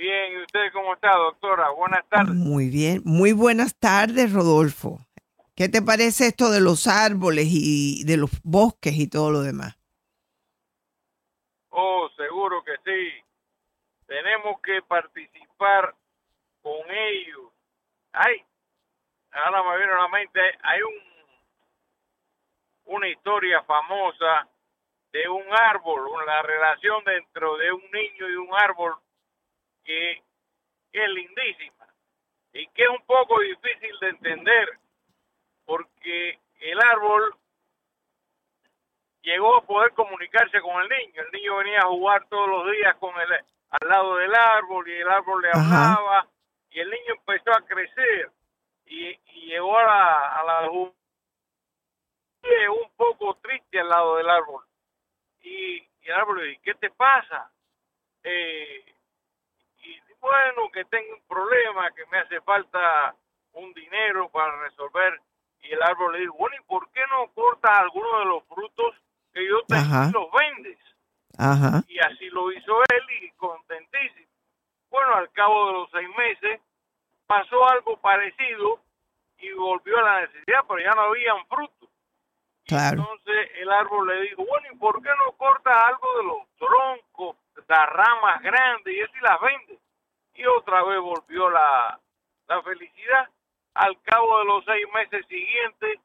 Bien, 0.01 0.33
¿y 0.33 0.43
usted 0.45 0.73
cómo 0.73 0.95
está, 0.95 1.15
doctora? 1.15 1.69
Buenas 1.73 2.09
tardes. 2.09 2.35
Muy 2.35 2.71
bien, 2.71 3.03
muy 3.05 3.35
buenas 3.35 3.79
tardes, 3.79 4.33
Rodolfo. 4.33 4.99
¿Qué 5.55 5.69
te 5.69 5.83
parece 5.83 6.29
esto 6.29 6.51
de 6.51 6.63
los 6.63 6.87
árboles 6.87 7.49
y 7.51 8.03
de 8.07 8.17
los 8.17 8.31
bosques 8.43 8.95
y 8.97 9.11
todo 9.11 9.31
lo 9.31 9.43
demás? 9.43 9.79
Oh, 11.69 12.09
seguro 12.17 12.65
que 12.65 12.77
sí. 12.83 13.23
Tenemos 14.07 14.59
que 14.63 14.81
participar 14.89 15.95
con 16.63 16.81
ellos. 16.91 17.53
Ay, 18.13 18.43
ahora 19.33 19.63
me 19.71 19.77
viene 19.77 19.93
a 19.93 19.97
la 19.97 20.09
mente, 20.09 20.41
hay 20.63 20.81
un 20.81 21.11
una 22.87 23.07
historia 23.07 23.63
famosa 23.65 24.49
de 25.13 25.29
un 25.29 25.45
árbol, 25.53 26.09
la 26.27 26.41
relación 26.41 27.05
dentro 27.05 27.59
de 27.59 27.71
un 27.71 27.83
niño 27.93 28.31
y 28.31 28.37
un 28.37 28.49
árbol 28.55 28.95
que, 29.91 30.23
es 30.93 31.09
lindísima 31.09 31.87
y 32.53 32.67
que 32.69 32.83
es 32.83 32.89
un 32.89 33.05
poco 33.07 33.41
difícil 33.41 33.97
de 34.01 34.09
entender 34.09 34.69
porque 35.65 36.39
el 36.61 36.81
árbol 36.81 37.35
llegó 39.23 39.57
a 39.57 39.65
poder 39.65 39.93
comunicarse 39.93 40.61
con 40.61 40.83
el 40.83 40.89
niño. 40.89 41.23
El 41.23 41.31
niño 41.31 41.57
venía 41.57 41.79
a 41.81 41.89
jugar 41.89 42.27
todos 42.29 42.49
los 42.49 42.73
días 42.73 42.97
con 42.97 43.15
el 43.21 43.33
al 43.33 43.89
lado 43.89 44.17
del 44.17 44.35
árbol 44.35 44.89
y 44.89 44.95
el 44.95 45.09
árbol 45.09 45.43
le 45.43 45.49
hablaba 45.49 46.19
Ajá. 46.19 46.29
y 46.71 46.81
el 46.81 46.91
niño 46.91 47.15
empezó 47.19 47.53
a 47.53 47.65
crecer 47.65 48.33
y, 48.87 49.11
y 49.11 49.47
llegó 49.47 49.79
a 49.79 49.85
la, 49.85 50.41
a 50.41 50.45
la 50.45 50.71
un 50.71 50.93
poco 52.97 53.37
triste 53.37 53.79
al 53.79 53.89
lado 53.89 54.17
del 54.17 54.29
árbol 54.29 54.65
y, 55.41 55.77
y 55.77 56.07
el 56.07 56.13
árbol 56.15 56.39
le 56.39 56.49
dice 56.49 56.63
¿qué 56.65 56.75
te 56.75 56.91
pasa? 56.91 57.53
Eh, 58.25 58.91
bueno 60.21 60.71
que 60.73 60.85
tengo 60.85 61.15
un 61.15 61.23
problema 61.29 61.91
que 61.93 62.07
me 62.07 62.19
hace 62.19 62.41
falta 62.43 63.15
un 63.53 63.73
dinero 63.75 64.29
para 64.29 64.61
resolver 64.63 65.21
y 65.63 65.73
el 65.73 65.83
árbol 65.83 66.13
le 66.13 66.21
dijo 66.21 66.35
bueno 66.35 66.57
¿y 66.57 66.65
por 66.65 66.91
qué 66.91 67.01
no 67.11 67.29
cortas 67.33 67.79
algunos 67.79 68.19
de 68.19 68.25
los 68.27 68.45
frutos 68.45 68.95
que 69.33 69.47
yo 69.47 69.63
te 69.67 69.77
y 69.77 70.13
los 70.13 70.27
vendes? 70.33 70.79
Ajá. 71.39 71.83
Y 71.89 71.99
así 72.01 72.29
lo 72.31 72.53
hizo 72.53 72.81
él 72.93 73.23
y 73.23 73.31
contentísimo. 73.33 74.27
Bueno, 74.91 75.15
al 75.15 75.31
cabo 75.31 75.67
de 75.67 75.73
los 75.73 75.91
seis 75.91 76.09
meses 76.17 76.61
pasó 77.27 77.69
algo 77.69 77.97
parecido 77.99 78.81
y 79.39 79.53
volvió 79.53 79.99
a 79.99 80.03
la 80.03 80.21
necesidad, 80.23 80.61
pero 80.69 80.81
ya 80.81 80.91
no 80.91 81.03
habían 81.03 81.47
frutos. 81.47 81.89
Claro. 82.67 83.01
Entonces 83.01 83.51
el 83.57 83.71
árbol 83.71 84.09
le 84.09 84.23
dijo, 84.23 84.45
bueno, 84.45 84.67
¿y 84.73 84.77
por 84.77 85.03
qué 85.03 85.09
no 85.09 85.33
cortas 85.33 85.77
algo 85.85 86.19
de 86.19 86.25
los 86.25 86.49
troncos, 86.59 87.37
las 87.69 87.89
ramas 87.89 88.43
grandes 88.43 88.95
y 88.95 89.01
así 89.01 89.19
las 89.23 89.41
vendes? 89.41 89.79
Y 90.41 90.47
otra 90.47 90.83
vez 90.85 90.99
volvió 91.01 91.51
la, 91.51 92.01
la 92.49 92.63
felicidad. 92.63 93.29
Al 93.75 94.01
cabo 94.01 94.39
de 94.39 94.45
los 94.47 94.65
seis 94.65 94.87
meses 94.95 95.27
siguientes 95.27 96.01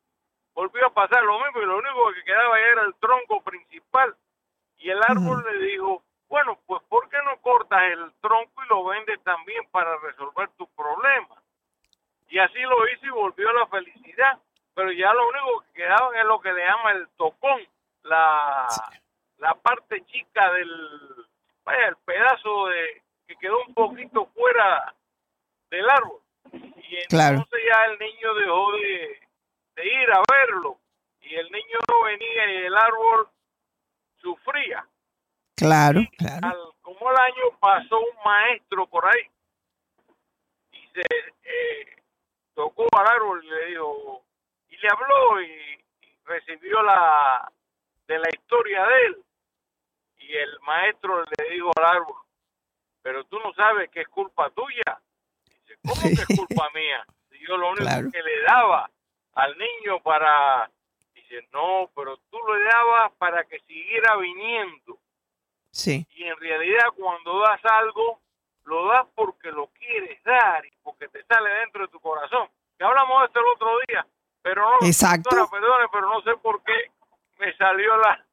volvió 0.53 0.87
a 0.87 0.93
pasar 0.93 1.23
lo 1.23 1.39
mismo 1.39 1.61
y 1.61 1.65
lo 1.65 1.77
único 1.77 2.13
que 2.13 2.23
quedaba 2.25 2.59
era 2.59 2.81
el 2.81 2.95
tronco 2.95 3.41
principal 3.41 4.13
y 4.77 4.89
el 4.89 5.01
árbol 5.03 5.37
uh 5.37 5.41
-huh. 5.41 5.51
le 5.51 5.65
dijo, 5.67 6.03
bueno, 6.27 6.59
pues 6.65 6.83
¿por 6.89 7.07
qué 7.09 7.17
no 7.23 7.37
cortas 7.41 7.81
el 7.83 8.11
tronco 8.19 8.61
y 8.61 8.67
lo 8.67 8.83
vendes 8.83 9.23
también 9.23 9.65
para 9.71 9.95
resolver 9.99 10.49
tu 10.57 10.67
problema? 10.75 11.41
Y 12.27 12.37
así 12.39 12.59
lo 12.59 12.87
hizo 12.89 13.05
y 13.05 13.09
volvió 13.11 13.49
a 13.51 13.53
la 13.53 13.67
felicidad. 13.67 14.37
Pero 14.73 14.91
ya 14.91 15.13
lo 15.13 15.29
único 15.29 15.61
que 15.61 15.83
quedaba 15.83 16.19
es 16.19 16.25
lo 16.25 16.41
que 16.41 16.51
le 16.51 16.65
llama 16.65 16.91
el 16.91 17.07
tocón, 17.15 17.61
la, 18.03 18.67
sí. 18.69 18.99
la 19.37 19.53
parte 19.55 20.03
chica 20.07 20.51
del, 20.51 21.25
vaya, 21.63 21.87
el 21.87 21.95
pedazo 22.03 22.67
de 22.67 23.04
que 23.27 23.35
quedó 23.37 23.57
un 23.67 23.73
poquito 23.73 24.25
fuera 24.27 24.95
del 25.69 25.89
árbol. 25.89 26.21
Y 26.51 26.97
entonces 26.97 27.07
claro. 27.09 27.45
ya 27.51 27.85
el 27.91 27.99
niño 27.99 28.33
dejó 28.35 28.71
de, 28.73 29.19
de 29.75 29.85
ir 29.85 30.11
a 30.11 30.21
verlo. 30.29 30.79
Y 31.21 31.35
el 31.35 31.51
niño 31.51 31.79
no 31.89 32.03
venía 32.03 32.51
y 32.51 32.65
el 32.65 32.75
árbol 32.75 33.29
sufría. 34.21 34.87
Claro, 35.55 36.01
y 36.01 36.07
claro. 36.17 36.47
Al, 36.47 36.57
como 36.81 37.11
el 37.11 37.17
año 37.17 37.57
pasó 37.59 37.99
un 37.99 38.23
maestro 38.23 38.85
por 38.87 39.05
ahí 39.05 39.29
y 40.71 40.87
se 40.93 41.01
eh, 41.01 42.03
tocó 42.53 42.87
al 42.97 43.07
árbol 43.07 43.43
y 43.43 43.49
le 43.49 43.65
dijo, 43.67 44.23
y 44.69 44.77
le 44.77 44.87
habló 44.89 45.41
y, 45.41 45.83
y, 46.01 46.17
recibió 46.25 46.83
la 46.83 47.51
de 48.07 48.19
la 48.19 48.29
historia 48.29 48.85
de 48.85 49.05
él. 49.07 49.23
Y 50.17 50.35
el 50.35 50.59
maestro 50.61 51.23
le 51.23 51.49
dijo 51.49 51.71
al 51.77 51.85
árbol, 51.85 52.24
pero 53.05 53.23
tú 53.25 53.37
no 53.37 53.53
sabes 53.53 53.91
que 53.91 54.01
es 54.01 54.07
culpa 54.07 54.49
tuya. 54.49 54.99
Dice, 55.45 55.77
¿cómo 55.83 56.01
que 56.01 56.23
es 56.23 56.25
culpa 56.25 56.67
mía? 56.73 57.05
Si 57.29 57.37
yo 57.47 57.55
lo 57.55 57.69
único 57.69 57.83
claro. 57.83 58.09
que 58.11 58.23
le 58.23 58.41
daba 58.41 58.89
al 59.35 59.55
niño 59.59 60.01
para 60.01 60.71
dice, 61.13 61.47
no, 61.53 61.91
pero 61.95 62.17
tú 62.31 62.39
lo 62.39 62.53
dabas 62.63 63.11
para 63.19 63.43
que 63.43 63.59
siguiera 63.59 64.15
viniendo. 64.15 64.97
Sí. 65.69 66.07
Y 66.15 66.23
en 66.23 66.35
realidad 66.37 66.85
cuando 66.97 67.41
das 67.41 67.63
algo, 67.65 68.21
lo 68.63 68.87
das 68.87 69.05
porque 69.13 69.51
lo 69.51 69.67
quieres 69.67 70.23
dar 70.23 70.65
y 70.65 70.71
porque 70.81 71.07
te 71.09 71.23
sale 71.25 71.51
dentro 71.59 71.83
de 71.83 71.89
tu 71.89 71.99
corazón. 71.99 72.49
Que 72.75 72.85
hablamos 72.85 73.19
de 73.19 73.25
esto 73.27 73.39
el 73.39 73.45
otro 73.53 73.69
día, 73.87 74.07
pero 74.41 74.63
no, 74.81 74.87
Exacto. 74.87 75.29
perdone, 75.51 75.85
pero 75.91 76.09
no 76.09 76.23
sé 76.23 76.31
por 76.41 76.63
qué 76.63 76.89
me 77.37 77.55
salió 77.55 77.97
la... 77.97 78.25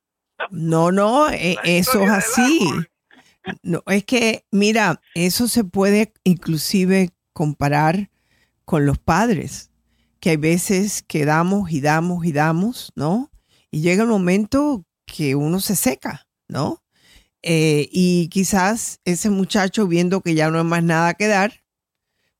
No, 0.48 0.90
no, 0.90 1.28
eh, 1.28 1.58
eso 1.62 2.00
es 2.00 2.10
así. 2.10 2.88
No, 3.62 3.82
es 3.86 4.04
que, 4.04 4.46
mira, 4.50 5.00
eso 5.14 5.48
se 5.48 5.64
puede 5.64 6.12
inclusive 6.24 7.10
comparar 7.32 8.10
con 8.64 8.86
los 8.86 8.98
padres 8.98 9.70
que 10.20 10.30
hay 10.30 10.36
veces 10.36 11.02
que 11.02 11.24
damos 11.24 11.72
y 11.72 11.80
damos 11.80 12.24
y 12.24 12.32
damos, 12.32 12.92
¿no? 12.94 13.30
Y 13.70 13.80
llega 13.80 14.04
el 14.04 14.08
momento 14.08 14.84
que 15.04 15.34
uno 15.34 15.58
se 15.58 15.74
seca, 15.74 16.28
¿no? 16.46 16.82
Eh, 17.42 17.88
y 17.90 18.28
quizás 18.28 19.00
ese 19.04 19.30
muchacho 19.30 19.88
viendo 19.88 20.20
que 20.20 20.34
ya 20.34 20.48
no 20.50 20.58
hay 20.58 20.64
más 20.64 20.84
nada 20.84 21.14
que 21.14 21.26
dar, 21.26 21.64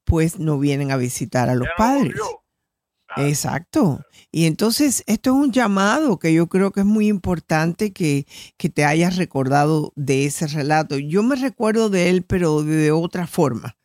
pues 0.05 0.39
no 0.39 0.59
vienen 0.59 0.93
a 0.93 0.97
visitar 0.97 1.49
a 1.49 1.57
los 1.57 1.69
padres. 1.77 2.15
No 2.17 2.42
Exacto. 3.17 4.01
Y 4.31 4.47
entonces 4.47 5.05
esto 5.07 5.31
es 5.31 5.37
un 5.37 5.53
llamado 5.53 6.19
que 6.19 6.33
yo 6.33 6.49
creo 6.49 6.73
que 6.73 6.81
es 6.81 6.87
muy 6.87 7.09
importante 7.09 7.93
que, 7.93 8.27
que 8.57 8.71
te 8.71 8.85
hayas 8.85 9.17
recordado 9.17 9.93
de 9.97 10.25
ese 10.27 10.47
relato. 10.47 10.99
Yo 10.99 11.23
me 11.23 11.37
recuerdo 11.37 11.91
de 11.91 12.09
él, 12.09 12.23
pero 12.23 12.63
de 12.63 12.91
otra 12.93 13.27
forma. 13.27 13.77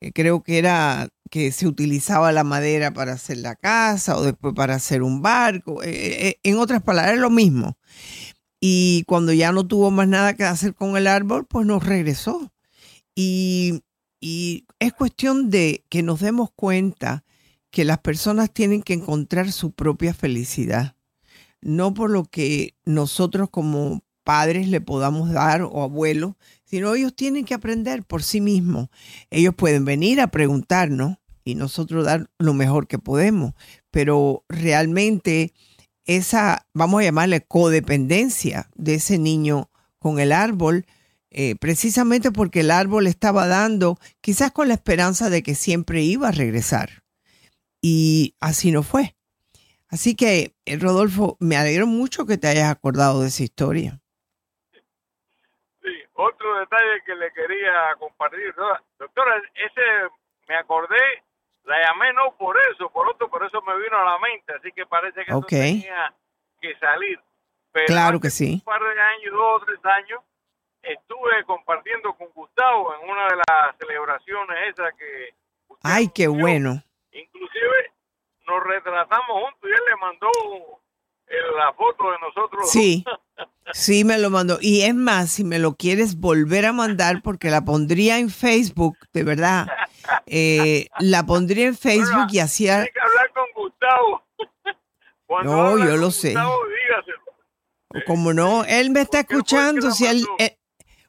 Eh, 0.00 0.12
creo 0.12 0.42
que 0.42 0.58
era 0.58 1.08
que 1.30 1.52
se 1.52 1.66
utilizaba 1.66 2.32
la 2.32 2.44
madera 2.44 2.92
para 2.92 3.12
hacer 3.12 3.38
la 3.38 3.56
casa 3.56 4.16
o 4.16 4.22
después 4.22 4.54
para 4.54 4.76
hacer 4.76 5.02
un 5.02 5.22
barco. 5.22 5.82
Eh, 5.82 6.28
eh, 6.28 6.40
en 6.42 6.58
otras 6.58 6.82
palabras, 6.82 7.14
es 7.14 7.20
lo 7.20 7.30
mismo. 7.30 7.76
Y 8.60 9.04
cuando 9.06 9.32
ya 9.32 9.52
no 9.52 9.66
tuvo 9.66 9.90
más 9.90 10.08
nada 10.08 10.34
que 10.34 10.44
hacer 10.44 10.74
con 10.74 10.96
el 10.96 11.06
árbol, 11.06 11.46
pues 11.46 11.66
nos 11.66 11.84
regresó. 11.84 12.52
Y, 13.14 13.82
y 14.20 14.66
es 14.78 14.92
cuestión 14.92 15.50
de 15.50 15.84
que 15.88 16.02
nos 16.02 16.20
demos 16.20 16.50
cuenta 16.54 17.24
que 17.70 17.84
las 17.84 17.98
personas 17.98 18.52
tienen 18.52 18.82
que 18.82 18.94
encontrar 18.94 19.52
su 19.52 19.72
propia 19.72 20.14
felicidad, 20.14 20.96
no 21.60 21.94
por 21.94 22.10
lo 22.10 22.24
que 22.24 22.74
nosotros 22.84 23.50
como 23.50 24.02
padres 24.24 24.68
le 24.68 24.80
podamos 24.80 25.30
dar 25.30 25.62
o 25.62 25.82
abuelos, 25.82 26.34
sino 26.64 26.94
ellos 26.94 27.14
tienen 27.16 27.44
que 27.44 27.54
aprender 27.54 28.04
por 28.04 28.22
sí 28.22 28.40
mismos. 28.40 28.88
Ellos 29.30 29.54
pueden 29.54 29.84
venir 29.86 30.20
a 30.20 30.26
preguntarnos 30.30 31.16
y 31.44 31.54
nosotros 31.54 32.04
dar 32.04 32.28
lo 32.38 32.52
mejor 32.52 32.86
que 32.88 32.98
podemos, 32.98 33.54
pero 33.90 34.44
realmente 34.48 35.54
esa, 36.04 36.66
vamos 36.74 37.00
a 37.00 37.04
llamarle 37.04 37.40
codependencia 37.40 38.68
de 38.74 38.94
ese 38.94 39.18
niño 39.18 39.70
con 39.98 40.20
el 40.20 40.32
árbol, 40.32 40.86
eh, 41.30 41.54
precisamente 41.56 42.30
porque 42.30 42.60
el 42.60 42.70
árbol 42.70 43.06
estaba 43.06 43.46
dando, 43.46 43.98
quizás 44.20 44.52
con 44.52 44.68
la 44.68 44.74
esperanza 44.74 45.30
de 45.30 45.42
que 45.42 45.54
siempre 45.54 46.02
iba 46.02 46.28
a 46.28 46.32
regresar. 46.32 47.02
Y 47.80 48.34
así 48.40 48.72
no 48.72 48.82
fue. 48.82 49.14
Así 49.90 50.14
que, 50.14 50.54
eh, 50.66 50.78
Rodolfo, 50.78 51.36
me 51.40 51.56
alegro 51.56 51.86
mucho 51.86 52.26
que 52.26 52.36
te 52.36 52.48
hayas 52.48 52.70
acordado 52.70 53.22
de 53.22 53.28
esa 53.28 53.42
historia. 53.42 54.00
Sí, 55.82 55.94
otro 56.14 56.58
detalle 56.58 57.02
que 57.06 57.14
le 57.14 57.32
quería 57.32 57.94
compartir, 57.98 58.54
doctora, 58.98 59.42
ese 59.54 59.82
me 60.46 60.56
acordé, 60.56 61.22
la 61.64 61.76
llamé 61.86 62.12
no 62.12 62.36
por 62.36 62.56
eso, 62.72 62.90
por 62.90 63.08
otro, 63.08 63.30
por 63.30 63.44
eso 63.44 63.62
me 63.62 63.78
vino 63.78 63.96
a 63.96 64.04
la 64.04 64.18
mente, 64.18 64.52
así 64.52 64.72
que 64.72 64.84
parece 64.84 65.24
que 65.24 65.30
eso 65.30 65.42
tenía 65.42 66.12
que 66.60 66.76
salir. 66.78 67.18
Pero 67.72 67.86
Claro 67.86 68.20
que 68.20 68.30
sí. 68.30 68.54
Un 68.54 68.60
par 68.60 68.82
de 68.82 69.00
años, 69.00 69.32
dos 69.32 69.62
o 69.62 69.64
tres 69.64 69.84
años, 69.84 70.20
estuve 70.82 71.44
compartiendo 71.44 72.12
con 72.14 72.28
Gustavo 72.34 72.94
en 72.94 73.08
una 73.08 73.28
de 73.28 73.36
las 73.36 73.76
celebraciones 73.78 74.56
esas 74.68 74.94
que 74.94 75.34
Ay, 75.82 76.08
qué 76.14 76.28
bueno. 76.28 76.82
Inclusive 77.20 77.92
nos 78.46 78.62
retratamos 78.64 79.28
juntos 79.30 79.60
y 79.62 79.66
él 79.66 79.82
le 79.88 79.96
mandó 79.96 80.28
eh, 81.26 81.34
la 81.56 81.72
foto 81.74 82.10
de 82.10 82.18
nosotros. 82.20 82.70
Sí, 82.70 83.04
sí 83.72 84.04
me 84.04 84.18
lo 84.18 84.30
mandó. 84.30 84.58
Y 84.60 84.82
es 84.82 84.94
más, 84.94 85.30
si 85.30 85.44
me 85.44 85.58
lo 85.58 85.74
quieres 85.76 86.16
volver 86.16 86.64
a 86.66 86.72
mandar, 86.72 87.20
porque 87.22 87.50
la 87.50 87.64
pondría 87.64 88.18
en 88.18 88.30
Facebook, 88.30 88.96
de 89.12 89.24
verdad, 89.24 89.66
eh, 90.26 90.86
la 91.00 91.24
pondría 91.26 91.66
en 91.66 91.76
Facebook 91.76 92.28
y 92.32 92.38
hacía... 92.38 92.84
Que 92.86 93.00
hablar 93.00 93.30
con 93.32 93.44
Gustavo. 93.54 94.22
Cuando 95.26 95.52
No, 95.52 95.78
yo 95.78 95.96
lo 95.96 96.10
sé. 96.10 96.28
Gustavo, 96.32 96.56
dígaselo. 96.66 98.04
Como 98.06 98.32
no, 98.32 98.64
él 98.64 98.90
me 98.90 99.00
está 99.02 99.20
escuchando. 99.20 99.90
Si 99.90 100.06
él, 100.06 100.24
él- 100.38 100.56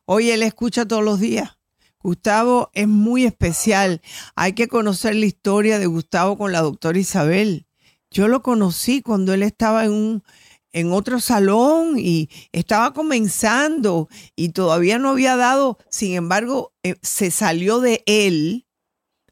oye, 0.05 0.33
él 0.33 0.43
escucha 0.43 0.85
todos 0.85 1.03
los 1.03 1.19
días. 1.19 1.57
Gustavo 2.01 2.69
es 2.73 2.87
muy 2.87 3.25
especial. 3.25 4.01
Hay 4.35 4.53
que 4.53 4.67
conocer 4.67 5.15
la 5.15 5.25
historia 5.25 5.79
de 5.79 5.85
Gustavo 5.85 6.37
con 6.37 6.51
la 6.51 6.61
doctora 6.61 6.97
Isabel. 6.97 7.67
Yo 8.11 8.27
lo 8.27 8.41
conocí 8.41 9.01
cuando 9.01 9.33
él 9.33 9.43
estaba 9.43 9.85
en 9.85 9.91
un 9.91 10.23
en 10.71 10.91
otro 10.91 11.19
salón 11.19 11.95
y 11.97 12.29
estaba 12.51 12.93
comenzando 12.93 14.07
y 14.35 14.49
todavía 14.49 14.99
no 14.99 15.09
había 15.09 15.35
dado, 15.35 15.79
sin 15.89 16.13
embargo, 16.13 16.73
eh, 16.83 16.95
se 17.01 17.31
salió 17.31 17.79
de 17.79 18.03
él 18.05 18.67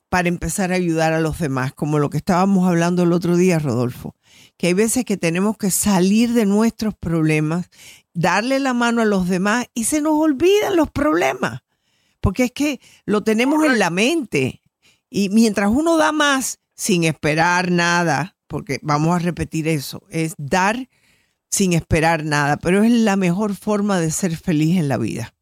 para 0.10 0.30
empezar 0.30 0.72
a 0.72 0.76
ayudar 0.76 1.14
a 1.14 1.20
los 1.20 1.38
demás, 1.38 1.74
como 1.74 2.00
lo 2.00 2.10
que 2.10 2.18
estábamos 2.18 2.68
hablando 2.68 3.04
el 3.04 3.14
otro 3.14 3.36
día, 3.36 3.60
Rodolfo, 3.60 4.16
que 4.58 4.68
hay 4.68 4.74
veces 4.74 5.06
que 5.06 5.18
tenemos 5.18 5.58
que 5.58 5.70
salir 5.70 6.34
de 6.34 6.46
nuestros 6.46 6.96
problemas, 6.96 7.70
darle 8.14 8.60
la 8.60 8.74
mano 8.74 9.02
a 9.02 9.06
los 9.06 9.28
demás 9.28 9.68
y 9.74 9.84
se 9.84 10.02
nos 10.02 10.14
olvidan 10.14 10.78
los 10.78 10.90
problemas, 10.90 11.62
porque 12.22 12.46
es 12.46 12.52
que 12.52 12.80
lo 13.06 13.24
tenemos 13.24 13.64
en 13.66 13.80
la 13.80 13.90
mente 13.90 14.62
y 15.10 15.30
mientras 15.30 15.70
uno 15.70 15.98
da 15.98 16.12
más 16.12 16.60
sin 16.76 17.04
esperar 17.04 17.72
nada, 17.72 18.36
porque 18.48 18.80
vamos 18.82 19.16
a 19.16 19.20
repetir 19.20 19.68
eso, 19.68 20.04
es 20.10 20.34
dar 20.38 20.90
sin 21.50 21.74
esperar 21.74 22.24
nada, 22.24 22.58
pero 22.58 22.84
es 22.84 22.92
la 22.92 23.16
mejor 23.16 23.56
forma 23.56 24.00
de 24.00 24.12
ser 24.12 24.36
feliz 24.36 24.78
en 24.78 24.88
la 24.88 24.98
vida. 24.98 25.34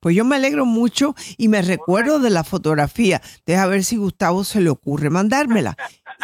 Pues 0.00 0.16
yo 0.16 0.24
me 0.24 0.36
alegro 0.36 0.64
mucho 0.64 1.14
y 1.36 1.48
me 1.48 1.62
recuerdo 1.62 2.18
de 2.18 2.30
la 2.30 2.42
fotografía. 2.42 3.20
Deja 3.44 3.66
ver 3.66 3.84
si 3.84 3.96
Gustavo 3.96 4.44
se 4.44 4.60
le 4.60 4.70
ocurre 4.70 5.10
mandármela. 5.10 5.76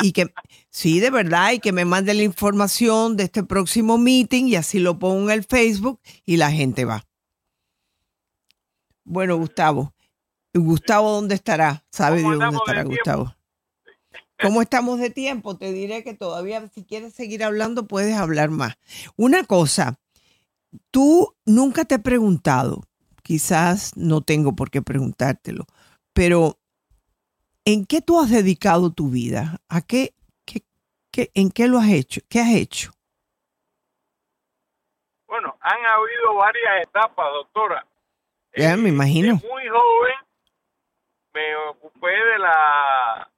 Y 0.03 0.13
que, 0.13 0.33
sí, 0.71 1.01
de 1.01 1.11
verdad, 1.11 1.53
y 1.53 1.59
que 1.59 1.73
me 1.73 1.85
mande 1.85 2.15
la 2.15 2.23
información 2.23 3.17
de 3.17 3.25
este 3.25 3.43
próximo 3.43 3.99
meeting 3.99 4.47
y 4.47 4.57
así 4.57 4.79
lo 4.79 4.99
pongo 4.99 5.31
en 5.31 5.39
el 5.39 5.45
Facebook 5.45 6.01
y 6.25 6.37
la 6.39 6.51
gente 6.51 6.85
va. 6.85 7.05
Bueno, 9.11 9.37
Gustavo. 9.39 9.93
Gustavo, 10.55 11.11
¿dónde 11.11 11.35
estará? 11.35 11.85
¿Sabe 11.91 12.21
Dios 12.21 12.39
dónde 12.39 12.57
estará 12.59 12.85
Gustavo? 12.85 13.35
¿Cómo 14.41 14.63
estamos 14.63 15.01
de 15.01 15.11
tiempo? 15.11 15.57
Te 15.57 15.73
diré 15.73 16.05
que 16.05 16.15
todavía, 16.15 16.69
si 16.69 16.85
quieres 16.85 17.13
seguir 17.13 17.43
hablando, 17.43 17.89
puedes 17.89 18.17
hablar 18.17 18.51
más. 18.51 18.77
Una 19.17 19.43
cosa, 19.43 19.99
tú 20.93 21.35
nunca 21.45 21.85
te 21.85 21.97
he 21.97 21.99
preguntado, 21.99 22.85
quizás 23.25 23.97
no 23.97 24.21
tengo 24.21 24.55
por 24.55 24.71
qué 24.71 24.81
preguntártelo, 24.81 25.67
pero 26.13 26.61
¿en 27.65 27.85
qué 27.87 28.01
tú 28.03 28.21
has 28.21 28.31
dedicado 28.31 28.93
tu 28.93 29.11
vida? 29.11 29.61
¿A 29.69 29.81
qué, 29.83 30.15
qué- 30.45 30.63
qué- 31.11 31.33
en 31.35 31.51
qué 31.51 31.67
lo 31.67 31.79
has 31.81 31.89
hecho? 31.89 32.21
¿Qué 32.29 32.39
has 32.41 32.51
hecho? 32.55 32.93
Bueno, 35.27 35.57
han 35.61 35.85
habido 35.85 36.35
varias 36.37 36.83
etapas, 36.87 37.27
doctora. 37.33 37.87
Ya 38.57 38.77
me 38.77 38.89
imagino. 38.89 39.35
Muy 39.37 39.69
joven 39.69 40.15
me 41.33 41.57
ocupé 41.69 42.11
de 42.11 42.39
la, 42.39 43.31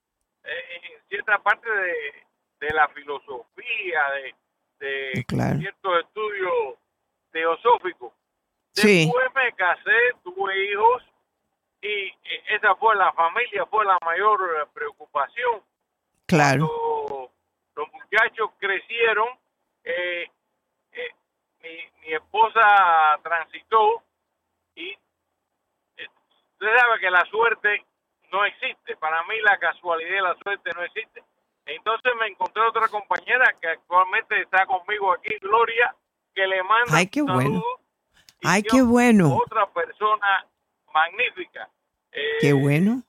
eh, 0.45 0.81
en 0.95 1.09
cierta 1.09 1.39
parte 1.43 1.69
de, 1.71 2.25
de 2.61 2.71
la 2.75 2.89
filosofía, 2.89 4.11
de, 4.13 4.35
de 5.13 5.25
Claro. 5.27 5.59
ciertos 5.59 6.01
estudios 6.05 6.53
teosóficos. 7.33 8.13
Sí. 8.73 9.05
Después 9.05 9.27
me 9.35 9.53
casé, 9.53 9.99
tuve 10.25 10.71
hijos 10.71 11.03
y 11.83 11.89
eh, 11.89 12.45
esa 12.49 12.75
fue 12.77 12.97
la 12.97 13.13
familia, 13.13 13.67
fue 13.67 13.85
la 13.85 13.99
mayor 14.05 14.41
eh, 14.41 14.67
preocupación. 14.73 15.63
Claro. 16.27 16.67
Cuando 16.69 17.31
los 17.77 17.89
muchachos 17.93 18.51
crecieron, 18.59 19.29
eh, 19.85 20.31
eh, 20.93 21.11
mi, 21.63 22.01
mi 22.01 22.15
esposa 22.15 23.19
transitó 23.23 24.03
y 24.75 24.91
eh, 25.97 26.09
usted 26.53 26.67
sabe 26.79 27.01
que 27.01 27.11
la 27.11 27.25
suerte 27.27 27.85
no 28.31 28.45
existe. 28.45 28.97
Para 28.97 29.23
mí 29.25 29.35
la 29.43 29.59
casualidad 29.59 30.11
y 30.11 30.23
la 30.23 30.37
suerte 30.43 30.71
no 30.75 30.83
existe. 30.83 31.23
Entonces 31.67 32.13
me 32.19 32.27
encontré 32.29 32.63
otra 32.63 32.89
compañera 32.89 33.55
que 33.61 33.69
actualmente 33.69 34.41
está 34.41 34.67
conmigo 34.67 35.13
aquí, 35.13 35.35
Gloria, 35.41 35.95
que 36.35 36.47
le 36.47 36.63
manda 36.63 36.97
Ay, 36.97 37.07
qué 37.07 37.23
bueno. 37.23 37.63
Ay, 38.43 38.63
qué 38.63 38.83
bueno. 38.83 39.37
Otra 39.37 39.67
persona 39.73 40.47
magnífica. 40.93 41.69
Eh, 42.11 42.39
Qué 42.41 42.53
bueno. 42.53 43.03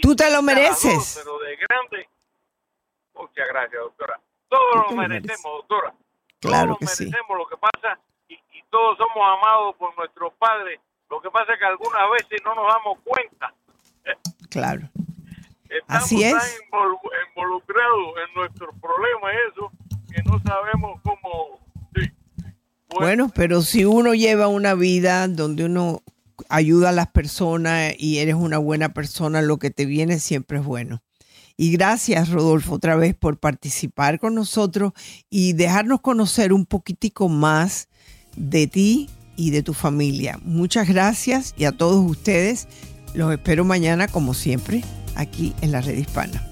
Tú 0.00 0.16
te 0.16 0.24
lo 0.30 0.36
dos, 0.36 0.42
mereces. 0.44 1.20
pero 1.22 1.38
de 1.38 1.56
grande. 1.56 2.08
Muchas 3.14 3.46
gracias, 3.48 3.80
doctora. 3.80 4.18
Todos 4.48 4.90
lo 4.90 4.96
merecemos, 4.96 5.42
doctora. 5.44 5.94
Claro 6.40 6.68
todos 6.68 6.78
que 6.78 6.86
sí. 6.86 7.04
merecemos 7.04 7.38
lo 7.38 7.46
que 7.46 7.56
pasa 7.58 8.00
todos 8.72 8.96
somos 8.96 9.22
amados 9.38 9.76
por 9.76 9.94
nuestros 9.98 10.32
padres. 10.38 10.80
Lo 11.10 11.20
que 11.20 11.30
pasa 11.30 11.52
es 11.52 11.58
que 11.58 11.66
algunas 11.66 12.02
veces 12.10 12.40
no 12.42 12.54
nos 12.54 12.66
damos 12.72 12.98
cuenta. 13.04 13.54
Claro. 14.48 14.88
Estamos 15.68 16.04
Así 16.04 16.24
es. 16.24 16.32
tan 16.32 16.40
involu- 16.70 16.98
involucrados 17.36 18.14
en 18.26 18.34
nuestros 18.34 18.74
problemas, 18.80 19.32
eso, 19.52 19.70
que 20.10 20.22
no 20.24 20.40
sabemos 20.40 21.00
cómo. 21.02 21.60
Bueno, 22.90 23.30
pero 23.34 23.62
si 23.62 23.84
uno 23.84 24.14
lleva 24.14 24.48
una 24.48 24.74
vida 24.74 25.26
donde 25.28 25.64
uno 25.64 26.00
ayuda 26.48 26.90
a 26.90 26.92
las 26.92 27.08
personas 27.10 27.94
y 27.98 28.18
eres 28.18 28.34
una 28.34 28.58
buena 28.58 28.90
persona, 28.92 29.40
lo 29.40 29.58
que 29.58 29.70
te 29.70 29.86
viene 29.86 30.18
siempre 30.18 30.58
es 30.58 30.64
bueno. 30.64 31.02
Y 31.56 31.72
gracias, 31.72 32.30
Rodolfo, 32.30 32.74
otra 32.74 32.96
vez 32.96 33.14
por 33.14 33.38
participar 33.38 34.18
con 34.18 34.34
nosotros 34.34 34.92
y 35.30 35.52
dejarnos 35.54 36.00
conocer 36.00 36.52
un 36.52 36.66
poquitico 36.66 37.28
más 37.28 37.88
de 38.36 38.66
ti 38.66 39.08
y 39.36 39.50
de 39.50 39.62
tu 39.62 39.74
familia. 39.74 40.38
Muchas 40.44 40.88
gracias 40.88 41.54
y 41.56 41.64
a 41.64 41.72
todos 41.72 42.04
ustedes 42.08 42.68
los 43.14 43.32
espero 43.32 43.64
mañana, 43.64 44.08
como 44.08 44.34
siempre, 44.34 44.82
aquí 45.14 45.54
en 45.60 45.72
la 45.72 45.80
red 45.80 45.98
hispana. 45.98 46.51